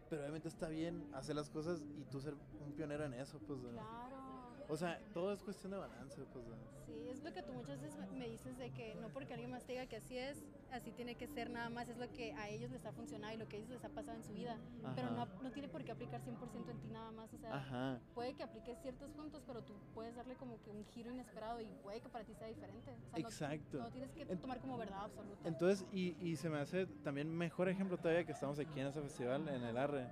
pero 0.09 0.21
obviamente 0.21 0.47
está 0.47 0.67
bien 0.67 1.07
hacer 1.13 1.35
las 1.35 1.49
cosas 1.49 1.83
y 1.97 2.03
tú 2.05 2.19
ser 2.19 2.35
un 2.65 2.73
pionero 2.73 3.05
en 3.05 3.13
eso, 3.13 3.39
pues. 3.39 3.59
Claro. 3.59 4.12
O 4.67 4.77
sea, 4.77 4.99
todo 5.13 5.33
es 5.33 5.41
cuestión 5.41 5.71
de 5.71 5.77
balance, 5.77 6.21
pues. 6.31 6.45
Sí, 6.85 7.07
es 7.09 7.23
lo 7.23 7.33
que 7.33 7.41
tú 7.41 7.53
muchas 7.53 7.81
veces 7.81 8.11
me 8.11 8.27
dices 8.27 8.57
de 8.57 8.71
que 8.71 8.95
no 8.95 9.09
porque 9.09 9.33
alguien 9.33 9.51
más 9.51 9.63
te 9.63 9.73
diga 9.73 9.85
que 9.87 9.97
así 9.97 10.17
es, 10.17 10.43
así 10.71 10.91
tiene 10.91 11.15
que 11.15 11.27
ser 11.27 11.49
nada 11.49 11.69
más, 11.69 11.87
es 11.89 11.97
lo 11.97 12.09
que 12.11 12.33
a 12.33 12.49
ellos 12.49 12.71
les 12.71 12.85
ha 12.85 12.91
funcionado 12.91 13.33
y 13.33 13.37
lo 13.37 13.47
que 13.47 13.57
a 13.57 13.59
ellos 13.59 13.69
les 13.69 13.83
ha 13.83 13.89
pasado 13.89 14.17
en 14.17 14.23
su 14.23 14.33
vida. 14.33 14.57
Pero 14.95 15.11
no, 15.11 15.25
no, 15.41 15.51
tiene 15.51 15.69
por 15.69 15.83
qué 15.83 15.91
aplicar 15.91 16.21
100% 16.21 16.69
en 16.69 16.79
ti 16.79 16.87
nada 16.89 17.11
más, 17.11 17.33
o 17.33 17.37
sea, 17.37 17.99
puede 18.13 18.33
que 18.33 18.43
apliques 18.43 18.79
ciertos 18.81 19.11
puntos, 19.11 19.43
pero 19.45 19.63
tú 19.63 19.73
puedes 19.93 20.15
darle 20.15 20.35
como 20.35 20.61
que 20.61 20.69
un 20.69 20.85
giro 20.85 21.11
inesperado 21.11 21.61
y 21.61 21.67
puede 21.81 22.01
que 22.01 22.09
para 22.09 22.25
ti 22.25 22.33
sea 22.33 22.47
diferente. 22.47 22.95
Exacto. 23.15 23.79
No, 23.79 23.91
tienes 23.91 24.11
que 24.11 24.25
tomar 24.35 24.59
como 24.59 24.77
verdad 24.77 25.03
absoluta. 25.03 25.47
Entonces, 25.47 25.85
y, 25.91 26.15
y 26.19 26.35
se 26.35 26.49
me 26.49 26.59
hace 26.59 26.85
también 27.03 27.29
mejor 27.29 27.69
ejemplo 27.69 27.97
todavía 27.97 28.25
que 28.25 28.31
estamos 28.31 28.59
aquí 28.59 28.79
en 28.79 28.87
ese 28.87 29.01
festival, 29.01 29.47
en 29.47 29.63
el 29.63 29.77
Arre, 29.77 30.07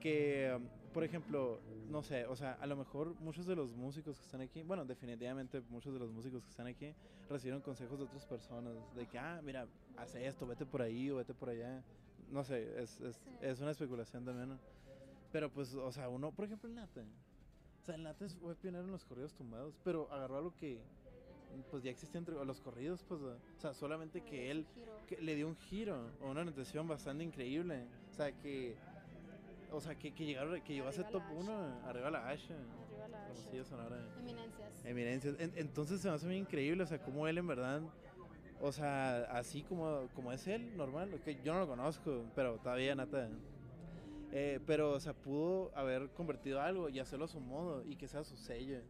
que 0.00 0.58
por 0.92 1.04
ejemplo, 1.04 1.60
no 1.88 2.02
sé, 2.02 2.26
o 2.26 2.36
sea, 2.36 2.52
a 2.60 2.66
lo 2.66 2.76
mejor 2.76 3.14
muchos 3.20 3.46
de 3.46 3.56
los 3.56 3.74
músicos 3.74 4.18
que 4.18 4.24
están 4.24 4.40
aquí, 4.40 4.62
bueno, 4.62 4.84
definitivamente 4.84 5.60
muchos 5.70 5.92
de 5.92 5.98
los 5.98 6.10
músicos 6.10 6.42
que 6.44 6.50
están 6.50 6.66
aquí 6.66 6.94
recibieron 7.28 7.62
consejos 7.62 7.98
de 7.98 8.04
otras 8.04 8.26
personas, 8.26 8.74
de 8.94 9.06
que, 9.06 9.18
ah, 9.18 9.40
mira, 9.42 9.66
hace 9.96 10.26
esto, 10.26 10.46
vete 10.46 10.66
por 10.66 10.82
ahí 10.82 11.10
o 11.10 11.16
vete 11.16 11.34
por 11.34 11.48
allá. 11.48 11.82
No 12.30 12.44
sé, 12.44 12.82
es, 12.82 13.00
es, 13.00 13.20
es 13.40 13.60
una 13.60 13.70
especulación 13.70 14.24
también. 14.24 14.58
Pero 15.32 15.50
pues, 15.50 15.74
o 15.74 15.92
sea, 15.92 16.08
uno, 16.08 16.30
por 16.30 16.44
ejemplo, 16.44 16.68
el 16.68 16.74
Nate. 16.74 17.02
O 17.82 17.84
sea, 17.84 17.94
el 17.94 18.02
Nate 18.02 18.28
fue 18.28 18.54
pionero 18.54 18.84
en 18.84 18.90
los 18.90 19.04
corridos 19.04 19.34
tumbados, 19.34 19.78
pero 19.82 20.10
agarró 20.12 20.36
algo 20.38 20.54
que 20.54 20.80
pues 21.70 21.82
ya 21.82 21.90
existía 21.90 22.18
entre 22.18 22.34
los 22.44 22.60
corridos, 22.60 23.02
pues, 23.08 23.20
o 23.20 23.36
sea, 23.56 23.72
solamente 23.74 24.20
que 24.20 24.50
él 24.50 24.66
le 25.20 25.34
dio 25.34 25.48
un 25.48 25.56
giro 25.56 26.10
o 26.20 26.30
una 26.30 26.44
notación 26.44 26.86
bastante 26.86 27.24
increíble. 27.24 27.86
O 28.10 28.14
sea, 28.14 28.32
que 28.32 28.76
o 29.70 29.80
sea, 29.80 29.94
que, 29.94 30.12
que 30.12 30.24
llegaron, 30.24 30.60
que 30.62 30.74
llegó 30.74 30.88
a 30.88 30.92
ser 30.92 31.08
top 31.08 31.22
1 31.36 31.82
arriba 31.86 32.10
la 32.10 32.28
Asha. 32.28 32.54
Arriba 32.54 33.08
la 33.08 33.26
Asha. 33.26 33.50
Eminencias. 34.18 34.84
Eminencias. 34.84 35.36
entonces 35.56 36.00
se 36.00 36.08
me 36.08 36.14
hace 36.14 36.26
muy 36.26 36.36
increíble, 36.36 36.82
o 36.82 36.86
sea, 36.86 37.00
cómo 37.00 37.28
él 37.28 37.38
en 37.38 37.46
verdad, 37.46 37.82
o 38.60 38.72
sea, 38.72 39.24
así 39.30 39.62
como, 39.62 40.08
como 40.14 40.32
es 40.32 40.46
él, 40.46 40.76
normal, 40.76 41.20
que 41.24 41.40
yo 41.42 41.54
no 41.54 41.60
lo 41.60 41.68
conozco, 41.68 42.24
pero 42.34 42.58
todavía 42.58 42.94
nada. 42.94 43.28
Eh, 44.32 44.60
pero, 44.66 44.92
o 44.92 45.00
sea, 45.00 45.14
pudo 45.14 45.70
haber 45.74 46.10
convertido 46.10 46.60
algo 46.60 46.88
y 46.88 46.98
hacerlo 46.98 47.24
a 47.24 47.28
su 47.28 47.40
modo 47.40 47.84
y 47.86 47.96
que 47.96 48.08
sea 48.08 48.24
su 48.24 48.36
sello. 48.36 48.80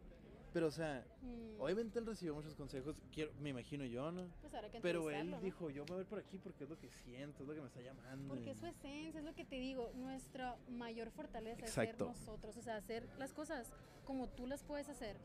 Pero, 0.59 0.67
o 0.67 0.73
sea, 0.73 1.05
mm. 1.23 1.61
obviamente 1.61 2.01
él 2.01 2.07
recibió 2.07 2.35
muchos 2.35 2.57
consejos, 2.57 3.01
quiero, 3.13 3.31
me 3.39 3.51
imagino 3.51 3.85
yo, 3.85 4.11
¿no? 4.11 4.27
Pues 4.41 4.53
ahora 4.55 4.69
que 4.69 4.81
Pero 4.81 5.09
él 5.09 5.37
dijo, 5.41 5.71
yo 5.71 5.85
voy 5.85 5.95
a 5.95 5.99
ver 5.99 6.07
por 6.07 6.19
aquí 6.19 6.37
porque 6.37 6.65
es 6.65 6.71
lo 6.71 6.77
que 6.77 6.91
siento, 6.91 7.45
es 7.45 7.49
lo 7.49 7.55
que 7.55 7.61
me 7.61 7.69
está 7.69 7.81
llamando. 7.81 8.35
Porque 8.35 8.51
es 8.51 8.59
su 8.59 8.67
esencia, 8.67 9.21
es 9.21 9.25
lo 9.25 9.37
que 9.37 9.45
te 9.45 9.61
digo, 9.61 9.93
nuestra 9.95 10.57
mayor 10.69 11.13
fortaleza 11.13 11.65
es 11.65 11.71
ser 11.71 11.97
nosotros, 12.01 12.57
o 12.57 12.61
sea, 12.61 12.75
hacer 12.75 13.09
las 13.19 13.33
cosas 13.33 13.71
como 14.05 14.27
tú 14.31 14.49
las 14.49 14.65
puedes 14.65 14.89
hacer. 14.89 15.17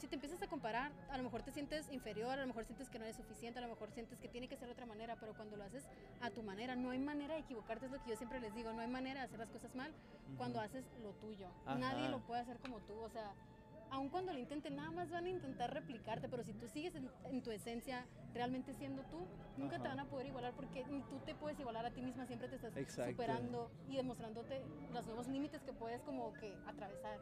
Si 0.00 0.08
te 0.08 0.16
empiezas 0.16 0.42
a 0.42 0.48
comparar, 0.48 0.90
a 1.08 1.16
lo 1.16 1.22
mejor 1.22 1.44
te 1.44 1.52
sientes 1.52 1.88
inferior, 1.92 2.32
a 2.32 2.40
lo 2.40 2.48
mejor 2.48 2.64
sientes 2.64 2.90
que 2.90 2.98
no 2.98 3.04
eres 3.04 3.18
suficiente, 3.18 3.60
a 3.60 3.62
lo 3.62 3.68
mejor 3.68 3.92
sientes 3.92 4.18
que 4.18 4.26
tiene 4.26 4.48
que 4.48 4.56
ser 4.56 4.66
de 4.66 4.72
otra 4.72 4.86
manera, 4.86 5.14
pero 5.20 5.34
cuando 5.34 5.56
lo 5.56 5.62
haces 5.62 5.86
a 6.20 6.30
tu 6.30 6.42
manera, 6.42 6.74
no 6.74 6.90
hay 6.90 6.98
manera 6.98 7.34
de 7.34 7.42
equivocarte, 7.42 7.86
es 7.86 7.92
lo 7.92 8.02
que 8.02 8.10
yo 8.10 8.16
siempre 8.16 8.40
les 8.40 8.52
digo, 8.56 8.72
no 8.72 8.80
hay 8.80 8.88
manera 8.88 9.20
de 9.20 9.26
hacer 9.26 9.38
las 9.38 9.50
cosas 9.50 9.72
mal 9.76 9.92
cuando 10.36 10.58
haces 10.58 10.84
lo 11.00 11.12
tuyo. 11.12 11.46
Nadie 11.78 12.08
lo 12.08 12.18
puede 12.26 12.40
hacer 12.40 12.58
como 12.58 12.80
tú, 12.80 12.94
o 12.98 13.08
sea, 13.08 13.34
aun 13.90 14.08
cuando 14.08 14.32
lo 14.32 14.38
intenten, 14.38 14.76
nada 14.76 14.90
más 14.90 15.10
van 15.10 15.26
a 15.26 15.28
intentar 15.28 15.72
replicarte, 15.72 16.28
pero 16.28 16.42
si 16.44 16.52
tú 16.52 16.68
sigues 16.68 16.94
en, 16.94 17.42
tu 17.42 17.50
esencia 17.50 18.06
realmente 18.34 18.74
siendo 18.74 19.02
tú, 19.04 19.26
nunca 19.56 19.78
te 19.78 19.88
van 19.88 20.00
a 20.00 20.04
poder 20.06 20.26
igualar 20.26 20.52
porque 20.54 20.84
ni 20.86 21.00
tú 21.02 21.18
te 21.24 21.34
puedes 21.34 21.58
igualar 21.58 21.86
a 21.86 21.90
ti 21.90 22.02
misma, 22.02 22.26
siempre 22.26 22.48
te 22.48 22.56
estás 22.56 22.72
superando 23.08 23.70
y 23.88 23.96
demostrándote 23.96 24.62
los 24.92 25.04
nuevos 25.06 25.28
límites 25.28 25.62
que 25.62 25.72
puedes 25.72 26.02
como 26.02 26.32
que 26.34 26.54
atravesar. 26.66 27.18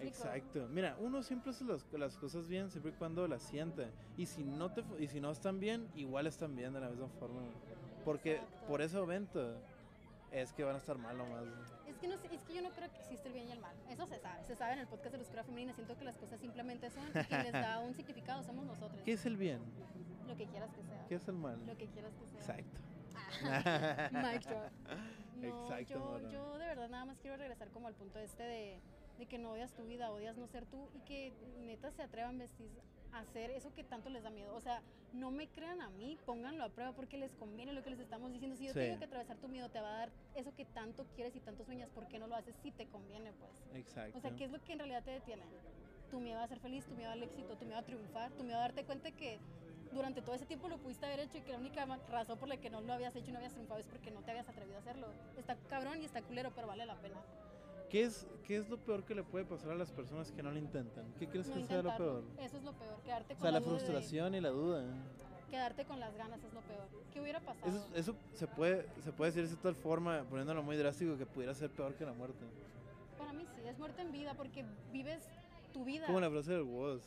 Exacto. 0.00 0.68
Mira, 0.70 0.96
uno 1.00 1.22
siempre 1.22 1.50
hace 1.50 1.64
las, 1.64 1.84
las, 1.92 2.16
cosas 2.16 2.46
bien 2.46 2.70
siempre 2.70 2.92
y 2.92 2.94
cuando 2.94 3.26
las 3.26 3.42
siente. 3.42 3.88
Y 4.16 4.26
si 4.26 4.44
no 4.44 4.70
te 4.70 4.84
y 5.00 5.08
si 5.08 5.20
no 5.20 5.30
están 5.30 5.58
bien, 5.58 5.88
igual 5.96 6.28
están 6.28 6.54
bien 6.54 6.72
de 6.72 6.80
la 6.80 6.88
misma 6.88 7.08
forma. 7.18 7.42
Porque 8.04 8.40
por 8.68 8.80
ese 8.80 8.98
evento 8.98 9.60
es 10.30 10.52
que 10.52 10.64
van 10.64 10.76
a 10.76 10.78
estar 10.78 10.98
mal 10.98 11.18
nomás. 11.18 11.44
Es 12.02 12.08
que, 12.08 12.28
no, 12.28 12.34
es 12.34 12.42
que 12.42 12.54
yo 12.54 12.62
no 12.62 12.70
creo 12.70 12.90
que 12.90 12.98
existe 12.98 13.28
el 13.28 13.34
bien 13.34 13.48
y 13.48 13.52
el 13.52 13.60
mal. 13.60 13.76
Eso 13.88 14.06
se 14.08 14.18
sabe. 14.18 14.42
Se 14.44 14.56
sabe 14.56 14.72
en 14.72 14.80
el 14.80 14.88
podcast 14.88 15.12
de 15.12 15.18
la 15.18 15.22
Oscura 15.22 15.44
Femenina. 15.44 15.72
Siento 15.72 15.96
que 15.96 16.04
las 16.04 16.16
cosas 16.16 16.40
simplemente 16.40 16.90
son 16.90 17.06
y 17.08 17.24
quien 17.24 17.42
les 17.44 17.52
da 17.52 17.78
un 17.86 17.94
significado 17.94 18.42
somos 18.42 18.66
nosotros. 18.66 19.00
¿Qué 19.04 19.12
es 19.12 19.24
el 19.24 19.36
bien? 19.36 19.60
Lo 20.26 20.36
que 20.36 20.46
quieras 20.46 20.72
que 20.74 20.82
sea. 20.82 21.06
¿Qué 21.08 21.14
es 21.14 21.28
el 21.28 21.34
mal? 21.36 21.64
Lo 21.64 21.76
que 21.76 21.86
quieras 21.86 22.12
que 22.16 22.26
sea. 22.26 22.40
Exacto. 22.40 22.80
Mic 24.12 24.42
drop. 24.48 24.72
No, 25.36 25.46
Exacto. 25.46 26.20
Yo, 26.22 26.30
yo 26.30 26.58
de 26.58 26.66
verdad 26.66 26.88
nada 26.88 27.04
más 27.04 27.18
quiero 27.18 27.36
regresar 27.36 27.68
como 27.70 27.86
al 27.86 27.94
punto 27.94 28.18
este 28.18 28.42
de, 28.42 28.80
de 29.18 29.26
que 29.26 29.38
no 29.38 29.52
odias 29.52 29.72
tu 29.72 29.84
vida, 29.84 30.10
odias 30.10 30.36
no 30.36 30.46
ser 30.46 30.66
tú 30.66 30.88
y 30.94 31.00
que 31.00 31.32
neta 31.60 31.90
se 31.90 32.02
atrevan 32.02 32.36
a 32.36 32.38
vestir 32.38 32.70
hacer 33.12 33.50
eso 33.50 33.72
que 33.74 33.84
tanto 33.84 34.10
les 34.10 34.22
da 34.22 34.30
miedo. 34.30 34.54
O 34.54 34.60
sea, 34.60 34.82
no 35.12 35.30
me 35.30 35.48
crean 35.48 35.80
a 35.80 35.90
mí, 35.90 36.18
pónganlo 36.24 36.64
a 36.64 36.68
prueba 36.70 36.92
porque 36.92 37.18
les 37.18 37.32
conviene 37.34 37.72
lo 37.72 37.82
que 37.82 37.90
les 37.90 38.00
estamos 38.00 38.32
diciendo. 38.32 38.56
Si 38.56 38.66
yo 38.66 38.72
tengo 38.72 38.98
que 38.98 39.04
atravesar 39.04 39.36
tu 39.36 39.48
miedo, 39.48 39.68
te 39.68 39.80
va 39.80 39.94
a 39.94 39.98
dar 39.98 40.12
eso 40.34 40.54
que 40.54 40.64
tanto 40.64 41.06
quieres 41.14 41.36
y 41.36 41.40
tanto 41.40 41.64
sueñas, 41.64 41.90
¿por 41.90 42.08
qué 42.08 42.18
no 42.18 42.26
lo 42.26 42.34
haces 42.34 42.54
si 42.62 42.70
te 42.70 42.86
conviene, 42.86 43.32
pues? 43.32 43.52
Exacto. 43.74 44.18
O 44.18 44.20
sea, 44.20 44.34
¿qué 44.34 44.44
es 44.44 44.50
lo 44.50 44.62
que 44.62 44.72
en 44.72 44.78
realidad 44.78 45.02
te 45.04 45.10
detiene? 45.10 45.42
Tu 46.10 46.20
miedo 46.20 46.40
a 46.40 46.48
ser 46.48 46.58
feliz, 46.60 46.84
tu 46.86 46.94
miedo 46.94 47.10
al 47.10 47.22
éxito, 47.22 47.56
tu 47.56 47.64
miedo 47.64 47.78
a 47.78 47.82
triunfar, 47.82 48.32
tu 48.32 48.44
miedo 48.44 48.58
a 48.58 48.62
darte 48.62 48.84
cuenta 48.84 49.10
que 49.10 49.38
durante 49.92 50.22
todo 50.22 50.34
ese 50.34 50.46
tiempo 50.46 50.68
lo 50.68 50.78
pudiste 50.78 51.04
haber 51.04 51.20
hecho 51.20 51.38
y 51.38 51.42
que 51.42 51.52
la 51.52 51.58
única 51.58 51.84
razón 52.10 52.38
por 52.38 52.48
la 52.48 52.56
que 52.56 52.70
no 52.70 52.80
lo 52.80 52.92
habías 52.92 53.14
hecho 53.14 53.28
y 53.28 53.32
no 53.32 53.38
habías 53.38 53.52
triunfado 53.52 53.80
es 53.80 53.86
porque 53.86 54.10
no 54.10 54.22
te 54.22 54.30
habías 54.30 54.48
atrevido 54.48 54.76
a 54.76 54.80
hacerlo. 54.80 55.08
Está 55.36 55.56
cabrón 55.68 56.00
y 56.00 56.06
está 56.06 56.22
culero, 56.22 56.52
pero 56.54 56.66
vale 56.66 56.86
la 56.86 56.96
pena. 56.96 57.16
¿Qué 57.92 58.04
es, 58.04 58.26
¿Qué 58.46 58.56
es 58.56 58.70
lo 58.70 58.78
peor 58.78 59.04
que 59.04 59.14
le 59.14 59.22
puede 59.22 59.44
pasar 59.44 59.72
a 59.72 59.74
las 59.74 59.92
personas 59.92 60.32
que 60.32 60.42
no 60.42 60.50
lo 60.50 60.58
intentan? 60.58 61.04
¿Qué 61.18 61.28
crees 61.28 61.50
que 61.50 61.62
sea 61.66 61.82
lo 61.82 61.94
peor? 61.94 62.24
Eso 62.38 62.56
es 62.56 62.64
lo 62.64 62.72
peor, 62.72 62.98
quedarte 63.02 63.34
con 63.34 63.36
O 63.36 63.42
sea, 63.42 63.50
la, 63.50 63.60
frustración 63.60 64.34
y 64.34 64.40
la 64.40 64.48
duda. 64.48 64.82
Quedarte 65.50 65.84
con 65.84 66.00
las 66.00 66.16
ganas 66.16 66.42
es 66.42 66.54
lo 66.54 66.62
peor. 66.62 66.86
¿Qué 67.12 67.20
hubiera 67.20 67.40
pasado? 67.40 67.68
Eso, 67.68 67.86
eso 67.94 68.16
se, 68.32 68.46
puede, 68.46 68.86
se 69.04 69.12
puede 69.12 69.32
decir 69.32 69.46
de 69.46 69.62
tal 69.62 69.74
forma, 69.74 70.24
poniéndolo 70.30 70.62
muy 70.62 70.78
drástico, 70.78 71.18
que 71.18 71.26
pudiera 71.26 71.52
ser 71.52 71.68
peor 71.68 71.92
que 71.94 72.06
la 72.06 72.14
muerte. 72.14 72.46
Para 73.18 73.34
mí 73.34 73.44
sí, 73.54 73.60
es 73.68 73.78
muerte 73.78 74.00
en 74.00 74.10
vida 74.10 74.32
porque 74.38 74.64
vives 74.90 75.28
tu 75.74 75.84
vida. 75.84 76.06
Como 76.06 76.18
la 76.18 76.30
frase 76.30 76.52
del 76.52 76.62
Woz. 76.62 77.02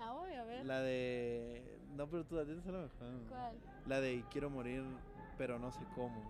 Ah, 0.00 0.14
obvio, 0.14 0.40
a 0.40 0.44
ver. 0.44 0.64
La 0.64 0.80
de... 0.80 1.78
No, 1.94 2.06
pero 2.06 2.24
tú 2.24 2.36
la 2.36 2.46
tienes 2.46 2.66
a 2.66 2.72
lo 2.72 2.80
mejor. 2.80 3.08
¿Cuál? 3.28 3.54
La 3.86 4.00
de 4.00 4.24
quiero 4.30 4.48
morir, 4.48 4.82
pero 5.36 5.58
no 5.58 5.70
sé 5.72 5.84
cómo. 5.94 6.22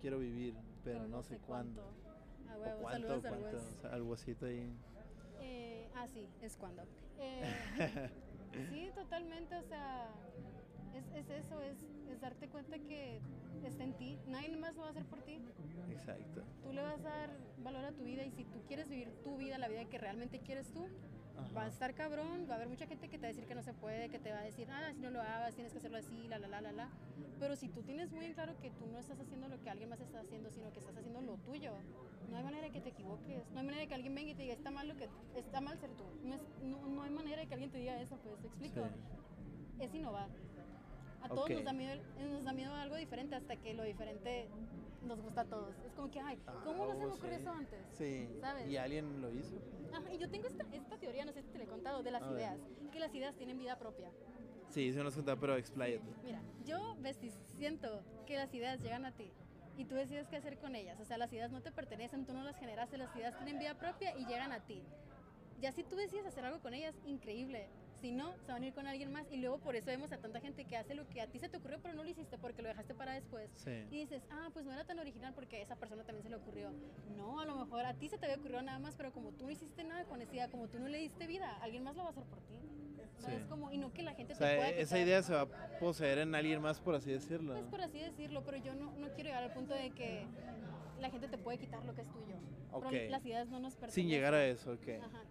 Quiero 0.00 0.20
vivir, 0.20 0.54
pero, 0.84 1.08
no, 1.08 1.24
sé, 1.24 1.38
cuándo. 1.38 1.82
A 2.56 2.58
huevo, 2.58 2.80
cuánto, 2.80 3.20
saludos 3.20 3.62
cuánto, 3.80 3.94
al 3.94 4.02
huesito 4.02 4.46
ahí. 4.46 4.72
Eh, 5.40 5.88
ah, 5.94 6.06
sí, 6.12 6.26
es 6.42 6.56
cuando. 6.56 6.82
Eh, 8.52 8.68
sí, 8.70 8.90
totalmente, 8.94 9.54
o 9.54 9.62
sea, 9.64 10.08
es, 10.94 11.04
es 11.14 11.28
eso, 11.44 11.60
es, 11.60 11.76
es, 12.10 12.20
darte 12.22 12.48
cuenta 12.48 12.78
que 12.78 13.20
está 13.64 13.84
en 13.84 13.92
ti, 13.94 14.18
nadie 14.28 14.56
más 14.56 14.74
lo 14.76 14.82
va 14.82 14.88
a 14.88 14.90
hacer 14.92 15.04
por 15.04 15.20
ti. 15.22 15.38
Exacto. 15.90 16.42
Tú 16.62 16.72
le 16.72 16.80
vas 16.80 17.00
a 17.00 17.10
dar 17.10 17.30
valor 17.58 17.84
a 17.84 17.92
tu 17.92 18.04
vida 18.04 18.24
y 18.24 18.30
si 18.30 18.44
tú 18.44 18.62
quieres 18.66 18.88
vivir 18.88 19.12
tu 19.22 19.36
vida, 19.36 19.58
la 19.58 19.68
vida 19.68 19.84
que 19.84 19.98
realmente 19.98 20.38
quieres 20.40 20.72
tú, 20.72 20.86
va 21.56 21.64
a 21.64 21.68
estar 21.68 21.94
cabrón, 21.94 22.46
va 22.48 22.54
a 22.54 22.56
haber 22.56 22.68
mucha 22.68 22.86
gente 22.86 23.08
que 23.08 23.18
te 23.18 23.22
va 23.22 23.28
a 23.28 23.32
decir 23.32 23.46
que 23.46 23.54
no 23.54 23.62
se 23.62 23.74
puede, 23.74 24.08
que 24.08 24.18
te 24.18 24.32
va 24.32 24.38
a 24.38 24.44
decir, 24.44 24.68
ah, 24.70 24.92
si 24.94 25.00
no 25.00 25.10
lo 25.10 25.20
hagas, 25.20 25.54
tienes 25.54 25.72
que 25.72 25.78
hacerlo 25.78 25.98
así, 25.98 26.28
la, 26.28 26.38
la, 26.38 26.48
la, 26.48 26.60
la, 26.60 26.72
la. 26.72 26.88
Pero 27.38 27.56
si 27.56 27.68
tú 27.68 27.82
tienes 27.82 28.10
muy 28.12 28.26
en 28.26 28.34
claro 28.34 28.54
que 28.60 28.70
tú 28.70 28.86
no 28.86 28.98
estás 28.98 29.20
haciendo 29.20 29.48
lo 29.48 29.60
que 29.62 29.70
alguien 29.70 29.88
más 29.88 30.00
está 30.00 30.20
haciendo, 30.20 30.50
sino 30.50 30.72
que 30.72 30.78
estás 30.78 30.96
haciendo 30.96 31.20
lo 31.20 31.36
tuyo, 31.38 31.72
no 32.30 32.36
hay 32.36 32.44
manera 32.44 32.64
de 32.64 32.72
que 32.72 32.80
te 32.80 32.90
equivoques, 32.90 33.50
no 33.52 33.60
hay 33.60 33.66
manera 33.66 33.82
de 33.82 33.88
que 33.88 33.94
alguien 33.94 34.14
venga 34.14 34.30
y 34.30 34.34
te 34.34 34.42
diga, 34.42 34.54
está 34.54 34.70
mal 34.70 34.88
lo 34.88 34.96
que, 34.96 35.08
está 35.36 35.60
mal 35.60 35.78
ser 35.78 35.90
tú. 35.90 36.04
No, 36.24 36.34
es, 36.34 36.42
no, 36.62 37.02
hay 37.02 37.10
manera 37.10 37.40
de 37.42 37.46
que 37.46 37.54
alguien 37.54 37.70
te 37.70 37.78
diga 37.78 38.00
eso, 38.00 38.16
pues, 38.18 38.38
te 38.40 38.48
explico. 38.48 38.86
Es 39.78 39.94
innovar. 39.94 40.28
A 41.22 41.28
todos 41.28 41.50
nos, 41.50 41.64
da 41.64 41.72
miedo, 41.72 42.00
nos 42.30 42.44
da 42.44 42.52
miedo 42.52 42.72
algo 42.74 42.96
diferente 42.96 43.34
hasta 43.34 43.56
que 43.56 43.74
lo 43.74 43.82
diferente 43.82 44.48
nos 45.04 45.20
gusta 45.20 45.42
a 45.42 45.44
todos. 45.44 45.74
Es 45.84 45.92
como 45.94 46.10
que, 46.10 46.20
ay, 46.20 46.38
¿cómo 46.64 46.86
no 46.86 46.94
se 46.94 47.06
me 47.06 47.12
ocurrió 47.12 47.36
eso 47.36 47.50
antes? 47.50 47.80
Sí. 47.92 48.28
¿Sabes? 48.40 48.68
¿Y 48.68 48.76
alguien 48.76 49.20
lo 49.20 49.30
hizo? 49.32 49.56
y 50.12 50.18
yo 50.18 50.28
tengo 50.28 50.46
esta, 50.46 50.64
esta, 50.72 50.98
teoría, 50.98 51.24
no 51.24 51.32
sé 51.32 51.42
si 51.42 51.48
te 51.48 51.58
la 51.58 51.64
he 51.64 51.68
contado, 51.68 52.02
de 52.02 52.10
las 52.10 52.22
ideas, 52.30 52.58
que 52.92 53.00
las 53.00 53.14
ideas 53.14 53.34
tienen 53.36 53.58
vida 53.58 53.78
propia. 53.78 54.10
Sí, 54.68 54.92
se 54.92 55.02
nos 55.02 55.14
contado, 55.14 55.38
pero 55.38 55.56
expláyate. 55.56 56.04
Mira, 56.24 56.42
yo 56.64 56.96
siento 57.56 58.02
que 58.26 58.36
las 58.36 58.52
ideas 58.52 58.80
llegan 58.82 59.04
a 59.04 59.12
ti 59.12 59.30
y 59.76 59.84
tú 59.84 59.94
decides 59.94 60.28
qué 60.28 60.36
hacer 60.36 60.58
con 60.58 60.74
ellas. 60.74 60.98
O 61.00 61.04
sea, 61.04 61.18
las 61.18 61.32
ideas 61.32 61.50
no 61.50 61.60
te 61.60 61.72
pertenecen, 61.72 62.26
tú 62.26 62.32
no 62.32 62.42
las 62.42 62.58
generaste, 62.58 62.98
las 62.98 63.14
ideas 63.14 63.36
tienen 63.36 63.58
vida 63.58 63.74
propia 63.74 64.16
y 64.16 64.26
llegan 64.26 64.52
a 64.52 64.60
ti. 64.60 64.82
Ya 65.60 65.72
si 65.72 65.82
tú 65.82 65.96
decides 65.96 66.26
hacer 66.26 66.44
algo 66.44 66.60
con 66.60 66.74
ellas, 66.74 66.94
increíble. 67.06 67.68
Si 68.00 68.12
no, 68.12 68.34
se 68.44 68.52
van 68.52 68.62
a 68.62 68.66
ir 68.66 68.74
con 68.74 68.86
alguien 68.86 69.10
más 69.10 69.26
y 69.30 69.38
luego 69.38 69.58
por 69.58 69.74
eso 69.74 69.86
vemos 69.86 70.12
a 70.12 70.18
tanta 70.18 70.38
gente 70.40 70.66
que 70.66 70.76
hace 70.76 70.94
lo 70.94 71.08
que 71.08 71.22
a 71.22 71.26
ti 71.28 71.38
se 71.38 71.48
te 71.48 71.56
ocurrió 71.56 71.78
pero 71.80 71.94
no 71.94 72.04
lo 72.04 72.10
hiciste 72.10 72.36
porque 72.36 72.60
lo 72.60 72.68
dejaste 72.68 72.94
para 72.94 73.14
después. 73.14 73.50
Y 73.90 74.00
dices, 74.00 74.22
ah, 74.30 74.50
pues 74.52 74.66
no 74.66 74.72
era 74.72 74.84
tan 74.84 74.98
original 74.98 75.32
porque 75.34 75.56
a 75.56 75.62
esa 75.62 75.76
persona 75.76 76.04
también 76.04 76.22
se 76.22 76.28
le 76.28 76.36
ocurrió. 76.36 76.72
No, 77.16 77.40
a 77.40 77.46
lo 77.46 77.56
mejor 77.56 77.86
a 77.86 77.94
ti 77.94 78.08
se 78.10 78.18
te 78.18 78.26
había 78.26 78.36
ocurrido 78.36 78.60
nada 78.60 78.78
más, 78.78 78.96
pero 78.96 79.12
como 79.12 79.32
tú 79.32 79.46
no 79.46 79.50
hiciste 79.50 79.82
nada 79.82 80.04
con 80.04 80.20
esa 80.20 80.34
idea, 80.34 80.50
como 80.50 80.68
tú 80.68 80.78
no 80.78 80.88
le 80.88 80.98
diste 80.98 81.26
vida, 81.26 81.56
alguien 81.62 81.84
más 81.84 81.96
lo 81.96 82.02
va 82.02 82.08
a 82.08 82.12
hacer 82.12 82.24
por 82.24 82.40
ti. 82.42 82.60
Es 83.28 83.44
como, 83.46 83.72
y 83.72 83.78
no 83.78 83.92
que 83.92 84.02
la 84.02 84.14
gente 84.14 84.34
te 84.34 84.38
pueda 84.38 84.70
Esa 84.70 84.98
idea 84.98 85.22
se 85.22 85.34
va 85.34 85.42
a 85.42 85.78
poseer 85.80 86.18
en 86.18 86.34
alguien 86.34 86.60
más, 86.60 86.80
por 86.80 86.94
así 86.94 87.10
decirlo. 87.10 87.54
Pues 87.54 87.66
por 87.66 87.80
así 87.80 87.98
decirlo, 87.98 88.42
pero 88.44 88.58
yo 88.58 88.74
no, 88.74 88.92
no 88.92 89.08
quiero 89.14 89.30
llegar 89.30 89.42
al 89.42 89.52
punto 89.52 89.74
de 89.74 89.90
que 89.90 90.26
la 91.00 91.10
gente 91.10 91.28
te 91.28 91.38
puede 91.38 91.58
quitar 91.58 91.84
lo 91.84 91.94
que 91.94 92.02
es 92.02 92.08
tuyo. 92.08 92.36
Okay. 92.72 93.08
las 93.08 93.24
ideas 93.24 93.48
no 93.48 93.58
nos 93.58 93.74
pertenecen. 93.74 94.02
Sin 94.02 94.10
llegar 94.10 94.34
a 94.34 94.44
eso, 94.44 94.72
ok. 94.72 94.88
Ajá 95.02 95.22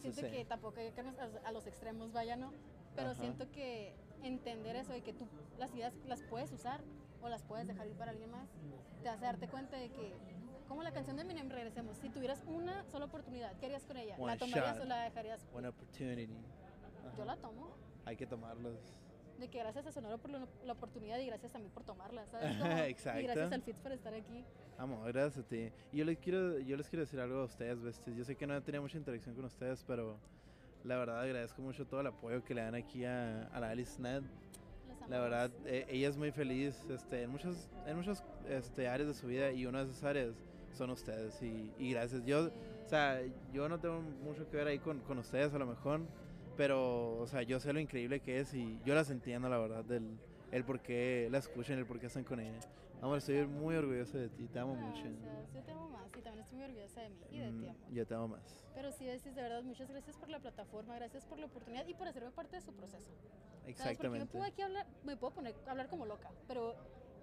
siento 0.00 0.22
que 0.22 0.44
tampoco 0.44 0.80
hay 0.80 0.90
que 0.90 1.00
a, 1.00 1.52
los 1.52 1.66
extremos 1.66 2.12
vaya, 2.12 2.36
¿no? 2.36 2.52
Pero 2.96 3.14
siento 3.14 3.50
que 3.50 3.92
entender 4.22 4.76
eso 4.76 4.92
de 4.92 5.02
que 5.02 5.12
tú 5.12 5.26
las 5.58 5.74
ideas 5.74 5.92
las 6.06 6.22
puedes 6.22 6.52
usar 6.52 6.80
o 7.22 7.28
las 7.28 7.42
puedes 7.42 7.66
dejar 7.66 7.86
ir 7.86 7.94
para 7.94 8.12
alguien 8.12 8.30
más, 8.30 8.48
te 9.02 9.08
hace 9.08 9.24
darte 9.24 9.48
cuenta 9.48 9.76
de 9.76 9.88
que, 9.90 10.12
como 10.68 10.82
la 10.82 10.92
canción 10.92 11.16
de 11.16 11.22
Eminem, 11.22 11.48
regresemos, 11.48 11.96
si 11.98 12.08
tuvieras 12.08 12.42
una 12.46 12.84
sola 12.84 13.06
oportunidad, 13.06 13.52
¿qué 13.58 13.66
harías 13.66 13.84
con 13.84 13.96
ella? 13.96 14.16
¿La 14.18 14.36
tomarías 14.36 14.78
o 14.78 14.84
la 14.84 15.02
dejarías? 15.04 15.46
One 15.52 15.68
opportunity. 15.68 16.28
La 17.34 17.40
tomo. 17.40 17.76
Hay 18.04 18.16
que 18.16 18.26
tomarlos. 18.26 18.94
de 19.38 19.48
que 19.48 19.58
gracias 19.58 19.86
a 19.86 19.92
Sonoro 19.92 20.18
por 20.18 20.30
la, 20.30 20.72
oportunidad 20.72 21.18
y 21.18 21.26
gracias 21.26 21.54
a 21.56 21.58
mí 21.58 21.68
por 21.68 21.82
tomarla, 21.82 22.24
¿sabes? 22.26 22.50
Exacto. 22.88 23.20
Y 23.20 23.24
gracias 23.24 23.52
al 23.52 23.62
FITS 23.62 23.80
por 23.80 23.92
estar 23.92 24.14
aquí. 24.14 24.44
Amor, 24.78 25.12
gracias 25.12 25.44
a 25.44 25.48
ti. 25.48 25.72
Y 25.90 25.98
yo 25.98 26.04
les 26.04 26.18
quiero, 26.18 26.60
yo 26.60 26.76
les 26.76 26.88
quiero 26.88 27.00
decir 27.00 27.18
algo 27.18 27.40
a 27.40 27.44
ustedes, 27.44 27.82
besties. 27.82 28.16
Yo 28.16 28.24
sé 28.24 28.36
que 28.36 28.46
no 28.46 28.56
he 28.56 28.60
tenido 28.60 28.82
mucha 28.82 28.98
interacción 28.98 29.34
con 29.34 29.44
ustedes, 29.46 29.82
pero 29.84 30.16
la 30.84 30.96
verdad 30.96 31.22
agradezco 31.22 31.60
mucho 31.60 31.86
todo 31.86 32.02
el 32.02 32.06
apoyo 32.06 32.44
que 32.44 32.54
le 32.54 32.62
dan 32.62 32.76
aquí 32.76 33.04
a, 33.04 33.48
a 33.48 33.58
la 33.58 33.70
Alice 33.70 34.00
Ned. 34.00 34.22
La 35.08 35.18
verdad, 35.18 35.50
e, 35.64 35.86
ella 35.88 36.08
es 36.08 36.16
muy 36.16 36.30
feliz 36.30 36.86
este, 36.88 37.22
en 37.22 37.30
muchas, 37.30 37.68
en 37.86 37.96
muchas 37.96 38.22
este, 38.48 38.86
áreas 38.86 39.08
de 39.08 39.14
su 39.14 39.26
vida 39.26 39.50
y 39.50 39.66
una 39.66 39.84
de 39.84 39.90
esas 39.90 40.04
áreas 40.04 40.34
son 40.72 40.90
ustedes 40.90 41.42
y, 41.42 41.72
y 41.78 41.90
gracias. 41.92 42.24
Yo, 42.24 42.46
o 42.46 42.88
sea, 42.88 43.20
yo 43.52 43.68
no 43.68 43.80
tengo 43.80 44.00
mucho 44.00 44.48
que 44.48 44.56
ver 44.56 44.68
ahí 44.68 44.78
con, 44.78 45.00
con 45.00 45.18
ustedes 45.18 45.52
a 45.52 45.58
lo 45.58 45.66
mejor, 45.66 46.02
pero, 46.56 47.18
o 47.18 47.26
sea, 47.26 47.42
yo 47.42 47.60
sé 47.60 47.72
lo 47.72 47.80
increíble 47.80 48.20
que 48.20 48.40
es 48.40 48.54
y 48.54 48.80
yo 48.84 48.94
las 48.94 49.10
entiendo, 49.10 49.48
la 49.48 49.58
verdad, 49.58 49.84
del 49.84 50.18
el 50.54 50.64
por 50.64 50.80
qué 50.80 51.28
la 51.32 51.38
escuchan, 51.38 51.78
el 51.78 51.86
por 51.86 51.98
qué 51.98 52.06
están 52.06 52.22
con 52.22 52.38
ella. 52.38 52.60
Amor, 53.02 53.18
estoy 53.18 53.44
muy 53.44 53.74
orgulloso 53.74 54.16
de 54.16 54.28
ti, 54.28 54.46
te 54.46 54.58
amo 54.60 54.74
mucho. 54.76 55.02
yo 55.52 55.62
te 55.62 55.72
amo 55.72 55.88
más 55.90 56.08
y 56.16 56.22
también 56.22 56.44
estoy 56.44 56.58
muy 56.58 56.66
orgullosa 56.66 57.00
de 57.00 57.10
mí 57.10 57.16
y 57.30 57.38
de 57.40 57.46
ti, 57.50 57.66
mm, 57.66 57.70
amor. 57.70 57.92
Yo 57.92 58.06
te 58.06 58.14
amo 58.14 58.28
más. 58.28 58.64
Pero 58.74 58.92
sí, 58.92 59.08
es 59.08 59.24
de 59.24 59.32
verdad, 59.32 59.62
muchas 59.62 59.90
gracias 59.90 60.16
por 60.16 60.28
la 60.28 60.38
plataforma, 60.38 60.94
gracias 60.94 61.24
por 61.26 61.38
la 61.38 61.46
oportunidad 61.46 61.86
y 61.88 61.94
por 61.94 62.06
hacerme 62.06 62.30
parte 62.30 62.56
de 62.56 62.62
su 62.62 62.72
proceso. 62.72 63.10
Exactamente. 63.66 63.98
Porque 63.98 64.18
me 64.20 64.26
puedo 64.26 64.44
aquí 64.44 64.62
hablar, 64.62 64.86
me 65.04 65.16
puedo 65.16 65.34
poner 65.34 65.54
hablar 65.66 65.88
como 65.88 66.06
loca, 66.06 66.30
pero 66.46 66.76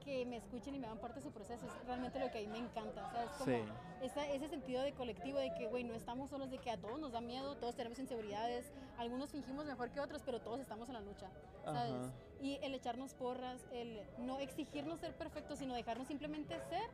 que 0.04 0.26
me 0.26 0.38
escuchen 0.38 0.76
y 0.76 0.80
me 0.80 0.88
hagan 0.88 0.99
parte 0.99 1.20
de 1.20 1.24
su 1.24 1.32
proceso 1.32 1.66
es 1.66 1.86
realmente 1.86 2.20
lo 2.20 2.30
que 2.32 2.39
a 2.39 2.41
mí 2.41 2.47
me 2.47 2.58
encanta, 2.58 3.10
¿sabes? 3.12 3.30
Como 3.38 3.56
ese 4.02 4.49
sentido 4.49 4.82
de 4.82 4.93
colectivo 4.93 5.39
de 5.39 5.54
que, 5.54 5.68
güey, 5.68 5.84
no 5.84 5.93
estamos 5.93 6.30
solos, 6.30 6.49
de 6.52 6.58
que 6.58 6.72
a 6.72 6.78
todos 6.78 6.99
nos 6.99 7.12
da 7.12 7.22
miedo, 7.22 7.56
todos 7.56 7.76
tenemos 7.76 7.99
inseguridades, 7.99 8.72
algunos 8.97 9.32
fingimos 9.32 9.66
mejor 9.66 9.91
que 9.91 9.99
otros, 9.99 10.22
pero 10.26 10.41
todos 10.41 10.60
estamos 10.60 10.89
en 10.89 10.95
la 10.95 11.02
lucha, 11.02 11.30
¿sabes? 11.64 12.12
Y 12.41 12.60
el 12.64 12.74
echarnos 12.74 13.14
porras, 13.14 13.62
el 13.72 14.02
no 14.18 14.39
exigirnos 14.39 14.99
ser 14.99 15.16
perfectos, 15.16 15.60
sino 15.60 15.74
dejarnos 15.76 16.08
simplemente 16.08 16.56
ser, 16.70 16.89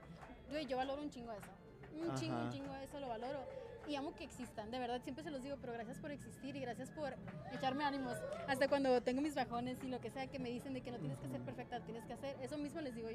güey, 0.50 0.66
yo 0.66 0.78
valoro 0.78 1.02
un 1.02 1.10
chingo 1.10 1.32
eso, 1.32 1.52
un 2.00 2.16
chingo, 2.16 2.38
un 2.38 2.50
chingo 2.52 2.76
eso 2.76 3.00
lo 3.00 3.08
valoro 3.08 3.40
y 3.88 3.96
amo 3.96 4.14
que 4.14 4.26
existan, 4.26 4.70
de 4.70 4.80
verdad 4.80 5.02
siempre 5.02 5.24
se 5.24 5.32
los 5.32 5.42
digo, 5.42 5.56
pero 5.62 5.72
gracias 5.74 5.98
por 6.00 6.12
existir 6.12 6.56
y 6.56 6.60
gracias 6.60 6.92
por 6.92 7.16
echarme 7.54 7.86
ánimos. 7.86 8.18
Hasta 8.48 8.68
cuando 8.68 9.02
tengo 9.02 9.22
mis 9.22 9.34
bajones 9.34 9.82
y 9.82 9.88
lo 9.88 10.02
que 10.02 10.10
sea 10.12 10.28
que 10.28 10.40
me 10.40 10.50
dicen 10.50 10.74
de 10.74 10.82
que 10.82 10.92
no 10.92 11.00
tienes 11.00 11.18
que 11.20 11.30
ser 11.30 11.42
perfecta, 11.42 11.80
tienes 11.80 12.04
que 12.06 12.14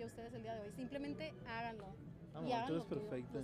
a 0.02 0.06
ustedes 0.06 0.32
el 0.34 0.42
día 0.42 0.54
de 0.54 0.60
hoy, 0.60 0.72
simplemente 0.72 1.34
háganlo. 1.46 1.86
y 2.46 2.52
háganlo 2.52 2.82
tú 2.84 2.94
eres 2.94 3.08
perfecta. 3.08 3.38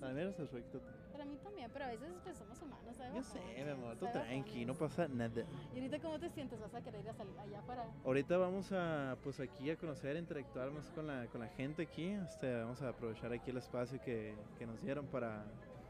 Para 0.00 0.12
mí 0.12 0.20
eres 0.20 0.34
perfecto. 0.34 0.80
Para 1.10 1.24
mí 1.24 1.38
también, 1.42 1.70
pero 1.72 1.86
a 1.86 1.88
veces 1.88 2.12
pues, 2.22 2.36
somos 2.36 2.60
humanos, 2.60 2.96
¿sabes? 2.96 3.14
Yo 3.14 3.22
sé, 3.22 3.64
mi 3.64 3.70
amor, 3.70 3.96
tú 3.96 4.06
tranqui, 4.12 4.66
no 4.66 4.74
pasa 4.74 5.08
nada. 5.08 5.44
¿Y 5.74 5.78
ahorita 5.78 5.98
cómo 6.00 6.18
te 6.18 6.28
sientes? 6.28 6.60
¿Vas 6.60 6.74
a 6.74 6.82
querer 6.82 7.00
ir 7.00 7.08
a 7.08 7.14
salir 7.14 7.38
allá 7.38 7.62
para...? 7.62 7.90
Ahorita 8.04 8.36
vamos 8.36 8.70
a, 8.72 9.16
pues 9.22 9.40
aquí 9.40 9.70
a 9.70 9.76
conocer, 9.76 10.16
interactuar 10.16 10.70
más 10.70 10.90
con 10.90 11.06
la, 11.06 11.26
con 11.28 11.40
la 11.40 11.48
gente 11.48 11.84
aquí. 11.84 12.08
Este, 12.08 12.60
vamos 12.60 12.82
a 12.82 12.90
aprovechar 12.90 13.32
aquí 13.32 13.50
el 13.50 13.56
espacio 13.56 14.00
que, 14.02 14.34
que 14.58 14.66
nos 14.66 14.82
dieron 14.82 15.06
para 15.06 15.44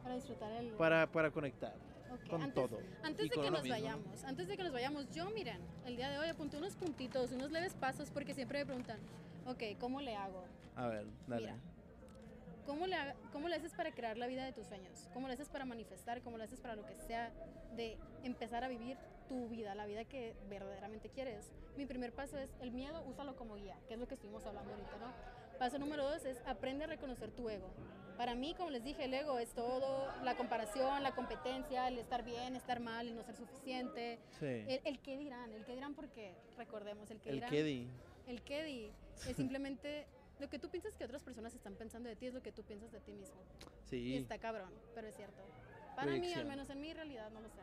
para 0.06 0.14
disfrutar 0.14 0.52
el... 0.52 0.68
Para, 0.74 1.10
para 1.10 1.32
conectar 1.32 1.74
con 2.30 2.52
todo. 2.52 2.78
Antes 3.02 3.28
de 3.28 3.36
que 3.36 3.50
nos 3.50 3.68
vayamos, 3.68 4.24
antes 4.24 4.46
de 4.46 4.56
que 4.56 4.62
nos 4.62 4.72
vayamos, 4.72 5.10
yo 5.12 5.28
miren, 5.30 5.60
el 5.84 5.96
día 5.96 6.10
de 6.10 6.18
hoy 6.20 6.28
apunté 6.28 6.56
unos 6.56 6.76
puntitos, 6.76 7.32
unos 7.32 7.50
leves 7.50 7.74
pasos, 7.74 8.10
porque 8.12 8.32
siempre 8.32 8.60
me 8.60 8.66
preguntan, 8.66 8.98
ok, 9.46 9.62
¿cómo 9.78 10.00
le 10.00 10.14
hago? 10.16 10.44
A 10.76 10.88
ver, 10.88 11.06
dale. 11.26 11.54
¿cómo 12.66 12.86
le, 12.86 12.96
¿cómo 13.32 13.48
le 13.48 13.56
haces 13.56 13.72
para 13.72 13.92
crear 13.92 14.18
la 14.18 14.26
vida 14.26 14.44
de 14.44 14.52
tus 14.52 14.66
sueños? 14.66 15.08
¿Cómo 15.14 15.28
le 15.28 15.34
haces 15.34 15.48
para 15.48 15.64
manifestar? 15.64 16.20
¿Cómo 16.22 16.36
le 16.36 16.44
haces 16.44 16.60
para 16.60 16.74
lo 16.74 16.84
que 16.84 16.96
sea 16.96 17.32
de 17.76 17.96
empezar 18.24 18.64
a 18.64 18.68
vivir 18.68 18.98
tu 19.28 19.48
vida, 19.48 19.74
la 19.74 19.86
vida 19.86 20.04
que 20.04 20.34
verdaderamente 20.50 21.08
quieres? 21.08 21.52
Mi 21.76 21.86
primer 21.86 22.12
paso 22.12 22.38
es 22.38 22.50
el 22.60 22.72
miedo, 22.72 23.02
úsalo 23.06 23.36
como 23.36 23.54
guía, 23.54 23.76
que 23.86 23.94
es 23.94 24.00
lo 24.00 24.08
que 24.08 24.14
estuvimos 24.14 24.44
hablando 24.44 24.72
ahorita, 24.72 24.98
¿no? 24.98 25.12
Paso 25.58 25.78
número 25.78 26.04
dos 26.04 26.24
es 26.26 26.38
aprende 26.46 26.84
a 26.84 26.86
reconocer 26.88 27.30
tu 27.30 27.48
ego. 27.48 27.70
Para 28.18 28.34
mí, 28.34 28.54
como 28.54 28.70
les 28.70 28.82
dije, 28.82 29.04
el 29.04 29.14
ego 29.14 29.38
es 29.38 29.52
todo, 29.54 30.08
la 30.22 30.36
comparación, 30.36 31.02
la 31.02 31.14
competencia, 31.14 31.86
el 31.88 31.98
estar 31.98 32.24
bien, 32.24 32.56
estar 32.56 32.80
mal, 32.80 33.08
el 33.08 33.14
no 33.14 33.22
ser 33.22 33.36
suficiente. 33.36 34.18
El, 34.40 34.80
el 34.84 34.98
qué 35.00 35.18
dirán, 35.18 35.52
el 35.52 35.64
qué 35.64 35.74
dirán 35.74 35.94
porque, 35.94 36.34
recordemos, 36.56 37.10
el 37.10 37.20
qué 37.20 37.32
dirán. 37.32 37.52
El 37.52 37.56
qué 37.58 37.62
di. 37.62 37.88
El 38.26 38.42
qué 38.42 38.64
di 38.64 38.90
es 39.28 39.36
simplemente 39.36 40.06
lo 40.38 40.48
que 40.48 40.58
tú 40.58 40.68
piensas 40.68 40.94
que 40.96 41.04
otras 41.04 41.22
personas 41.22 41.54
están 41.54 41.74
pensando 41.74 42.08
de 42.08 42.16
ti 42.16 42.26
es 42.26 42.34
lo 42.34 42.42
que 42.42 42.52
tú 42.52 42.62
piensas 42.62 42.92
de 42.92 43.00
ti 43.00 43.12
mismo. 43.12 43.36
Sí. 43.84 43.96
Y 43.96 44.16
está 44.16 44.38
cabrón, 44.38 44.70
pero 44.94 45.06
es 45.06 45.16
cierto. 45.16 45.42
Para 45.94 46.12
mí, 46.12 46.32
al 46.34 46.44
menos 46.44 46.68
en 46.68 46.80
mi 46.80 46.92
realidad, 46.92 47.30
no 47.30 47.40
lo 47.40 47.48
sé. 47.48 47.62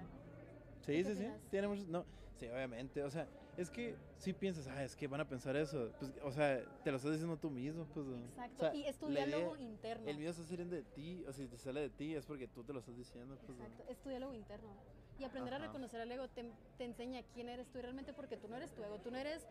Sí, 0.86 1.04
sí, 1.04 1.16
sí. 1.16 1.28
Tiene 1.51 1.68
muchos, 1.68 1.88
no, 1.88 2.04
sí, 2.39 2.47
obviamente. 2.47 3.04
O 3.04 3.10
sea, 3.12 3.28
es 3.58 3.70
que 3.70 3.95
si 4.18 4.34
piensas, 4.34 4.68
ah, 4.68 4.84
es 4.84 4.95
que 4.95 5.08
van 5.08 5.22
a 5.22 5.28
pensar 5.28 5.56
eso. 5.56 5.91
Pues, 5.99 6.12
o 6.24 6.32
sea, 6.32 6.64
te 6.84 6.89
lo 6.89 6.97
estás 6.97 7.12
diciendo 7.12 7.38
tú 7.38 7.51
mismo. 7.51 7.86
Pues, 7.93 8.08
Exacto. 8.08 8.72
y 8.74 8.86
es 8.86 8.97
tu 8.97 9.08
diálogo 9.08 9.56
interno. 9.58 10.10
El 10.10 10.18
miedo 10.18 10.32
está 10.32 10.43
saliendo 10.43 10.76
de 10.76 10.84
ti. 10.84 11.24
O 11.28 11.32
si 11.32 11.47
te 11.47 11.58
sale 11.58 11.82
de 11.82 11.89
ti 11.89 12.16
es 12.16 12.26
porque 12.26 12.47
tú 12.47 12.64
te 12.64 12.74
lo 12.74 12.80
estás 12.80 12.97
diciendo. 12.97 13.38
Pues, 13.45 13.60
Exacto. 13.60 13.86
Es 13.88 13.99
tu 13.99 14.10
diálogo 14.10 14.34
interno. 14.34 14.70
Y 15.20 15.26
aprender 15.26 15.54
a 15.54 15.60
reconocer 15.60 16.01
al 16.01 16.12
ego 16.12 16.28
te, 16.28 16.43
te, 16.78 16.86
enseña 16.86 17.22
quién 17.34 17.47
eres 17.47 17.68
tú 17.68 17.80
realmente 17.80 18.14
porque 18.14 18.36
tú 18.36 18.47
no 18.47 18.58
eres 18.58 18.72
tu 18.72 18.84
ego. 18.84 18.97
Tú 18.97 19.12
no 19.12 19.18
eres 19.18 19.45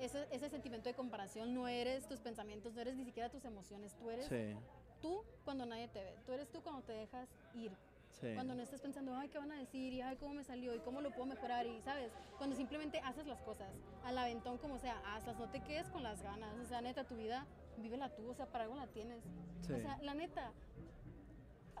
ese, 0.00 0.26
ese 0.30 0.48
sentimiento 0.48 0.88
de 0.88 0.94
comparación. 0.94 1.54
No 1.54 1.68
eres 1.68 2.06
tus 2.06 2.20
pensamientos. 2.20 2.74
No 2.74 2.80
eres 2.80 2.96
ni 2.96 3.04
siquiera 3.04 3.28
tus 3.28 3.44
emociones. 3.44 3.94
Tú 3.96 4.10
eres 4.10 4.28
tú 5.00 5.22
cuando 5.44 5.66
nadie 5.66 5.88
te 5.88 6.02
ve. 6.02 6.14
Tú 6.26 6.32
eres 6.32 6.48
tú 6.50 6.62
cuando 6.62 6.82
te 6.82 6.92
dejas 6.92 7.28
ir 7.54 7.72
cuando 8.34 8.54
no 8.54 8.62
estás 8.62 8.80
pensando, 8.80 9.14
ay, 9.16 9.28
¿qué 9.28 9.38
van 9.38 9.52
a 9.52 9.58
decir? 9.58 9.92
Y 9.92 10.00
ay, 10.00 10.16
¿cómo 10.16 10.34
me 10.34 10.44
salió? 10.44 10.74
¿Y 10.74 10.80
cómo 10.80 11.00
lo 11.00 11.10
puedo 11.10 11.26
mejorar? 11.26 11.66
Y, 11.66 11.80
¿sabes? 11.82 12.10
Cuando 12.36 12.56
simplemente 12.56 12.98
haces 13.04 13.26
las 13.26 13.40
cosas 13.42 13.68
al 14.04 14.18
aventón, 14.18 14.58
como 14.58 14.78
sea, 14.78 15.00
hazlas, 15.14 15.38
no 15.38 15.48
te 15.48 15.60
quedes 15.60 15.88
con 15.90 16.02
las 16.02 16.22
ganas. 16.22 16.52
O 16.58 16.66
sea, 16.66 16.80
neta, 16.80 17.04
tu 17.04 17.16
vida, 17.16 17.46
vívela 17.76 18.08
tú, 18.14 18.28
o 18.28 18.34
sea, 18.34 18.46
para 18.46 18.64
algo 18.64 18.76
la 18.76 18.86
tienes. 18.88 19.22
O 19.62 19.78
sea, 19.78 19.98
la 20.02 20.14
neta, 20.14 20.52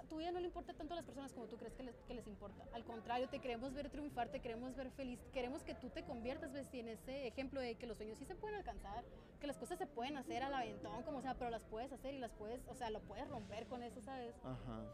tu 0.08 0.16
vida 0.16 0.30
no 0.30 0.40
le 0.40 0.46
importa 0.46 0.74
tanto 0.74 0.94
a 0.94 0.96
las 0.96 1.04
personas 1.04 1.32
como 1.32 1.46
tú 1.46 1.56
crees 1.56 1.74
que 1.74 1.82
les, 1.82 1.94
que 2.06 2.14
les 2.14 2.26
importa. 2.26 2.64
Al 2.72 2.84
contrario, 2.84 3.28
te 3.28 3.40
queremos 3.40 3.74
ver 3.74 3.90
triunfar, 3.90 4.28
te 4.28 4.40
queremos 4.40 4.74
ver 4.74 4.90
feliz, 4.90 5.20
queremos 5.32 5.62
que 5.62 5.74
tú 5.74 5.90
te 5.90 6.04
conviertas, 6.04 6.52
ves, 6.52 6.66
en 6.72 6.88
ese 6.88 7.26
ejemplo 7.26 7.60
de 7.60 7.74
que 7.76 7.86
los 7.86 7.96
sueños 7.96 8.18
sí 8.18 8.24
se 8.24 8.34
pueden 8.34 8.56
alcanzar, 8.56 9.04
que 9.40 9.46
las 9.46 9.58
cosas 9.58 9.78
se 9.78 9.86
pueden 9.86 10.16
hacer 10.16 10.42
al 10.42 10.54
aventón, 10.54 11.02
como 11.02 11.20
sea, 11.22 11.34
pero 11.34 11.50
las 11.50 11.62
puedes 11.64 11.92
hacer 11.92 12.14
y 12.14 12.18
las 12.18 12.32
puedes, 12.32 12.60
o 12.68 12.74
sea, 12.74 12.90
lo 12.90 13.00
puedes 13.00 13.28
romper 13.28 13.66
con 13.66 13.82
eso, 13.82 14.00
¿sabes? 14.00 14.34
Ajá. 14.44 14.84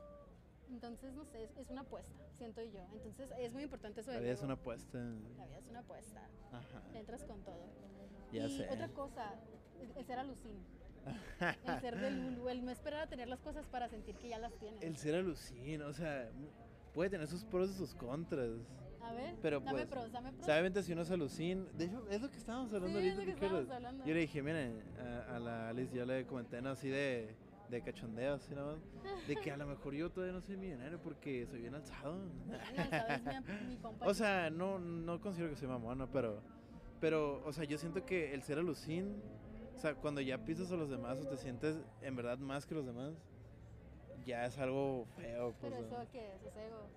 Entonces, 0.70 1.14
no 1.14 1.24
sé, 1.24 1.48
es, 1.56 1.70
una 1.70 1.82
apuesta, 1.82 2.24
siento 2.32 2.62
yo. 2.62 2.80
Entonces, 2.92 3.30
es 3.38 3.52
muy 3.52 3.62
importante 3.62 4.00
eso 4.00 4.10
de 4.10 4.16
La 4.16 4.22
vida 4.22 4.32
es 4.32 4.42
una 4.42 4.54
apuesta. 4.54 4.98
La 4.98 5.46
vida 5.46 5.58
es 5.58 5.68
una 5.68 5.80
apuesta. 5.80 6.28
Ajá. 6.52 6.82
Entras 6.94 7.24
con 7.24 7.42
todo. 7.42 7.64
Ya 8.32 8.46
y 8.46 8.62
otra 8.62 8.88
cosa, 8.88 9.34
el, 9.96 10.04
ser 10.04 10.18
alucin. 10.18 10.64
El 11.40 11.80
ser 11.80 11.98
de 11.98 12.10
Lulu, 12.10 12.48
el 12.48 12.64
no 12.64 12.70
esperar 12.70 13.02
a 13.02 13.06
tener 13.06 13.28
las 13.28 13.40
cosas 13.40 13.66
para 13.66 13.88
sentir 13.88 14.16
que 14.16 14.28
ya 14.28 14.38
las 14.38 14.54
tienes. 14.58 14.82
El 14.82 14.96
ser 14.96 15.14
alucin, 15.14 15.82
o 15.82 15.92
sea, 15.92 16.30
puede 16.92 17.10
tener 17.10 17.26
sus 17.26 17.44
pros 17.44 17.70
y 17.70 17.74
sus 17.74 17.94
contras. 17.94 18.50
A 19.02 19.12
ver, 19.12 19.34
pero 19.42 19.60
dame 19.60 19.72
pues, 19.72 19.86
pros, 19.86 20.12
dame 20.12 20.32
pros. 20.70 20.84
Si 20.86 20.92
uno 20.92 21.02
es 21.02 21.10
alucin, 21.10 21.68
de 21.76 21.84
hecho, 21.84 22.06
es 22.08 22.22
lo 22.22 22.30
que 22.30 22.38
estábamos 22.38 22.72
hablando 22.72 22.98
sí, 22.98 23.10
ahorita. 23.10 23.12
Es 23.12 23.18
lo 23.18 23.24
que 23.24 23.44
estábamos 23.44 23.70
hablando. 23.70 24.04
Yo 24.06 24.14
le 24.14 24.20
dije, 24.20 24.42
miren, 24.42 24.82
a, 24.98 25.36
a, 25.36 25.38
la 25.38 25.68
Alice, 25.68 25.94
yo 25.94 26.06
le 26.06 26.24
comenté, 26.26 26.62
¿no? 26.62 26.70
Así 26.70 26.88
de 26.88 27.36
de 27.68 27.82
cachondeo, 27.82 28.34
así 28.34 28.54
nada 28.54 28.76
De 29.26 29.36
que 29.36 29.50
a 29.50 29.56
lo 29.56 29.66
mejor 29.66 29.94
yo 29.94 30.10
todavía 30.10 30.34
no 30.34 30.40
soy 30.40 30.56
millonario 30.56 31.00
porque 31.00 31.46
soy 31.46 31.60
bien 31.60 31.74
alzado. 31.74 32.18
o 34.00 34.14
sea, 34.14 34.50
no, 34.50 34.78
no 34.78 35.20
considero 35.20 35.50
que 35.50 35.56
soy 35.56 35.68
mamón, 35.68 36.08
pero, 36.12 36.42
pero, 37.00 37.42
o 37.44 37.52
sea, 37.52 37.64
yo 37.64 37.78
siento 37.78 38.04
que 38.04 38.34
el 38.34 38.42
ser 38.42 38.58
alucin, 38.58 39.22
o 39.74 39.78
sea, 39.78 39.94
cuando 39.94 40.20
ya 40.20 40.44
pisas 40.44 40.70
a 40.72 40.76
los 40.76 40.88
demás 40.88 41.18
o 41.20 41.26
te 41.26 41.36
sientes 41.36 41.76
en 42.02 42.16
verdad 42.16 42.38
más 42.38 42.66
que 42.66 42.74
los 42.74 42.86
demás, 42.86 43.14
ya 44.24 44.46
es 44.46 44.58
algo 44.58 45.06
feo. 45.16 45.54
Pues, 45.60 45.72
pero 45.72 45.86
eso 45.86 46.10
qué 46.12 46.34
es, 46.34 46.42
es 46.42 46.56
ego. 46.56 46.88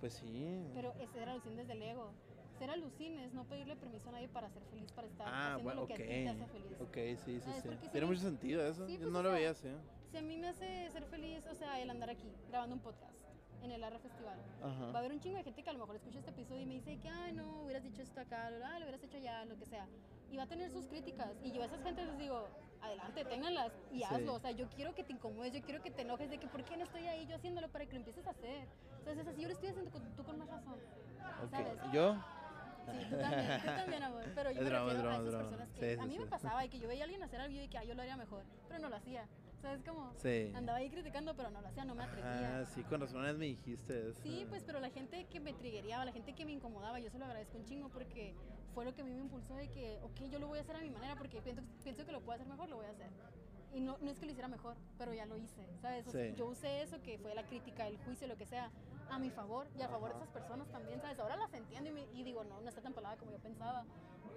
Pues 0.00 0.14
sí. 0.14 0.64
Pero 0.74 0.94
es 1.00 1.10
ser 1.10 1.28
alucin 1.28 1.56
desde 1.56 1.72
el 1.72 1.82
ego 1.82 2.12
ser 2.60 2.70
alucines, 2.70 3.32
no 3.32 3.44
pedirle 3.44 3.74
permiso 3.74 4.10
a 4.10 4.12
nadie 4.12 4.28
para 4.28 4.50
ser 4.50 4.62
feliz, 4.64 4.92
para 4.92 5.08
estar 5.08 5.26
ah, 5.26 5.54
haciendo 5.54 5.74
lo 5.74 5.86
que 5.86 5.94
a 5.94 5.96
ti 5.96 6.02
te 6.02 6.28
hace 6.28 6.46
feliz. 6.46 6.80
Ok, 6.80 6.96
sí, 7.24 7.40
sí, 7.40 7.50
sí. 7.62 7.88
Tiene 7.90 8.06
mucho 8.06 8.20
sentido 8.20 8.62
eso. 8.62 8.86
Yo 8.86 8.98
pues, 8.98 9.10
no 9.10 9.22
lo 9.22 9.32
veía 9.32 9.50
así. 9.50 9.68
Si 10.10 10.18
a 10.18 10.20
mí 10.20 10.36
me 10.36 10.48
hace 10.48 10.90
ser 10.90 11.04
feliz, 11.06 11.46
o 11.46 11.54
sea, 11.54 11.80
el 11.80 11.88
andar 11.88 12.10
aquí 12.10 12.30
grabando 12.50 12.76
un 12.76 12.82
podcast 12.82 13.19
en 13.62 13.72
el 13.72 13.84
ARRA 13.84 13.98
Festival, 13.98 14.38
va 14.62 14.94
a 14.94 14.98
haber 14.98 15.12
un 15.12 15.20
chingo 15.20 15.36
de 15.36 15.44
gente 15.44 15.62
que 15.62 15.70
a 15.70 15.72
lo 15.72 15.80
mejor 15.80 15.96
escucha 15.96 16.18
este 16.18 16.30
episodio 16.30 16.62
y 16.62 16.66
me 16.66 16.74
dice 16.74 16.98
que, 16.98 17.08
ay, 17.08 17.32
no, 17.32 17.62
hubieras 17.62 17.82
dicho 17.82 18.02
esto 18.02 18.20
acá, 18.20 18.50
lo, 18.50 18.58
lo 18.58 18.84
hubieras 18.84 19.02
hecho 19.02 19.16
allá, 19.16 19.44
lo 19.44 19.56
que 19.56 19.66
sea. 19.66 19.86
Y 20.30 20.36
va 20.36 20.44
a 20.44 20.46
tener 20.46 20.70
sus 20.70 20.86
críticas. 20.86 21.28
Y 21.42 21.52
yo 21.52 21.62
a 21.62 21.66
esas 21.66 21.82
gente 21.82 22.04
les 22.04 22.18
digo, 22.18 22.48
adelante, 22.80 23.24
ténganlas 23.24 23.72
y 23.92 24.02
hazlo. 24.02 24.34
O 24.34 24.38
sea, 24.38 24.50
yo 24.52 24.68
quiero 24.70 24.94
que 24.94 25.04
te 25.04 25.12
incomodes, 25.12 25.52
yo 25.52 25.62
quiero 25.62 25.82
que 25.82 25.90
te 25.90 26.02
enojes 26.02 26.30
de 26.30 26.38
que, 26.38 26.46
¿por 26.46 26.64
qué 26.64 26.76
no 26.76 26.84
estoy 26.84 27.06
ahí 27.06 27.26
yo 27.26 27.36
haciéndolo 27.36 27.68
para 27.68 27.86
que 27.86 27.92
lo 27.92 27.98
empieces 27.98 28.26
a 28.26 28.30
hacer? 28.30 28.68
Entonces, 28.98 29.26
así 29.26 29.42
yo 29.42 29.48
lo 29.48 29.54
estoy 29.54 29.70
haciendo, 29.70 29.90
tú 29.90 30.24
con 30.24 30.38
más 30.38 30.48
razón. 30.48 30.78
¿sabes? 31.50 31.78
¿Yo? 31.92 32.16
Sí, 32.90 33.06
tú 33.10 33.16
también, 33.18 33.60
tú 33.60 33.66
también, 33.66 34.02
amor. 34.02 34.24
Pero 34.34 34.50
yo 34.50 34.62
me 34.62 34.70
refiero 34.70 35.10
a 35.10 35.16
esas 35.16 35.34
personas 35.34 35.68
que 35.70 35.98
a 36.00 36.06
mí 36.06 36.18
me 36.18 36.26
pasaba 36.26 36.64
y 36.64 36.68
que 36.68 36.78
yo 36.78 36.88
veía 36.88 37.02
a 37.02 37.04
alguien 37.04 37.22
hacer 37.22 37.40
algo 37.40 37.58
y 37.58 37.68
que 37.68 37.78
ah, 37.78 37.84
yo 37.84 37.94
lo 37.94 38.02
haría 38.02 38.16
mejor, 38.16 38.42
pero 38.68 38.80
no 38.80 38.88
lo 38.88 38.96
hacía. 38.96 39.26
¿Sabes 39.60 39.82
cómo? 39.86 40.12
Sí. 40.16 40.52
Andaba 40.54 40.78
ahí 40.78 40.88
criticando, 40.88 41.34
pero 41.34 41.50
no 41.50 41.60
lo 41.60 41.68
hacía, 41.68 41.84
no 41.84 41.94
me 41.94 42.04
atrevía. 42.04 42.60
Ah, 42.60 42.64
sí, 42.64 42.82
con 42.84 43.00
razones 43.00 43.36
me 43.36 43.46
dijiste 43.46 44.08
eso. 44.08 44.20
Sí, 44.22 44.46
pues, 44.48 44.62
pero 44.64 44.80
la 44.80 44.90
gente 44.90 45.26
que 45.26 45.38
me 45.40 45.52
trigueaba, 45.52 46.04
la 46.04 46.12
gente 46.12 46.34
que 46.34 46.44
me 46.44 46.52
incomodaba, 46.52 46.98
yo 46.98 47.10
se 47.10 47.18
lo 47.18 47.26
agradezco 47.26 47.58
un 47.58 47.64
chingo 47.64 47.88
porque 47.90 48.34
fue 48.74 48.84
lo 48.84 48.94
que 48.94 49.02
a 49.02 49.04
mí 49.04 49.12
me 49.12 49.20
impulsó 49.20 49.54
de 49.54 49.68
que, 49.68 49.98
ok, 50.02 50.30
yo 50.30 50.38
lo 50.38 50.48
voy 50.48 50.58
a 50.58 50.62
hacer 50.62 50.76
a 50.76 50.80
mi 50.80 50.90
manera 50.90 51.14
porque 51.16 51.42
pienso, 51.42 51.62
pienso 51.82 52.06
que 52.06 52.12
lo 52.12 52.20
puedo 52.20 52.36
hacer 52.36 52.46
mejor, 52.46 52.68
lo 52.68 52.76
voy 52.76 52.86
a 52.86 52.90
hacer. 52.90 53.08
Y 53.72 53.80
no, 53.80 53.98
no 54.00 54.10
es 54.10 54.18
que 54.18 54.26
lo 54.26 54.32
hiciera 54.32 54.48
mejor, 54.48 54.76
pero 54.98 55.14
ya 55.14 55.26
lo 55.26 55.36
hice, 55.36 55.64
¿sabes? 55.80 56.06
yo 56.36 56.46
usé 56.46 56.82
eso, 56.82 57.00
que 57.02 57.18
fue 57.18 57.34
la 57.34 57.44
crítica, 57.44 57.86
el 57.86 57.98
juicio, 57.98 58.26
lo 58.26 58.36
que 58.36 58.46
sea, 58.46 58.70
a 59.10 59.18
mi 59.18 59.30
favor 59.30 59.68
y 59.78 59.82
a 59.82 59.88
favor 59.88 60.10
de 60.10 60.16
esas 60.16 60.28
personas 60.28 60.68
también, 60.70 61.00
¿sabes? 61.00 61.18
Ahora 61.18 61.36
las 61.36 61.52
entiendo 61.52 61.90
y, 62.12 62.22
digo, 62.22 62.44
no, 62.44 62.60
no 62.60 62.68
está 62.68 62.80
tan 62.80 62.94
palada 62.94 63.16
como 63.16 63.30
yo 63.30 63.38
pensaba, 63.38 63.84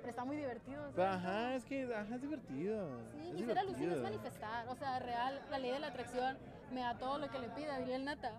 pero 0.04 0.10
está 0.10 0.26
muy 0.26 0.36
divertido. 0.36 0.84
Ajá, 0.98 1.56
es 1.56 1.64
que 1.64 1.84
ajá, 1.96 2.16
es 2.16 2.22
divertido. 2.22 3.00
Sí, 3.14 3.32
y 3.38 3.46
ser 3.46 3.58
alucina 3.58 3.94
es 3.94 4.02
manifestar, 4.02 4.68
o 4.68 4.76
sea, 4.76 5.00
real, 5.00 5.42
la 5.50 5.60
ley 5.60 5.72
de 5.72 5.80
la 5.80 5.88
atracción 5.88 6.38
me 6.74 6.82
da 6.82 6.98
todo 6.98 7.20
lo 7.20 7.30
que 7.30 7.40
le 7.40 7.48
pida, 7.50 7.80
diría 7.80 7.96
el 7.96 8.04
nata. 8.04 8.34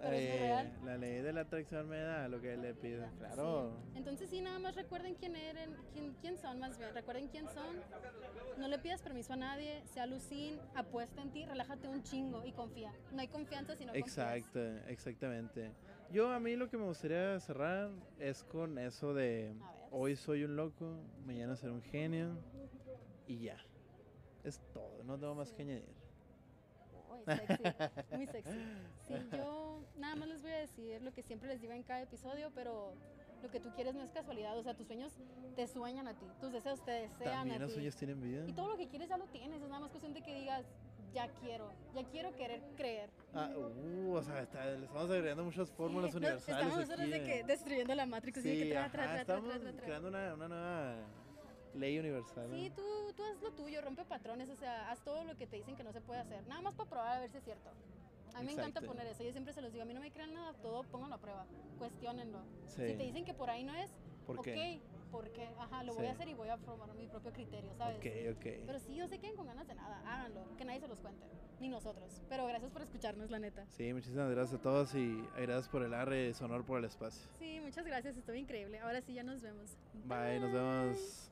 Eh, 0.00 0.70
la 0.84 0.96
ley 0.96 1.22
de 1.22 1.32
la 1.32 1.40
atracción 1.40 1.88
me 1.88 1.98
da 1.98 2.28
lo 2.28 2.40
que 2.40 2.56
le 2.56 2.72
pido, 2.72 3.04
claro. 3.18 3.72
Entonces 3.96 4.30
sí, 4.30 4.40
nada 4.40 4.60
más 4.60 4.76
recuerden 4.76 5.16
quién 5.16 5.34
eran, 5.34 5.74
quién, 5.92 6.14
quién 6.20 6.38
son 6.38 6.60
más 6.60 6.78
bien, 6.78 6.94
recuerden 6.94 7.26
quién 7.26 7.48
son. 7.48 7.80
No 8.58 8.68
le 8.68 8.78
pidas 8.78 9.02
permiso 9.02 9.32
a 9.32 9.36
nadie, 9.36 9.82
sea 9.86 10.06
lucín, 10.06 10.60
apuesta 10.76 11.20
en 11.20 11.30
ti, 11.32 11.44
relájate 11.46 11.88
un 11.88 12.04
chingo 12.04 12.44
y 12.44 12.52
confía. 12.52 12.92
No 13.12 13.20
hay 13.20 13.28
confianza 13.28 13.74
sino 13.74 13.92
Exacto, 13.92 14.60
exactamente. 14.86 15.72
Yo 16.12 16.30
a 16.30 16.38
mí 16.38 16.54
lo 16.54 16.70
que 16.70 16.76
me 16.76 16.84
gustaría 16.84 17.40
cerrar 17.40 17.90
es 18.20 18.44
con 18.44 18.78
eso 18.78 19.14
de 19.14 19.52
hoy 19.90 20.16
soy 20.16 20.44
un 20.44 20.56
loco, 20.56 20.98
mañana 21.26 21.56
seré 21.56 21.72
un 21.72 21.82
genio 21.82 22.36
y 23.26 23.38
ya. 23.38 23.58
Es 24.44 24.60
todo, 24.72 25.02
no 25.04 25.18
tengo 25.18 25.34
más 25.34 25.52
que 25.52 25.62
añadir. 25.62 25.98
muy 28.12 28.26
sexy. 28.26 28.50
Sí, 29.06 29.14
yo 29.32 29.82
nada 29.98 30.16
más 30.16 30.28
les 30.28 30.42
voy 30.42 30.52
a 30.52 30.58
decir 30.58 31.02
lo 31.02 31.12
que 31.12 31.22
siempre 31.22 31.48
les 31.48 31.60
digo 31.60 31.72
en 31.72 31.82
cada 31.82 32.02
episodio, 32.02 32.50
pero 32.54 32.94
lo 33.42 33.50
que 33.50 33.60
tú 33.60 33.70
quieres 33.74 33.94
no 33.94 34.02
es 34.02 34.10
casualidad, 34.10 34.56
o 34.56 34.62
sea, 34.62 34.74
tus 34.74 34.86
sueños 34.86 35.12
te 35.54 35.66
sueñan 35.66 36.08
a 36.08 36.14
ti, 36.14 36.26
tus 36.40 36.52
deseos 36.52 36.82
te 36.84 36.90
desean 36.92 37.34
También 37.34 37.56
a 37.56 37.64
los 37.66 37.72
sueños 37.72 37.96
tienen 37.96 38.20
vida. 38.20 38.44
Y 38.46 38.52
todo 38.52 38.68
lo 38.68 38.76
que 38.76 38.88
quieres 38.88 39.08
ya 39.08 39.16
lo 39.16 39.26
tienes, 39.26 39.60
es 39.60 39.68
nada 39.68 39.80
más 39.80 39.90
cuestión 39.90 40.14
de 40.14 40.22
que 40.22 40.34
digas, 40.34 40.64
ya 41.12 41.28
quiero, 41.40 41.70
ya 41.94 42.04
quiero 42.04 42.34
querer 42.36 42.62
creer. 42.76 43.10
Ah, 43.34 43.50
uh, 43.56 44.12
o 44.12 44.22
sea, 44.22 44.42
está, 44.42 44.64
le 44.64 44.84
estamos 44.86 45.10
agregando 45.10 45.44
muchas 45.44 45.70
fórmulas 45.70 46.14
universales. 46.14 46.48
Estamos 46.48 46.88
nosotros 46.88 47.10
de 47.10 47.24
que 47.24 47.44
destruyendo 47.44 47.94
la 47.94 48.06
Matrix, 48.06 48.42
sí, 48.42 48.58
que 48.58 48.70
tra, 48.70 48.90
tra, 48.90 49.20
estamos 49.20 49.54
creando 49.84 50.08
una, 50.08 50.34
una 50.34 50.48
nueva 50.48 50.96
ley 51.74 51.98
universal. 51.98 52.48
Sí, 52.50 52.70
tú, 52.74 53.12
tú 53.14 53.22
haz 53.24 53.40
lo 53.42 53.52
tuyo, 53.52 53.80
rompe 53.80 54.04
patrones, 54.04 54.48
o 54.48 54.56
sea, 54.56 54.90
haz 54.90 55.00
todo 55.00 55.24
lo 55.24 55.36
que 55.36 55.46
te 55.46 55.56
dicen 55.56 55.76
que 55.76 55.84
no 55.84 55.92
se 55.92 56.00
puede 56.00 56.20
hacer, 56.20 56.46
nada 56.46 56.62
más 56.62 56.74
para 56.74 56.88
probar 56.88 57.16
a 57.16 57.20
ver 57.20 57.30
si 57.30 57.38
es 57.38 57.44
cierto. 57.44 57.70
A 58.34 58.40
mí 58.40 58.46
me 58.46 58.52
encanta 58.52 58.80
poner 58.80 59.06
eso, 59.06 59.24
yo 59.24 59.32
siempre 59.32 59.52
se 59.52 59.62
los 59.62 59.72
digo, 59.72 59.82
a 59.82 59.86
mí 59.86 59.94
no 59.94 60.00
me 60.00 60.12
crean 60.12 60.32
nada, 60.32 60.52
todo 60.54 60.82
pónganlo 60.84 61.16
a 61.16 61.18
prueba, 61.18 61.46
cuestionenlo. 61.78 62.40
Si 62.68 62.76
te 62.76 63.02
dicen 63.02 63.24
que 63.24 63.34
por 63.34 63.50
ahí 63.50 63.64
no 63.64 63.74
es, 63.74 63.90
¿Por 64.26 64.42
qué? 64.42 64.80
porque, 65.10 65.48
ajá, 65.58 65.82
lo 65.84 65.94
voy 65.94 66.06
a 66.06 66.12
hacer 66.12 66.28
y 66.28 66.34
voy 66.34 66.48
a 66.48 66.58
formar 66.58 66.94
mi 66.94 67.06
propio 67.06 67.32
criterio, 67.32 67.74
¿sabes? 67.76 67.96
Ok, 67.96 68.36
ok. 68.36 68.46
Pero 68.66 68.78
sí, 68.78 68.96
no 68.96 69.08
se 69.08 69.18
queden 69.18 69.36
con 69.36 69.46
ganas 69.46 69.66
de 69.66 69.74
nada, 69.74 70.02
que 70.58 70.64
nadie 70.64 70.80
se 70.80 70.88
los 70.88 70.98
cuente, 70.98 71.24
ni 71.60 71.68
nosotros. 71.68 72.20
Pero 72.28 72.46
gracias 72.46 72.70
por 72.70 72.82
escucharnos, 72.82 73.30
la 73.30 73.38
neta. 73.38 73.64
Sí, 73.70 73.94
muchísimas 73.94 74.30
gracias 74.30 74.60
a 74.60 74.62
todos 74.62 74.94
y 74.94 75.24
gracias 75.36 75.68
por 75.68 75.82
el 75.82 75.94
arre 75.94 76.34
sonor 76.34 76.64
por 76.64 76.80
el 76.80 76.84
espacio. 76.84 77.26
Sí, 77.38 77.60
muchas 77.60 77.86
gracias, 77.86 78.16
estuvo 78.16 78.36
increíble. 78.36 78.80
Ahora 78.80 79.00
sí, 79.00 79.14
ya 79.14 79.22
nos 79.22 79.40
vemos. 79.40 79.76
Bye. 80.04 80.40
nos 80.40 80.52
vemos. 80.52 81.30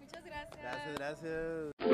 Muchas 0.00 0.24
gracias. 0.24 0.58
Gracias, 0.58 0.94
gracias. 0.96 1.93